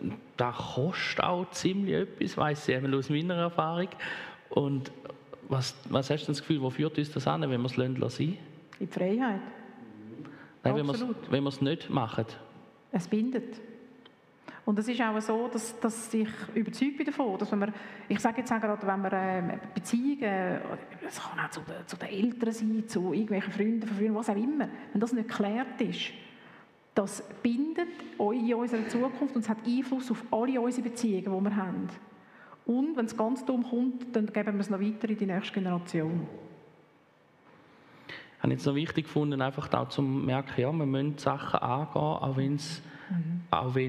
Mhm. 0.00 0.12
Das 0.36 0.56
kostet 0.56 1.24
auch 1.24 1.50
ziemlich 1.50 1.94
etwas, 1.94 2.36
weiss 2.36 2.68
ich 2.68 2.94
aus 2.94 3.10
meiner 3.10 3.34
Erfahrung. 3.34 3.88
Und 4.50 4.92
was, 5.48 5.74
was 5.88 6.10
hast 6.10 6.24
du 6.24 6.32
das 6.32 6.40
Gefühl, 6.40 6.60
wo 6.62 6.70
führt 6.70 6.98
uns 6.98 7.10
das 7.10 7.26
an, 7.26 7.42
wenn 7.42 7.60
wir 7.60 7.66
es 7.66 7.74
sein 7.74 7.96
lassen? 7.96 8.22
In 8.22 8.38
die 8.80 8.86
Freiheit. 8.86 9.40
Nein, 10.62 10.76
wenn 10.76 11.42
wir 11.42 11.48
es 11.48 11.60
nicht 11.60 11.90
machen. 11.90 12.26
Es 12.92 13.08
bindet. 13.08 13.60
Und 14.64 14.78
es 14.78 14.86
ist 14.86 15.00
auch 15.00 15.20
so, 15.20 15.48
dass, 15.52 15.78
dass 15.80 16.14
ich 16.14 16.28
überzeugt 16.54 16.96
bin 16.96 17.06
davon, 17.06 17.36
dass 17.36 17.50
wenn 17.50 17.60
wir, 17.60 17.72
ich 18.08 18.20
sage 18.20 18.38
jetzt 18.38 18.52
auch 18.52 18.60
gerade, 18.60 18.86
wenn 18.86 19.02
wir 19.02 19.12
äh, 19.12 19.58
Beziehungen, 19.74 20.60
es 21.06 21.20
kann 21.20 21.44
auch 21.44 21.50
zu, 21.50 21.60
den, 21.62 21.86
zu 21.86 21.96
den 21.96 22.08
Eltern 22.08 22.52
sein, 22.52 22.84
zu 22.86 23.12
irgendwelchen 23.12 23.52
Freunden 23.52 23.88
von 23.88 23.96
früher, 23.96 24.14
was 24.14 24.30
auch 24.30 24.36
immer, 24.36 24.68
wenn 24.92 25.00
das 25.00 25.12
nicht 25.12 25.28
geklärt 25.28 25.80
ist, 25.80 26.12
das 26.94 27.24
bindet 27.42 27.88
in 28.18 28.54
unserer 28.54 28.86
Zukunft 28.86 29.34
und 29.34 29.40
es 29.40 29.48
hat 29.48 29.66
Einfluss 29.66 30.10
auf 30.10 30.22
alle 30.30 30.60
unsere 30.60 30.88
Beziehungen, 30.88 31.24
die 31.24 31.50
wir 31.50 31.56
haben. 31.56 31.88
Und 32.64 32.96
wenn 32.96 33.06
es 33.06 33.16
ganz 33.16 33.44
dumm 33.44 33.64
kommt, 33.64 34.14
dann 34.14 34.26
geben 34.26 34.54
wir 34.54 34.60
es 34.60 34.70
noch 34.70 34.80
weiter 34.80 35.08
in 35.08 35.18
die 35.18 35.26
nächste 35.26 35.54
Generation. 35.54 36.28
Ich 38.36 38.42
habe 38.42 38.52
jetzt 38.52 38.66
noch 38.66 38.74
wichtig 38.74 39.06
gefunden, 39.06 39.40
einfach 39.40 39.72
auch 39.72 39.88
zu 39.88 40.02
merken, 40.02 40.60
ja, 40.60 40.70
wir 40.70 40.86
müssen 40.86 41.18
Sachen 41.18 41.60
angehen, 41.60 42.18
auch 42.20 42.36
wenn 42.36 42.56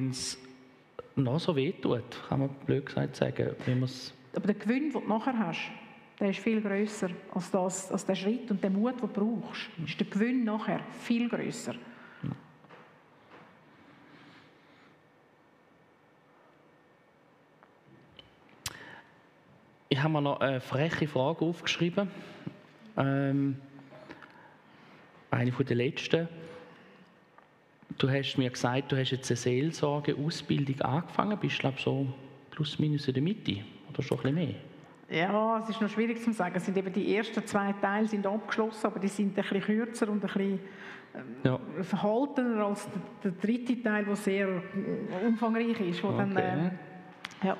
es 0.10 0.38
mhm 0.42 0.53
noch 1.16 1.40
so 1.40 1.56
wehtut, 1.56 2.24
kann 2.28 2.40
man 2.40 2.50
blöd 2.66 2.86
gesagt 2.86 3.16
sagen. 3.16 3.56
Wenn 3.66 3.84
Aber 3.84 4.48
der 4.48 4.56
Gewinn, 4.56 4.92
den 4.92 5.02
du 5.02 5.08
nachher 5.08 5.38
hast, 5.38 5.72
der 6.20 6.30
ist 6.30 6.40
viel 6.40 6.62
grösser 6.62 7.10
als, 7.34 7.52
das, 7.52 7.92
als 7.92 8.06
der 8.06 8.16
Schritt 8.16 8.50
und 8.50 8.64
der 8.64 8.70
Mut, 8.70 9.02
den 9.02 9.02
du 9.02 9.08
brauchst. 9.08 9.70
Ist 9.86 10.00
der 10.00 10.08
Gewinn 10.08 10.44
nachher 10.44 10.80
viel 11.02 11.30
grösser. 11.30 11.76
Ich 19.90 20.02
habe 20.02 20.14
mir 20.14 20.22
noch 20.22 20.40
eine 20.40 20.60
freche 20.60 21.08
Frage 21.08 21.46
aufgeschrieben. 21.46 22.10
Ähm, 22.98 23.58
eine 25.30 25.52
von 25.52 25.66
den 25.66 25.78
letzten. 25.78 26.28
Du 27.98 28.10
hast 28.10 28.38
mir 28.38 28.50
gesagt, 28.50 28.92
du 28.92 28.98
hast 28.98 29.12
jetzt 29.12 29.30
eine 29.30 29.38
Seelsorge-Ausbildung 29.38 30.82
angefangen, 30.82 31.38
bist 31.38 31.60
glaube 31.60 31.80
so 31.80 32.08
plus 32.52 32.80
minus 32.80 33.08
in 33.08 33.14
der 33.14 33.24
Mitte 33.24 33.58
oder 33.90 34.02
schon 34.02 34.18
ein 34.20 34.36
bisschen 34.36 34.36
mehr? 34.36 34.56
Ja, 35.10 35.60
es 35.60 35.70
ist 35.70 35.82
noch 35.82 35.90
schwierig 35.90 36.22
zu 36.24 36.32
sagen. 36.34 36.56
Es 36.56 36.66
sind 36.66 36.78
eben 36.78 36.92
die 36.92 37.16
ersten 37.16 37.46
zwei 37.46 37.74
Teile 37.74 38.08
sind 38.08 38.26
abgeschlossen, 38.26 38.88
aber 38.88 39.00
die 39.00 39.08
sind 39.08 39.38
ein 39.38 39.44
bisschen 39.44 39.62
kürzer 39.62 40.10
und 40.10 40.24
ein 40.24 40.28
bisschen 40.28 40.60
ähm, 41.16 41.36
ja. 41.44 41.60
verhaltener 41.82 42.66
als 42.66 42.88
der, 43.24 43.32
der, 43.32 43.40
dritte 43.40 43.82
Teil, 43.82 44.06
der 44.06 44.16
sehr 44.16 44.48
äh, 44.48 45.26
umfangreich 45.28 45.80
ist. 45.82 46.04
Wo 46.04 46.08
okay. 46.08 46.18
dann, 46.18 46.38
ähm, 46.38 46.72
ja. 47.44 47.58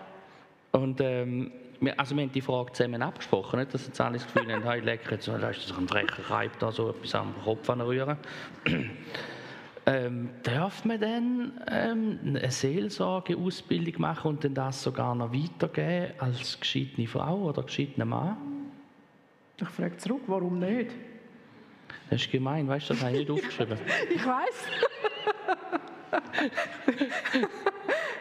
Und 0.72 1.00
ähm, 1.02 1.52
wir, 1.80 2.00
also 2.00 2.16
wir 2.16 2.24
haben 2.24 2.32
die 2.32 2.42
Frage 2.42 2.72
zusammen 2.72 3.02
abgesprochen, 3.02 3.60
nicht? 3.60 3.74
dass 3.74 3.86
jetzt 3.86 4.02
alle 4.02 4.18
das 4.18 4.26
Gefühl 4.26 4.52
haben, 4.52 4.64
hey, 4.68 4.80
lecker, 4.80 5.12
jetzt 5.12 5.28
lässt 5.28 5.68
sich 5.68 5.78
ein 5.78 5.88
frecher 5.88 6.30
Reib 6.30 6.58
da 6.60 6.72
so 6.72 6.90
etwas 6.90 7.14
am 7.14 7.36
Kopf 7.44 7.70
anrühren. 7.70 8.18
Ähm, 9.86 10.30
darf 10.44 10.86
man 10.86 11.00
dann 11.02 11.62
ähm, 11.68 12.20
eine 12.26 12.50
Seelsorgeausbildung 12.50 14.00
machen 14.00 14.30
und 14.30 14.44
dann 14.44 14.54
das 14.54 14.82
sogar 14.82 15.14
noch 15.14 15.34
weitergeben 15.34 16.14
als 16.20 16.58
gescheitene 16.58 17.06
Frau 17.06 17.50
oder 17.50 17.64
gescheitener 17.64 18.06
Mann? 18.06 18.38
Ich 19.60 19.68
frage 19.68 19.98
zurück, 19.98 20.22
warum 20.28 20.60
nicht? 20.60 20.92
Das 22.10 22.22
ist 22.22 22.32
gemein, 22.32 22.68
weißt 22.68 22.90
du, 22.90 22.94
das 22.94 23.04
habe 23.04 23.14
ich 23.14 23.20
nicht 23.20 23.32
aufgeschrieben. 23.44 23.78
ich 24.14 24.26
weiß. 24.26 24.68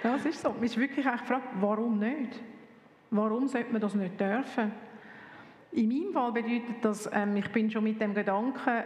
ja, 0.02 0.16
es 0.16 0.24
ist 0.26 0.42
so. 0.42 0.50
Man 0.50 0.64
ist 0.64 0.76
wirklich 0.76 1.06
gefragt, 1.06 1.48
warum 1.60 1.98
nicht? 1.98 2.40
Warum 3.10 3.46
sollte 3.46 3.70
man 3.70 3.80
das 3.80 3.94
nicht 3.94 4.18
dürfen? 4.18 4.72
In 5.72 5.88
meinem 5.88 6.12
Fall 6.12 6.32
bedeutet 6.32 6.76
das, 6.82 7.08
ähm, 7.12 7.36
ich 7.36 7.48
bin 7.48 7.70
schon 7.70 7.84
mit 7.84 7.98
dem 7.98 8.12
Gedanken 8.12 8.84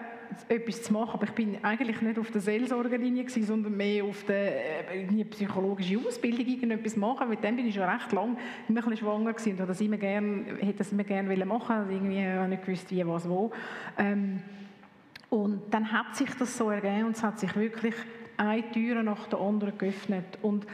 etwas 0.49 0.83
zu 0.83 0.92
machen. 0.92 1.14
Aber 1.14 1.25
ich 1.25 1.33
bin 1.33 1.59
eigentlich 1.64 2.01
nicht 2.01 2.18
auf 2.18 2.31
der 2.31 2.40
Seelsorgerlinie 2.40 3.25
gewesen, 3.25 3.44
sondern 3.44 3.77
mehr 3.77 4.05
auf 4.05 4.25
der 4.25 4.94
äh, 4.94 5.25
psychologischen 5.25 6.07
Ausbildung 6.07 6.46
irgendetwas 6.46 6.96
machen. 6.96 7.29
Mit 7.29 7.42
dem 7.42 7.57
bin 7.57 7.66
ich 7.66 7.75
schon 7.75 7.85
recht 7.85 8.12
lang 8.12 8.37
immer 8.68 8.81
ein 8.81 8.90
bisschen 8.90 8.96
schwanger 8.99 9.33
gewesen 9.33 9.61
und 9.61 9.68
das 9.68 9.81
immer 9.81 9.96
gern, 9.96 10.44
hätte 10.61 10.79
das 10.79 10.92
immer 10.92 11.05
gerne 11.05 11.44
machen 11.44 11.77
wollen. 11.77 11.90
Irgendwie 11.90 12.25
habe 12.25 12.49
nicht 12.49 12.64
gewusst, 12.64 12.90
wie, 12.90 13.07
was, 13.07 13.29
wo. 13.29 13.51
Ähm, 13.99 14.40
und 15.29 15.62
dann 15.70 15.90
hat 15.90 16.14
sich 16.14 16.31
das 16.38 16.57
so 16.57 16.70
ergeben 16.70 17.07
und 17.07 17.16
es 17.16 17.22
hat 17.22 17.40
sich 17.40 17.55
wirklich 17.57 17.94
eine 18.37 18.70
Tür 18.70 19.03
nach 19.03 19.27
der 19.27 19.40
anderen 19.40 19.77
geöffnet. 19.77 20.38
Und 20.40 20.66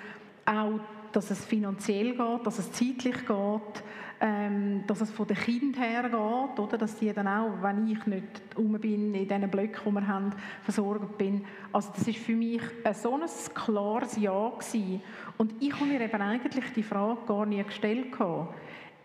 auch, 0.44 0.81
dass 1.12 1.31
es 1.31 1.44
finanziell 1.44 2.11
geht, 2.12 2.46
dass 2.46 2.59
es 2.59 2.70
zeitlich 2.72 3.27
geht, 3.27 3.83
ähm, 4.25 4.85
dass 4.87 5.01
es 5.01 5.11
von 5.11 5.27
den 5.27 5.37
Kindern 5.37 5.83
her 5.83 6.03
geht, 6.05 6.59
oder? 6.61 6.79
dass 6.79 6.97
die 6.97 7.13
dann 7.13 7.27
auch, 7.27 7.51
wenn 7.61 7.89
ich 7.89 8.07
nicht 8.07 8.43
um 8.55 8.73
bin, 8.79 9.13
in 9.15 9.27
diesen 9.27 9.51
Blöcken, 9.51 9.83
die 9.85 9.91
wir 9.91 10.07
haben, 10.07 10.31
versorgt 10.63 11.19
bin. 11.19 11.45
Also 11.73 11.91
das 11.97 12.07
ist 12.07 12.19
für 12.19 12.37
mich 12.37 12.63
ein 12.85 12.95
so 12.95 13.15
ein 13.15 13.29
klares 13.53 14.17
Ja 14.17 14.51
gewesen. 14.51 15.03
Und 15.39 15.55
ich 15.61 15.75
habe 15.75 15.87
mir 15.87 16.01
eben 16.01 16.23
eigentlich 16.23 16.73
die 16.73 16.85
Frage 16.85 17.19
gar 17.27 17.47
nie 17.47 17.65
gestellt. 17.65 18.07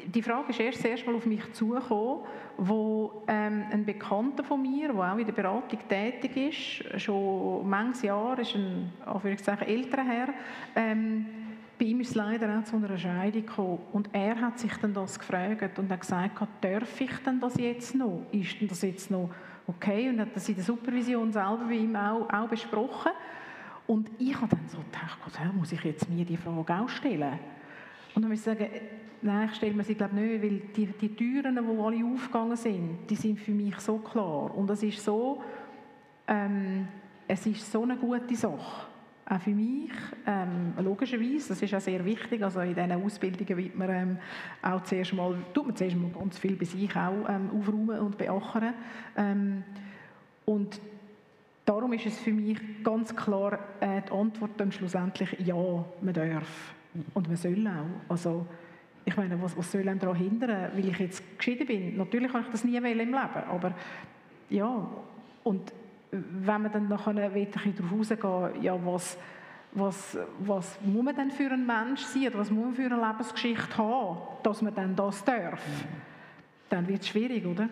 Die 0.06 0.22
Frage 0.22 0.52
ist 0.52 0.60
erst 0.60 0.86
erst 0.86 1.08
mal 1.08 1.16
auf 1.16 1.26
mich 1.26 1.52
zugekommen, 1.54 2.20
wo 2.58 3.24
ähm, 3.28 3.66
ein 3.72 3.86
Bekannter 3.86 4.44
von 4.44 4.62
mir, 4.62 4.94
der 4.94 5.14
auch 5.14 5.18
in 5.18 5.26
der 5.26 5.34
Beratung 5.34 5.80
tätig 5.90 6.38
ist, 6.38 7.02
schon 7.02 7.68
manches 7.68 8.04
Jahr, 8.04 8.38
ist 8.38 8.54
ein, 8.54 8.92
älterer 9.66 10.04
Herr, 10.04 10.30
ähm, 10.76 11.26
bei 11.78 11.86
ihm 11.86 12.00
ist 12.00 12.10
es 12.10 12.16
leider 12.16 12.58
auch 12.58 12.64
zu 12.64 12.76
einer 12.76 12.98
Scheidung 12.98 13.46
gekommen. 13.46 13.80
Und 13.94 14.10
er 14.12 14.40
hat 14.40 14.60
sich 14.60 14.74
dann 14.78 14.94
das 14.94 15.20
gefragt 15.20 15.78
und 15.78 15.92
hat 15.92 16.02
gesagt, 16.02 16.48
darf 16.62 17.02
ich 17.02 17.18
denn 17.26 17.40
das 17.40 17.56
jetzt 17.58 17.96
noch? 17.96 18.26
Ist 18.32 18.60
denn 18.60 18.68
das 18.68 18.82
jetzt 18.82 19.12
noch 19.12 19.30
okay? 19.68 20.10
Und 20.10 20.20
hat 20.20 20.36
das 20.36 20.50
in 20.50 20.56
der 20.56 20.64
Supervision 20.64 21.32
selber 21.32 21.66
bei 21.68 21.76
ihm 21.76 21.96
auch, 21.96 22.28
auch 22.32 22.48
besprochen. 22.48 23.12
Und 23.86 24.10
ich 24.18 24.36
habe 24.36 24.56
dann 24.56 24.68
so 24.68 24.80
gedacht, 24.80 25.18
Gott, 25.24 25.54
muss 25.56 25.72
ich 25.72 25.84
jetzt 25.84 26.10
mir 26.10 26.26
die 26.26 26.38
Frage 26.38 26.74
auch 26.74 26.90
stellen? 26.90 27.40
Und 28.16 28.22
dann 28.22 28.32
muss 28.32 28.40
ich 28.40 28.46
sagen, 28.46 28.68
nein, 29.22 29.50
ich 29.50 29.56
stelle 29.56 29.74
mir 29.74 29.84
sie 29.84 29.96
glaube 29.96 30.16
nicht, 30.16 30.42
weil 30.42 30.60
die, 30.76 30.88
die 30.88 31.16
Türen, 31.16 31.56
die 31.56 31.82
alle 31.82 32.14
aufgegangen 32.14 32.58
sind, 32.58 33.10
die 33.10 33.16
sind 33.16 33.40
für 33.40 33.52
mich 33.52 33.80
so 33.80 34.00
klar. 34.00 34.56
Und 34.56 34.70
es 34.70 34.84
ist 34.84 35.04
so, 35.04 35.42
ähm, 36.28 36.88
es 37.28 37.46
ist 37.46 37.72
so 37.72 37.84
eine 37.84 37.96
gute 37.96 38.36
Sache. 38.36 38.88
Auch 39.30 39.42
für 39.42 39.50
mich, 39.50 39.92
ähm, 40.26 40.74
logischerweise, 40.82 41.50
das 41.50 41.62
ist 41.62 41.76
auch 41.76 41.82
sehr 41.82 42.04
wichtig, 42.06 42.42
also 42.42 42.62
in 42.62 42.74
diesen 42.74 42.92
Ausbildungen 42.94 43.58
wird 43.58 43.76
man 43.76 43.90
ähm, 43.90 44.18
auch 44.62 44.82
zuerst 44.84 45.14
mal, 45.14 45.36
tut 45.54 45.68
man 45.68 45.76
zuerst 45.76 45.98
mal 45.98 46.10
ganz 46.12 46.38
viel 46.38 46.56
bei 46.56 46.64
sich 46.64 46.96
auch 46.96 47.28
ähm, 47.28 47.50
aufräumen 47.54 48.00
und 48.00 48.18
beackern. 48.18 48.74
Ähm, 49.18 49.64
und 50.46 50.80
darum 51.66 51.92
ist 51.92 52.06
es 52.06 52.18
für 52.20 52.32
mich 52.32 52.58
ganz 52.84 53.14
klar 53.14 53.60
äh, 53.82 54.02
die 54.02 54.14
Antwort 54.14 54.52
dann 54.56 54.72
schlussendlich 54.72 55.36
ja, 55.46 55.56
man 55.56 56.14
darf 56.14 56.74
und 57.14 57.28
man 57.28 57.36
soll 57.36 57.68
auch. 57.68 58.10
Also, 58.10 58.46
ich 59.04 59.18
meine, 59.18 59.42
was, 59.42 59.58
was 59.58 59.70
soll 59.70 59.90
einem 59.90 60.00
daran 60.00 60.16
hindern, 60.16 60.72
weil 60.74 60.88
ich 60.88 61.00
jetzt 61.00 61.38
geschieden 61.38 61.68
bin? 61.68 61.98
Natürlich 61.98 62.32
kann 62.32 62.44
ich 62.44 62.52
das 62.52 62.64
nie 62.64 62.78
im 62.78 62.84
Leben, 62.86 63.14
aber 63.14 63.74
ja, 64.50 64.88
und 65.44 65.74
wenn 66.12 66.62
man 66.62 66.72
dann 66.72 66.88
nachher 66.88 67.16
wirklich 67.16 67.76
darauf 67.76 67.92
rausgehen, 67.92 68.64
ja, 68.64 68.78
was, 68.86 69.18
was, 69.74 70.18
was 70.40 70.80
muss 70.84 71.04
man 71.04 71.16
denn 71.16 71.32
für 71.32 71.52
ein 71.52 71.66
Mensch 71.66 72.02
sein 72.02 72.28
oder 72.28 72.40
was 72.40 72.52
muss 72.52 72.66
man 72.66 72.76
für 72.76 72.86
eine 72.86 72.96
Lebensgeschichte 72.96 73.78
haben, 73.78 74.18
dass 74.44 74.62
man 74.62 74.74
dann 74.74 74.96
das 74.96 75.24
darf, 75.24 75.62
dann 76.70 76.88
wird 76.88 77.02
es 77.02 77.08
schwierig, 77.08 77.46
oder? 77.46 77.70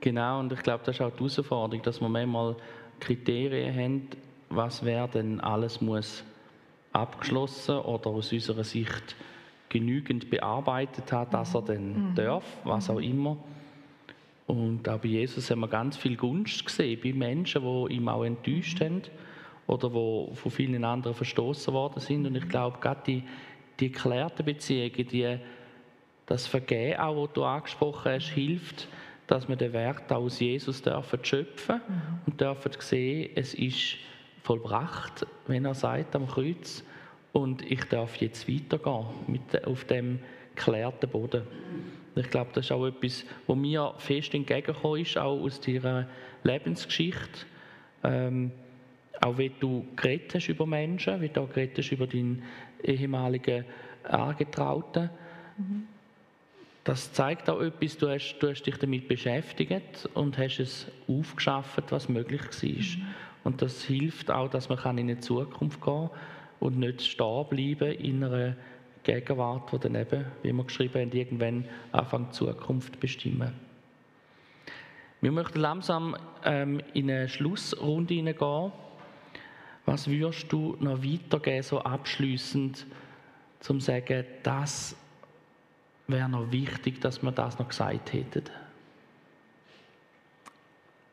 Genau, 0.00 0.40
und 0.40 0.52
ich 0.52 0.62
glaube, 0.62 0.84
das 0.84 0.96
ist 0.96 1.00
auch 1.00 1.10
die 1.10 1.18
Herausforderung, 1.18 1.82
dass 1.82 2.00
wir 2.00 2.08
manchmal 2.08 2.56
Kriterien 3.00 3.74
haben, 3.74 4.08
was 4.50 4.84
wer 4.84 5.08
denn 5.08 5.40
alles 5.40 5.80
muss 5.80 6.24
abgeschlossen 6.92 7.78
oder 7.78 8.10
aus 8.10 8.32
unserer 8.32 8.64
Sicht 8.64 9.16
genügend 9.68 10.30
bearbeitet 10.30 11.10
hat, 11.10 11.34
dass 11.34 11.54
er 11.54 11.62
denn 11.62 12.10
mhm. 12.10 12.14
darf, 12.14 12.44
was 12.64 12.88
auch 12.88 13.00
immer. 13.00 13.36
Und 14.46 14.88
auch 14.88 14.98
bei 14.98 15.08
Jesus 15.08 15.50
haben 15.50 15.60
wir 15.60 15.68
ganz 15.68 15.96
viel 15.96 16.16
Gunst 16.16 16.66
gesehen, 16.66 17.00
bei 17.02 17.12
Menschen, 17.12 17.62
die 17.62 17.94
ihm 17.94 18.08
auch 18.08 18.24
enttäuscht 18.24 18.80
haben 18.80 19.02
oder 19.66 19.88
die 19.88 20.34
von 20.34 20.50
vielen 20.50 20.84
anderen 20.84 21.14
verstoßen 21.14 21.72
worden 21.72 22.00
sind. 22.00 22.26
Und 22.26 22.36
ich 22.36 22.48
glaube, 22.48 22.78
gerade 22.80 23.00
die, 23.06 23.22
die 23.80 23.90
geklärten 23.90 24.44
Beziehungen, 24.44 25.08
die, 25.08 25.38
das 26.26 26.46
Vergehen 26.46 26.98
auch, 26.98 27.24
was 27.24 27.32
du 27.32 27.44
angesprochen 27.44 28.12
hast, 28.12 28.28
hilft, 28.28 28.88
dass 29.26 29.48
wir 29.48 29.56
den 29.56 29.72
Wert 29.72 30.12
aus 30.12 30.40
Jesus 30.40 30.82
dürfen 30.82 31.24
schöpfen 31.24 31.76
mhm. 31.76 32.20
und 32.26 32.40
dürfen 32.40 32.72
sehen, 32.78 33.30
es 33.34 33.54
ist 33.54 33.96
vollbracht, 34.42 35.26
wenn 35.46 35.64
er 35.64 35.74
sagt 35.74 36.14
am 36.14 36.26
Kreuz, 36.26 36.84
und 37.32 37.68
ich 37.68 37.82
darf 37.86 38.16
jetzt 38.16 38.48
weitergehen 38.48 39.06
mit, 39.26 39.66
auf 39.66 39.84
dem 39.86 40.20
geklärten 40.54 41.08
Boden. 41.08 41.42
Ich 42.16 42.30
glaube, 42.30 42.50
das 42.54 42.66
ist 42.66 42.72
auch 42.72 42.86
etwas, 42.86 43.24
was 43.46 43.56
mir 43.56 43.94
fest 43.98 44.34
entgegengekommen 44.34 45.02
ist, 45.02 45.18
auch 45.18 45.40
aus 45.40 45.60
deiner 45.60 46.08
Lebensgeschichte. 46.44 47.46
Ähm, 48.04 48.52
auch 49.20 49.38
wie 49.38 49.50
du 49.58 49.86
geredet 49.96 50.34
hast 50.34 50.48
über 50.48 50.66
Menschen, 50.66 51.20
wie 51.20 51.28
du 51.28 51.46
geredet 51.46 51.78
hast 51.78 51.92
über 51.92 52.06
deinen 52.06 52.42
ehemaligen 52.82 53.64
Angetrauten. 54.04 55.10
Mhm. 55.56 55.88
Das 56.84 57.12
zeigt 57.12 57.48
auch 57.48 57.62
etwas, 57.62 57.96
du 57.96 58.08
hast, 58.08 58.38
du 58.38 58.50
hast 58.50 58.62
dich 58.62 58.76
damit 58.76 59.08
beschäftigt 59.08 60.08
und 60.12 60.36
hast 60.36 60.60
es 60.60 60.86
aufgeschafft, 61.08 61.90
was 61.90 62.08
möglich 62.08 62.42
war. 62.42 62.68
Mhm. 62.68 63.14
Und 63.44 63.62
das 63.62 63.84
hilft 63.84 64.30
auch, 64.30 64.48
dass 64.48 64.68
man 64.68 64.78
in 64.98 65.10
eine 65.10 65.20
Zukunft 65.20 65.80
gehen 65.80 66.08
kann 66.08 66.10
und 66.60 66.78
nicht 66.78 67.02
stehen 67.02 67.46
bleiben 67.48 67.92
in 67.92 68.24
einer 68.24 68.56
Gegenwart, 69.04 69.72
die 69.72 69.78
dann 69.78 69.94
eben, 69.94 70.24
wie 70.42 70.52
wir 70.52 70.64
geschrieben 70.64 71.00
haben, 71.00 71.12
irgendwann 71.12 71.64
anfängt, 71.92 72.28
die 72.28 72.32
Zukunft 72.32 72.98
bestimmen. 73.00 73.52
Wir 75.20 75.32
möchten 75.32 75.60
langsam 75.60 76.16
ähm, 76.44 76.80
in 76.92 77.10
eine 77.10 77.28
Schlussrunde 77.28 78.14
hineingehen. 78.14 78.72
Was 79.86 80.08
würdest 80.08 80.52
du 80.52 80.76
noch 80.80 81.02
weitergeben, 81.02 81.62
so 81.62 81.80
abschließend, 81.80 82.86
zum 83.60 83.80
zu 83.80 83.86
sagen, 83.86 84.24
das 84.42 84.96
wäre 86.06 86.28
noch 86.28 86.50
wichtig, 86.52 87.00
dass 87.00 87.22
wir 87.22 87.32
das 87.32 87.58
noch 87.58 87.68
gesagt 87.68 88.12
hätten? 88.12 88.44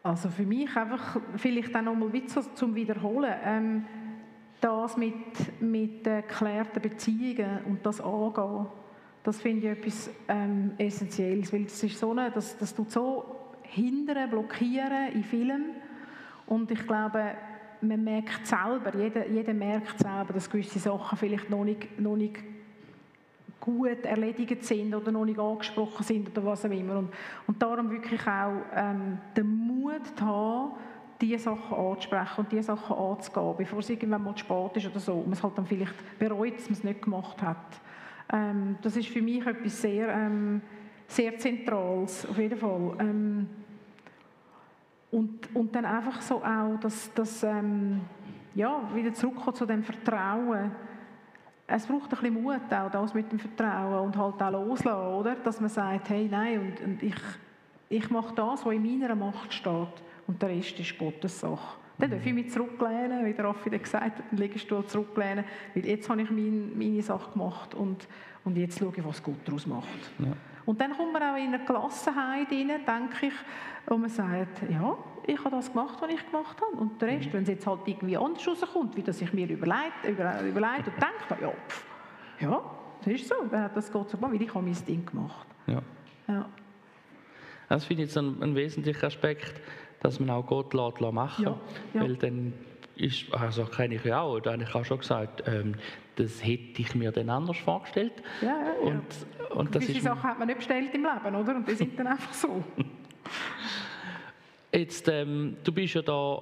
Also 0.03 0.29
für 0.29 0.43
mich 0.43 0.75
einfach 0.75 1.17
vielleicht 1.37 1.75
auch 1.75 1.81
noch 1.81 1.95
mal 1.95 2.11
zum 2.55 2.75
Wiederholen. 2.75 3.33
Ähm, 3.45 3.85
das 4.61 4.95
mit, 4.95 5.61
mit 5.61 6.03
geklärten 6.03 6.81
Beziehungen 6.81 7.59
und 7.65 7.85
das 7.85 7.99
Angehen, 7.99 8.67
das 9.23 9.39
finde 9.41 9.71
ich 9.71 9.77
etwas 9.77 10.09
ähm, 10.27 10.71
Essentielles, 10.77 11.51
weil 11.51 11.63
das 11.63 11.83
ist 11.83 11.99
so 11.99 12.11
eine, 12.11 12.31
das, 12.31 12.57
das 12.57 12.73
tut 12.73 12.91
so 12.91 13.35
hindern, 13.63 14.29
blockieren 14.29 15.11
in 15.13 15.23
vielen 15.23 15.65
und 16.45 16.71
ich 16.71 16.85
glaube, 16.85 17.35
man 17.81 18.03
merkt 18.03 18.45
selber, 18.45 18.95
jeder, 18.95 19.27
jeder 19.27 19.53
merkt 19.53 19.99
selber, 19.99 20.33
dass 20.33 20.49
gewisse 20.49 20.79
Sachen 20.79 21.17
vielleicht 21.17 21.49
noch 21.49 21.63
nicht, 21.63 21.99
noch 21.99 22.15
nicht 22.15 22.37
gut 23.59 24.05
erledigt 24.05 24.63
sind 24.65 24.93
oder 24.93 25.11
noch 25.11 25.25
nicht 25.25 25.39
angesprochen 25.39 26.03
sind 26.03 26.29
oder 26.29 26.45
was 26.45 26.65
auch 26.65 26.71
immer. 26.71 26.97
Und, 26.97 27.13
und 27.47 27.61
darum 27.61 27.89
wirklich 27.89 28.21
auch 28.27 28.61
ähm, 28.75 29.19
den 29.35 29.47
Mut 29.47 30.19
haben, 30.19 30.73
diese 31.21 31.43
Sachen 31.43 31.77
anzusprechen 31.77 32.37
und 32.37 32.51
diese 32.51 32.63
Sachen 32.63 32.97
anzugehen, 32.97 33.55
bevor 33.57 33.79
es 33.79 33.89
irgendwann 33.89 34.23
mal 34.23 34.35
zu 34.35 34.39
spät 34.39 34.77
ist 34.77 34.87
oder 34.87 34.99
so. 34.99 35.13
Und 35.13 35.25
man 35.25 35.33
es 35.33 35.43
halt 35.43 35.57
dann 35.57 35.65
vielleicht 35.65 36.19
bereut, 36.19 36.55
dass 36.55 36.65
man 36.65 36.73
es 36.73 36.83
nicht 36.83 37.01
gemacht 37.01 37.41
hat. 37.41 37.81
Ähm, 38.33 38.77
das 38.81 38.97
ist 38.97 39.09
für 39.09 39.21
mich 39.21 39.45
etwas 39.45 39.81
sehr, 39.81 40.09
ähm, 40.09 40.61
sehr 41.07 41.37
Zentrales, 41.37 42.27
auf 42.27 42.37
jeden 42.37 42.57
Fall. 42.57 42.95
Ähm, 42.99 43.49
und, 45.11 45.55
und 45.55 45.75
dann 45.75 45.85
einfach 45.85 46.21
so 46.21 46.43
auch, 46.43 46.79
dass, 46.79 47.13
dass 47.13 47.43
ähm, 47.43 48.01
ja, 48.55 48.89
wieder 48.93 49.13
zurückkommt 49.13 49.57
zu 49.57 49.65
dem 49.65 49.83
Vertrauen. 49.83 50.71
Es 51.67 51.85
braucht 51.85 52.13
ein 52.13 52.19
bisschen 52.19 52.41
Mut, 52.41 52.73
auch 52.73 52.91
das 52.91 53.13
mit 53.13 53.31
dem 53.31 53.39
Vertrauen 53.39 54.05
und 54.05 54.17
halt 54.17 54.41
auch 54.41 54.51
loslassen, 54.51 55.13
oder? 55.13 55.35
Dass 55.35 55.59
man 55.59 55.69
sagt, 55.69 56.09
hey, 56.09 56.27
nein, 56.29 56.59
und, 56.59 56.81
und 56.81 57.03
ich, 57.03 57.15
ich 57.89 58.09
mache 58.09 58.33
das, 58.35 58.65
was 58.65 58.73
in 58.73 58.99
meiner 58.99 59.15
Macht 59.15 59.53
steht 59.53 60.03
und 60.31 60.41
der 60.41 60.49
Rest 60.49 60.79
ist 60.79 60.97
Gottes 60.97 61.41
Sache. 61.41 61.77
Dann 61.97 62.09
darf 62.09 62.25
ich 62.25 62.33
mich 62.33 62.49
zurücklehnen, 62.49 63.25
wie 63.25 63.33
der 63.33 63.45
Raffi 63.45 63.69
gesagt 63.69 64.17
hat, 64.17 64.31
den 64.31 64.37
Liegestuhl 64.37 64.85
zurücklehnen, 64.85 65.43
weil 65.75 65.85
jetzt 65.85 66.09
habe 66.09 66.21
ich 66.21 66.31
mein, 66.31 66.71
meine 66.77 67.01
Sache 67.01 67.31
gemacht 67.33 67.75
und, 67.75 68.07
und 68.45 68.57
jetzt 68.57 68.79
schaue 68.79 68.93
ich, 68.95 69.05
was 69.05 69.21
Gott 69.21 69.35
daraus 69.43 69.67
macht. 69.67 69.87
Ja. 70.19 70.31
Und 70.65 70.79
dann 70.79 70.95
kommt 70.95 71.11
man 71.11 71.21
auch 71.21 71.35
in 71.35 71.53
eine 71.53 71.65
Gelassenheit 71.65 72.49
rein, 72.49 72.67
denke 72.69 73.27
ich, 73.27 73.33
wo 73.87 73.97
man 73.97 74.09
sagt, 74.09 74.61
ja, 74.69 74.97
ich 75.27 75.37
habe 75.39 75.49
das 75.51 75.69
gemacht, 75.69 75.97
was 75.99 76.09
ich 76.09 76.25
gemacht 76.25 76.57
habe. 76.61 76.81
Und 76.81 77.01
der 77.01 77.09
Rest, 77.09 77.27
mhm. 77.27 77.33
wenn 77.33 77.43
es 77.43 77.49
jetzt 77.49 77.67
halt 77.67 77.81
irgendwie 77.85 78.15
anders 78.15 78.47
rauskommt, 78.47 78.95
wie 78.95 79.03
das 79.03 79.21
ich 79.21 79.33
mir 79.33 79.49
überlegt, 79.49 80.05
über, 80.07 80.41
überlegt 80.43 80.87
und 80.87 80.95
denke, 80.95 81.43
ja, 81.43 81.51
pff, 81.67 81.85
ja, 82.39 82.61
das 83.03 83.13
ist 83.13 83.27
so, 83.27 83.35
dann 83.51 83.63
hat 83.63 83.75
das 83.75 83.91
Gott 83.91 84.09
so 84.09 84.17
gemacht, 84.17 84.33
weil 84.33 84.41
ich 84.41 84.53
habe 84.53 84.63
mein 84.63 84.85
Ding 84.85 85.05
gemacht. 85.05 85.47
Ja. 85.67 85.81
ja. 86.29 86.49
Das 87.71 87.85
finde 87.85 88.03
ich 88.03 88.09
jetzt 88.09 88.17
ein, 88.17 88.41
ein 88.43 88.53
wesentlicher 88.53 89.07
Aspekt, 89.07 89.61
dass 90.01 90.19
man 90.19 90.29
auch 90.31 90.45
Gott 90.45 90.73
lässt, 90.73 90.99
machen 91.13 91.45
ja, 91.45 91.57
ja. 91.93 92.01
Weil 92.01 92.15
dann 92.17 92.53
ist, 92.95 93.33
also 93.33 93.65
kenne 93.65 93.95
ich 93.95 94.03
ja 94.03 94.21
auch, 94.21 94.39
da 94.39 94.53
habe 94.53 94.63
ich 94.63 94.75
auch 94.75 94.85
schon 94.85 94.99
gesagt, 94.99 95.43
ähm, 95.47 95.75
das 96.15 96.43
hätte 96.43 96.81
ich 96.81 96.93
mir 96.93 97.11
dann 97.11 97.29
anders 97.29 97.57
vorgestellt. 97.57 98.13
Ja, 98.41 98.47
ja, 98.47 98.73
und, 98.81 99.03
ja. 99.39 99.55
Und 99.55 99.73
das 99.73 99.83
Gewisse 99.83 100.01
Sachen 100.01 100.23
hat 100.23 100.37
man 100.37 100.47
nicht 100.47 100.57
bestellt 100.57 100.93
im 100.93 101.03
Leben, 101.03 101.35
oder? 101.35 101.55
Und 101.55 101.67
die 101.67 101.75
sind 101.75 101.97
dann 101.97 102.07
einfach 102.07 102.33
so. 102.33 102.63
Jetzt, 104.73 105.07
ähm, 105.07 105.57
du 105.63 105.71
bist 105.71 105.95
ja 105.95 106.01
da 106.01 106.41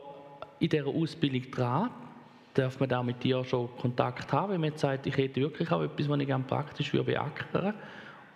in 0.59 0.69
dieser 0.69 0.87
Ausbildung 0.87 1.49
dran. 1.49 1.89
Darf 2.53 2.79
man 2.79 2.89
da 2.89 3.01
mit 3.01 3.23
dir 3.23 3.43
schon 3.43 3.69
Kontakt 3.77 4.31
haben, 4.33 4.53
wenn 4.53 4.61
man 4.61 4.71
jetzt 4.71 4.81
sagt, 4.81 5.07
ich 5.07 5.15
hätte 5.15 5.39
wirklich 5.39 5.71
auch 5.71 5.81
etwas, 5.81 6.09
was 6.09 6.19
ich 6.19 6.27
gerne 6.27 6.43
praktisch 6.43 6.91
beackern 6.91 7.47
würde? 7.53 7.73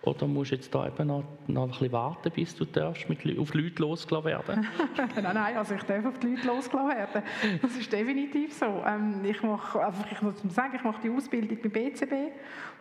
Oder 0.04 0.26
musst 0.26 0.50
du 0.50 0.56
jetzt 0.56 0.74
da 0.74 0.86
eben 0.86 1.06
noch, 1.06 1.24
noch 1.46 1.64
ein 1.64 1.70
bisschen 1.70 1.92
warten, 1.92 2.30
bis 2.30 2.54
du 2.54 2.66
darfst 2.66 3.08
mit, 3.08 3.20
auf 3.38 3.54
Leute 3.54 3.80
losgelassen 3.80 4.26
werden? 4.26 4.66
nein, 5.22 5.34
nein, 5.34 5.56
also 5.56 5.74
ich 5.74 5.82
darf 5.84 6.04
auf 6.04 6.18
die 6.18 6.28
Leute 6.28 6.46
losgelassen 6.46 6.90
werden. 6.90 7.22
Das 7.62 7.74
ist 7.74 7.90
definitiv 7.90 8.52
so. 8.52 8.66
Ähm, 8.86 9.24
ich 9.24 9.42
mache, 9.42 9.84
einfach, 9.84 10.12
ich 10.12 10.20
muss 10.20 10.34
sagen, 10.54 10.74
ich 10.76 10.84
mache 10.84 11.00
die 11.02 11.10
Ausbildung 11.10 11.58
beim 11.62 11.70
BCB. 11.70 12.12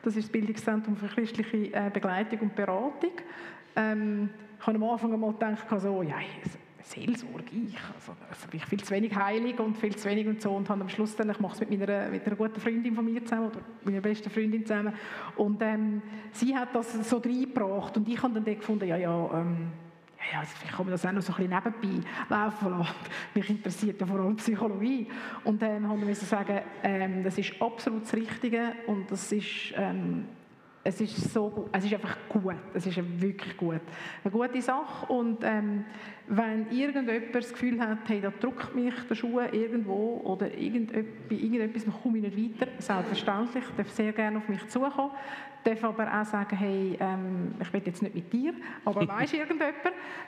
Das 0.03 0.17
ist 0.17 0.25
das 0.25 0.31
Bildungszentrum 0.31 0.97
für 0.97 1.07
christliche 1.07 1.73
äh, 1.73 1.89
Begleitung 1.93 2.39
und 2.39 2.55
Beratung. 2.55 3.13
Ähm, 3.75 4.29
ich 4.59 4.67
habe 4.67 4.77
am 4.77 4.83
Anfang 4.83 5.13
einmal 5.13 5.31
gedacht, 5.31 5.65
so, 5.79 6.01
ja, 6.03 6.15
Seelsorge, 6.83 7.45
ich, 7.51 7.77
also, 7.95 8.13
also 8.29 8.47
bin 8.49 8.59
ich 8.59 8.65
viel 8.65 8.83
zu 8.83 8.93
wenig 8.93 9.15
heilig 9.15 9.59
und 9.59 9.77
viel 9.77 9.95
zu 9.95 10.09
wenig 10.09 10.27
und 10.27 10.41
so 10.41 10.51
und 10.51 10.69
habe 10.69 10.81
am 10.81 10.89
Schluss 10.89 11.15
dann, 11.15 11.29
ich 11.29 11.39
mache 11.39 11.53
es 11.53 11.59
mit 11.61 11.71
meiner, 11.71 12.09
mit 12.09 12.25
einer 12.25 12.35
guten 12.35 12.59
Freundin 12.59 12.93
von 12.93 13.05
mir 13.05 13.23
zusammen 13.23 13.47
oder 13.47 13.59
meiner 13.83 14.01
besten 14.01 14.29
Freundin 14.29 14.65
zusammen 14.65 14.93
und 15.35 15.61
ähm, 15.61 16.01
sie 16.31 16.55
hat 16.55 16.75
das 16.75 17.09
so 17.09 17.17
reingebracht 17.17 17.95
und 17.97 18.07
ich 18.07 18.21
habe 18.21 18.39
dann 18.39 18.43
gefunden, 18.43 18.87
ja, 18.87 18.97
ja, 18.97 19.29
ähm, 19.33 19.71
ja, 20.31 20.39
also 20.39 20.51
vielleicht 20.57 20.75
kann 20.75 20.85
man 20.85 20.91
das 20.91 21.05
auch 21.05 21.11
noch 21.11 21.21
so 21.21 21.33
ein 21.33 21.49
bisschen 21.49 21.81
nebenbei 21.81 22.09
laufen 22.29 22.69
lassen. 22.69 22.95
Mich 23.33 23.49
interessiert 23.49 23.99
ja 23.99 24.07
vor 24.07 24.19
allem 24.19 24.37
Psychologie. 24.37 25.07
Und 25.43 25.61
dann 25.61 25.87
haben 25.87 26.07
wir 26.07 26.15
sagen, 26.15 26.61
ähm, 26.81 27.23
das 27.23 27.37
ist 27.37 27.61
absolut 27.61 28.03
das 28.03 28.13
Richtige 28.13 28.73
und 28.87 29.11
das 29.11 29.31
ist 29.31 29.73
ähm, 29.75 30.25
es 30.85 30.99
ist 30.99 31.33
so 31.33 31.69
es 31.71 31.85
ist 31.85 31.93
einfach 31.93 32.17
gut, 32.27 32.55
es 32.73 32.85
ist 32.85 33.21
wirklich 33.21 33.55
gut. 33.55 33.81
Eine 34.23 34.31
gute 34.31 34.61
Sache. 34.61 35.11
Und 35.11 35.43
ähm, 35.43 35.85
wenn 36.27 36.69
irgendjemand 36.71 37.33
das 37.33 37.51
Gefühl 37.51 37.79
hat, 37.79 37.99
hey, 38.07 38.19
da 38.19 38.31
drückt 38.31 38.75
mich 38.75 38.93
der 39.09 39.15
Schuh 39.15 39.39
irgendwo 39.39 40.21
oder 40.23 40.47
bei 40.47 41.35
irgendetwas 41.35 41.85
komme 42.01 42.17
ich 42.17 42.35
nicht 42.35 42.61
weiter, 42.61 42.71
selbstverständlich, 42.79 43.63
darf 43.77 43.89
sehr 43.91 44.11
gerne 44.11 44.37
auf 44.37 44.49
mich 44.49 44.67
zukommen, 44.67 45.11
darf 45.63 45.83
aber 45.83 46.21
auch 46.21 46.25
sagen, 46.25 46.55
hey, 46.57 46.97
ähm, 46.99 47.55
ich 47.61 47.71
will 47.71 47.81
jetzt 47.85 48.01
nicht 48.01 48.15
mit 48.15 48.31
dir, 48.31 48.53
aber 48.83 49.07
weisst 49.07 49.33
irgendjemand? 49.33 49.75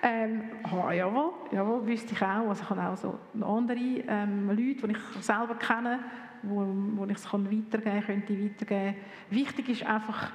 Ähm, 0.01 0.43
ah, 0.63 0.91
jawohl, 0.93 1.33
jawohl, 1.51 1.85
wüsste 1.85 2.13
ich 2.13 2.21
auch, 2.21 2.47
also 2.47 2.63
ich 2.63 2.69
habe 2.69 2.81
auch 2.81 2.97
so 2.97 3.19
andere 3.41 3.79
ähm, 3.79 4.47
Leute, 4.49 4.87
die 4.87 4.91
ich 4.91 5.23
selber 5.23 5.55
kenne, 5.55 5.99
wo, 6.43 6.65
wo 6.95 7.05
ich 7.05 7.15
es 7.15 7.33
weitergeben 7.33 8.03
könnte 8.05 8.43
weitergeben. 8.43 8.95
Wichtig 9.29 9.69
ist 9.69 9.85
einfach, 9.85 10.31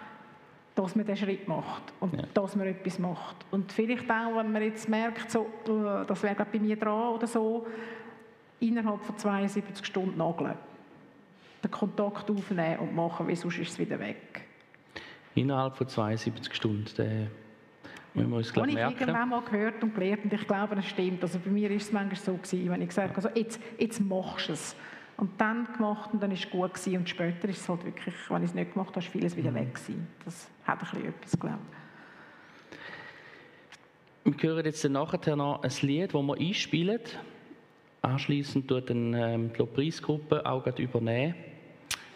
dass 0.81 0.97
man 0.97 1.05
den 1.05 1.17
Schritt 1.17 1.47
macht 1.47 1.93
und 2.01 2.15
ja. 2.15 2.23
dass 2.33 2.57
man 2.57 2.67
etwas 2.67 2.99
macht. 2.99 3.37
Und 3.51 3.71
vielleicht 3.71 4.11
auch, 4.11 4.37
wenn 4.37 4.51
man 4.51 4.63
jetzt 4.63 4.89
merkt, 4.89 5.31
so, 5.31 5.47
äh, 5.67 6.07
das 6.07 6.23
wäre 6.23 6.47
bei 6.51 6.59
mir 6.59 6.77
dran 6.77 7.15
oder 7.15 7.27
so, 7.27 7.67
innerhalb 8.61 9.03
von 9.03 9.19
72 9.19 9.85
Stunden 9.85 10.17
nageln. 10.17 10.55
Den 11.63 11.71
Kontakt 11.71 12.31
aufnehmen 12.31 12.79
und 12.79 12.95
machen, 12.95 13.29
weil 13.29 13.37
sonst 13.37 13.59
ist 13.59 13.73
es 13.73 13.79
wieder 13.79 13.99
weg. 13.99 14.47
Innerhalb 15.35 15.77
von 15.77 15.87
72 15.87 16.55
Stunden, 16.55 16.87
den 16.97 17.31
müssen 18.15 18.31
wir 18.31 18.37
uns 18.39 18.53
gleich 18.53 18.73
merken. 18.73 18.95
ich 18.95 19.01
irgendwann 19.01 19.29
mal 19.29 19.43
gehört 19.43 19.83
und 19.83 19.95
gelernt 19.95 20.25
und 20.25 20.33
ich 20.33 20.47
glaube, 20.47 20.77
das 20.77 20.87
stimmt. 20.87 21.23
Also 21.23 21.39
bei 21.41 21.51
mir 21.51 21.71
ist 21.71 21.89
es 21.89 21.93
manchmal 21.93 22.17
so 22.17 22.35
gewesen, 22.37 22.71
wenn 22.71 22.81
ich 22.81 22.89
gesagt 22.89 23.15
habe, 23.15 23.17
also 23.17 23.39
jetzt, 23.39 23.61
jetzt 23.79 24.01
machst 24.01 24.49
du 24.49 24.53
es. 24.55 24.75
Und 25.21 25.39
dann 25.39 25.67
gemacht 25.75 26.11
und 26.13 26.23
dann 26.23 26.31
ist 26.31 26.47
es 26.47 26.51
gut 26.51 26.73
gewesen. 26.73 26.97
Und 26.97 27.09
später 27.09 27.49
ist 27.49 27.61
es 27.61 27.69
halt 27.69 27.85
wirklich, 27.85 28.15
wenn 28.31 28.43
ich 28.43 28.49
es 28.51 28.55
nicht 28.55 28.73
gemacht 28.73 28.89
habe, 28.89 29.01
ist 29.01 29.13
vieles 29.13 29.37
wieder 29.37 29.51
mhm. 29.51 29.57
weg 29.57 29.75
gewesen. 29.75 30.09
Das 30.25 30.49
hat 30.65 30.79
ein 30.79 30.91
bisschen 30.91 31.09
etwas, 31.09 31.39
glaube 31.39 31.59
ich. 34.25 34.41
Wir 34.43 34.51
hören 34.51 34.65
jetzt 34.65 34.85
nachher 34.89 35.37
noch 35.37 35.63
ein 35.63 35.73
Lied, 35.83 36.15
das 36.15 36.23
wir 36.23 36.35
einspielen. 36.39 37.01
Anschließend 38.03 38.67
tut 38.67 38.89
dann 38.89 39.13
ähm, 39.13 39.53
die 39.53 39.59
Lobpreisgruppe 39.59 40.47
auch 40.47 40.67
übernehmen 40.79 41.35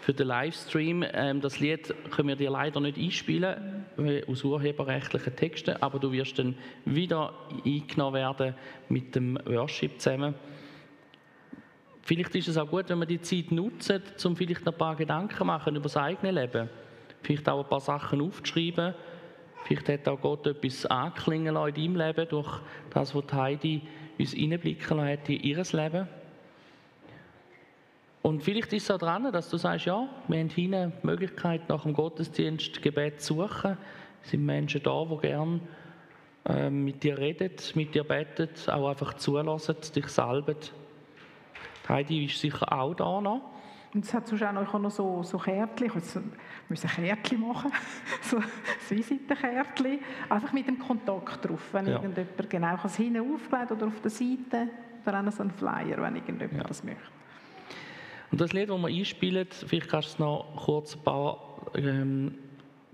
für 0.01 0.15
den 0.15 0.27
Livestream. 0.27 1.05
Ähm, 1.13 1.43
das 1.43 1.61
Lied 1.61 1.95
können 2.11 2.29
wir 2.29 2.37
dir 2.37 2.51
leider 2.51 2.81
nicht 2.81 2.97
einspielen, 2.97 3.85
aus 4.27 4.45
urheberrechtlichen 4.45 5.37
Texten, 5.37 5.77
aber 5.81 5.99
du 5.99 6.11
wirst 6.11 6.39
dann 6.39 6.57
wieder 6.87 7.35
eingenommen 7.65 8.15
werden 8.15 8.55
mit 8.89 9.15
dem 9.15 9.39
Worship 9.45 10.01
zusammen. 10.01 10.35
Vielleicht 12.05 12.35
ist 12.35 12.49
es 12.49 12.59
auch 12.59 12.69
gut, 12.69 12.91
wenn 12.91 12.99
wir 12.99 13.07
die 13.07 13.23
Zeit 13.23 13.51
nutzen, 13.51 14.03
um 14.25 14.37
vielleicht 14.37 14.69
ein 14.69 14.75
paar 14.75 14.95
Gedanken 14.95 15.47
machen 15.47 15.75
über 15.75 15.85
das 15.85 15.97
eigene 15.97 16.33
Leben. 16.33 16.69
Vielleicht 17.23 17.49
auch 17.49 17.65
ein 17.65 17.69
paar 17.69 17.81
Sachen 17.81 18.21
aufzuschreiben. 18.21 18.95
Vielleicht 19.65 19.89
hat 19.89 20.09
auch 20.09 20.21
Gott 20.21 20.47
etwas 20.47 20.85
anklingen 20.85 21.55
lassen 21.55 21.77
in 21.77 21.95
deinem 21.95 22.07
Leben 22.07 22.29
durch 22.29 22.61
das, 22.91 23.15
was 23.15 23.33
Heidi 23.33 23.81
uns 24.19 24.35
einblicken 24.35 24.99
lassen 24.99 25.09
hat 25.09 25.29
in 25.31 25.41
ihr 25.41 25.63
Leben. 25.73 26.09
Und 28.21 28.43
vielleicht 28.43 28.75
ist 28.75 28.85
es 28.85 28.91
auch 28.91 28.99
dran, 28.99 29.33
dass 29.33 29.49
du 29.49 29.57
sagst, 29.57 29.87
ja, 29.87 30.07
wir 30.29 30.39
haben 30.41 30.49
hier 30.51 30.93
die 31.03 31.07
Möglichkeit, 31.07 31.69
nach 31.71 31.85
dem 31.85 31.95
Gottesdienst 31.95 32.83
Gebet 32.83 33.23
zu 33.23 33.35
suchen. 33.35 33.79
Es 34.23 34.31
sind 34.31 34.45
Menschen 34.45 34.83
da, 34.83 35.07
die 35.07 35.19
gerne 35.27 35.61
äh, 36.47 36.69
mit 36.69 37.03
dir 37.03 37.17
reden, 37.17 37.51
mit 37.75 37.95
dir 37.95 38.05
beten, 38.05 38.51
auch 38.69 38.91
einfach 38.91 39.15
zulassen, 39.15 39.77
dich 39.95 40.09
salben. 40.09 40.57
Heidi 41.89 42.24
ist 42.24 42.41
sicher 42.41 42.72
auch 42.72 42.95
da 42.95 43.20
noch. 43.20 43.43
Und 43.95 44.05
es 44.05 44.12
hat 44.12 44.26
sonst 44.26 44.43
auch 44.43 44.53
noch, 44.53 44.72
noch 44.80 44.91
so, 44.91 45.22
so 45.22 45.39
Kärtchen, 45.39 45.87
ich 45.87 45.95
muss 45.95 46.85
ein 46.85 46.91
Kärtchen 46.91 47.41
machen, 47.41 47.70
so 48.22 48.39
ein 48.39 48.45
Visitenkärtchen, 48.89 50.01
einfach 50.28 50.53
mit 50.53 50.66
dem 50.66 50.80
Kontakt 50.80 51.45
drauf, 51.45 51.68
wenn 51.72 51.87
ja. 51.87 51.93
irgendjemand 51.95 52.51
genau 52.51 52.76
kann 52.76 52.87
es 52.87 52.97
hinten 52.97 53.20
aufgelegt 53.20 53.70
oder 53.70 53.87
auf 53.87 54.01
der 54.01 54.11
Seite 54.11 54.68
oder 55.07 55.24
auch 55.24 55.32
so 55.32 55.45
ein 55.45 55.53
Flyer, 55.53 56.03
wenn 56.03 56.16
irgendjemand 56.16 56.59
ja. 56.59 56.64
das 56.64 56.82
möchte. 56.82 57.03
Und 58.32 58.41
das 58.41 58.53
Lied, 58.53 58.68
das 58.68 58.80
wir 58.80 58.89
einspielen, 58.89 59.47
vielleicht 59.53 59.89
kannst 59.89 60.18
du 60.18 60.24
noch 60.24 60.64
kurz 60.64 60.97
ein 60.97 61.05
paar 61.05 61.39
ähm, 61.76 62.35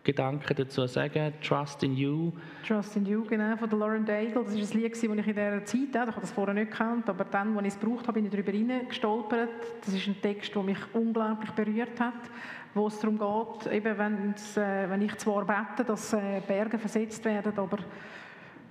Gedanken 0.03 0.55
dazu 0.57 0.87
sagen. 0.87 1.33
Trust 1.43 1.83
in 1.83 1.95
You. 1.95 2.33
Trust 2.67 2.97
in 2.97 3.07
You, 3.07 3.25
genau, 3.25 3.57
von 3.57 3.71
Lauren 3.71 4.05
Daigle. 4.05 4.43
Das 4.45 4.55
war 4.55 4.61
ein 4.61 4.81
Lied, 4.81 4.93
das 4.93 5.03
ich 5.03 5.11
in 5.11 5.17
dieser 5.17 5.65
Zeit, 5.65 5.89
ich 5.91 5.97
habe 5.97 6.21
das 6.21 6.33
vorher 6.33 6.55
nicht 6.55 6.71
gekannt, 6.71 7.09
aber 7.09 7.25
dann, 7.25 7.57
als 7.57 7.67
ich 7.67 7.75
es 7.75 7.81
gebraucht 7.81 8.07
habe, 8.09 8.15
bin 8.15 8.25
ich 8.27 8.31
darüber 8.31 8.53
hineingestolpert. 8.53 9.51
Das 9.85 9.95
ist 9.95 10.07
ein 10.07 10.21
Text, 10.21 10.55
der 10.55 10.63
mich 10.63 10.79
unglaublich 10.93 11.51
berührt 11.51 12.01
hat, 12.01 12.31
wo 12.75 12.87
es 12.87 12.99
darum 12.99 13.19
geht, 13.19 13.73
eben 13.73 14.35
äh, 14.57 14.91
wenn 14.91 15.03
ich 15.03 15.17
zwar 15.19 15.45
bete, 15.45 15.85
dass 15.85 16.13
äh, 16.13 16.41
Berge 16.47 16.79
versetzt 16.79 17.25
werden, 17.25 17.53
aber 17.57 17.79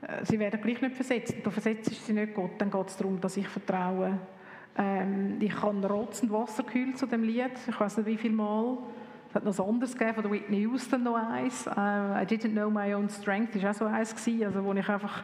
äh, 0.02 0.26
sie 0.26 0.40
werden 0.40 0.62
gleich 0.62 0.82
nicht 0.82 0.96
versetzt. 0.96 1.36
Du 1.44 1.52
versetzt 1.52 2.06
sie 2.06 2.14
nicht 2.14 2.34
Gott, 2.34 2.52
dann 2.58 2.72
geht 2.72 2.88
es 2.88 2.98
darum, 2.98 3.20
dass 3.20 3.38
ich 3.38 3.48
vertraue, 3.48 4.18
ähm, 4.78 5.38
ich 5.40 5.62
habe 5.62 5.86
Rotz 5.88 6.24
und 6.24 6.32
Wasser 6.32 6.64
gekühlt 6.64 6.98
zu 6.98 7.06
dem 7.06 7.24
Lied. 7.24 7.52
Ich 7.68 7.80
weiß 7.80 7.98
nicht, 7.98 8.06
wie 8.06 8.18
viel 8.18 8.32
Mal. 8.32 8.78
Es 9.30 9.36
hat 9.36 9.46
noch 9.46 9.60
ein 9.60 9.70
anderes 9.70 9.96
gegeben, 9.96 10.24
von 10.24 10.32
Whitney 10.32 10.62
Houston 10.62 11.04
noch 11.04 11.16
eins. 11.16 11.68
Uh, 11.68 11.70
I 11.72 12.26
didn't 12.26 12.54
know 12.54 12.70
my 12.70 12.94
own 12.96 13.08
strength 13.10 13.54
Das 13.54 13.62
war 13.64 13.72
auch 13.72 13.76
so 13.76 13.86
eins 13.86 14.16
gewesen, 14.16 14.46
also 14.46 14.64
wo 14.64 14.74
ich 14.74 14.90
einfach 14.90 15.24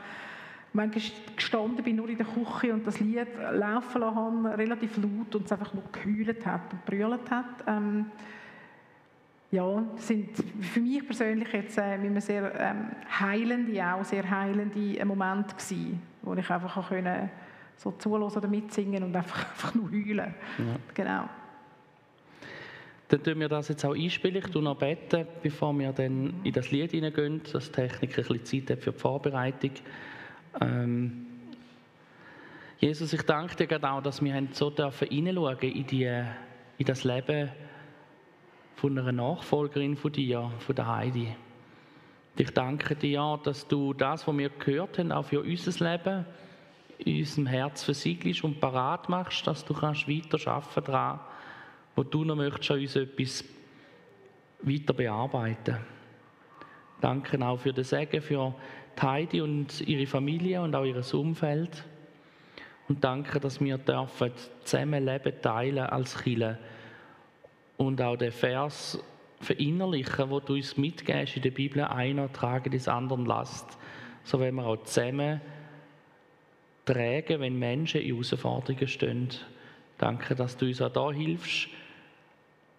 manchmal 0.74 1.04
gestanden 1.36 1.84
bin, 1.84 1.96
nur 1.96 2.10
in 2.10 2.18
der 2.18 2.28
Küche 2.28 2.74
und 2.74 2.86
das 2.86 3.00
Lied 3.00 3.28
laufen 3.54 4.02
lassen 4.02 4.16
habe, 4.16 4.58
relativ 4.58 4.98
laut 4.98 5.34
und 5.34 5.46
es 5.46 5.52
einfach 5.52 5.74
nur 5.74 5.84
gekühlt 5.92 6.46
hat 6.46 6.72
und 6.72 6.86
brüllt 6.86 7.32
hat. 7.32 7.46
Ähm, 7.66 8.06
ja, 9.52 9.84
sind 9.96 10.30
für 10.62 10.82
mich 10.82 11.06
persönlich 11.06 11.52
jetzt 11.54 11.78
äh, 11.78 11.96
immer 11.96 12.22
sehr 12.22 12.54
ähm, 12.60 12.92
heilende, 13.20 13.86
auch 13.88 14.04
sehr 14.04 14.30
heilende 14.30 15.04
Momente 15.06 15.56
gewesen, 15.56 16.02
wo 16.22 16.34
ich 16.34 16.50
einfach 16.50 16.90
können 16.90 17.30
so 17.78 17.92
zuhören 17.92 18.24
oder 18.24 18.48
mitsingen 18.48 19.04
und 19.04 19.16
einfach, 19.16 19.50
einfach 19.52 19.74
nur 19.74 19.90
heulen. 19.90 20.34
Ja. 20.58 20.76
Genau. 20.94 21.30
Dann 23.08 23.24
tun 23.24 23.40
wir 23.40 23.50
das 23.50 23.68
jetzt 23.68 23.86
auch 23.86 23.96
einspielen. 23.96 24.44
Ich 24.44 24.54
noch 24.54 24.78
beten, 24.78 25.28
bevor 25.44 25.78
wir 25.78 25.92
dann 25.94 26.42
in 26.44 26.54
das 26.54 26.72
Lied 26.72 26.92
hineingehen, 26.92 27.42
dass 27.52 27.72
die 27.72 27.72
Technik 27.72 28.18
ein 28.18 28.26
bisschen 28.26 28.46
Zeit 28.46 28.70
hat 28.72 28.84
für 28.84 28.92
die 28.92 29.00
Vorbereitung. 29.00 29.72
Ähm, 30.60 31.28
Jesus, 32.80 33.14
ich 33.14 33.22
danke 33.22 33.56
dir 33.56 33.68
gerade 33.68 33.90
auch, 33.90 34.02
dass 34.02 34.24
wir 34.24 34.48
so 34.52 34.70
dürfen 34.70 35.08
hineinschauen 35.08 35.60
in, 35.60 35.88
die, 35.88 36.24
in 36.78 36.86
das 36.86 37.04
Leben 37.04 37.52
von 38.76 38.98
einer 38.98 39.12
Nachfolgerin 39.12 39.96
von 39.96 40.12
dir, 40.12 40.52
von 40.60 40.76
der 40.76 40.88
Heidi. 40.88 41.36
Ich 42.38 42.52
danke 42.52 42.96
dir, 42.96 43.40
dass 43.44 43.68
du 43.68 43.94
das, 43.94 44.28
was 44.28 44.38
wir 44.38 44.50
gehört 44.50 45.00
haben, 45.00 45.12
auch 45.12 45.26
für 45.26 45.42
unser 45.42 45.92
Leben 45.92 46.26
in 46.98 47.20
unserem 47.20 47.48
Herz 47.48 47.84
versiegelst 47.84 48.44
und 48.44 48.60
parat 48.60 49.10
machst, 49.10 49.48
dass 49.48 49.64
du 49.64 49.74
kannst 49.74 50.08
weiter 50.08 50.38
arbeiten 50.50 50.84
daran, 50.86 51.20
wo 51.96 52.04
du 52.04 52.24
noch 52.24 52.36
möchtest 52.36 52.72
an 52.72 52.80
uns 52.80 52.96
etwas 52.96 53.46
weiter 54.62 54.94
bearbeiten. 54.94 55.78
Danke 57.02 57.46
auch 57.46 57.60
für 57.60 57.74
den 57.74 57.84
Segen 57.84 58.22
für 58.22 58.56
Heidi 59.02 59.42
und 59.42 59.82
ihre 59.82 60.06
Familie 60.06 60.62
und 60.62 60.76
auch 60.76 60.86
ihr 60.86 61.02
Umfeld. 61.14 61.84
Und 62.88 63.04
danke, 63.04 63.40
dass 63.40 63.60
wir 63.60 63.78
dürfen 63.78 64.32
zusammen 64.64 65.06
Leben 65.06 65.42
teilen 65.42 65.86
als 65.86 66.22
Chile 66.24 66.60
und 67.78 68.02
auch 68.02 68.16
den 68.16 68.32
Vers 68.32 69.00
verinnerlichen, 69.42 70.30
wo 70.30 70.40
du 70.40 70.54
uns 70.54 70.78
mitgehst 70.78 71.36
in 71.36 71.42
der 71.42 71.52
Bibel, 71.52 71.84
einer 71.84 72.32
trage 72.32 72.70
des 72.70 72.88
anderen 72.88 73.26
Last, 73.26 73.78
so 74.24 74.40
wenn 74.40 74.56
wir 74.56 74.66
auch 74.66 74.84
zusammen 74.84 75.42
tragen, 76.86 77.42
wenn 77.42 77.58
Menschen 77.58 78.02
in 78.02 78.14
Herausforderungen 78.14 78.88
stehen. 78.88 79.30
Danke, 79.98 80.36
dass 80.36 80.58
du 80.58 80.66
uns 80.66 80.82
auch 80.82 80.92
da 80.92 81.12
hilfst, 81.12 81.70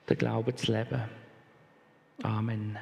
den 0.09 0.19
Glauben 0.19 0.57
zu 0.57 0.73
leben. 0.73 1.03
Amen. 2.23 2.79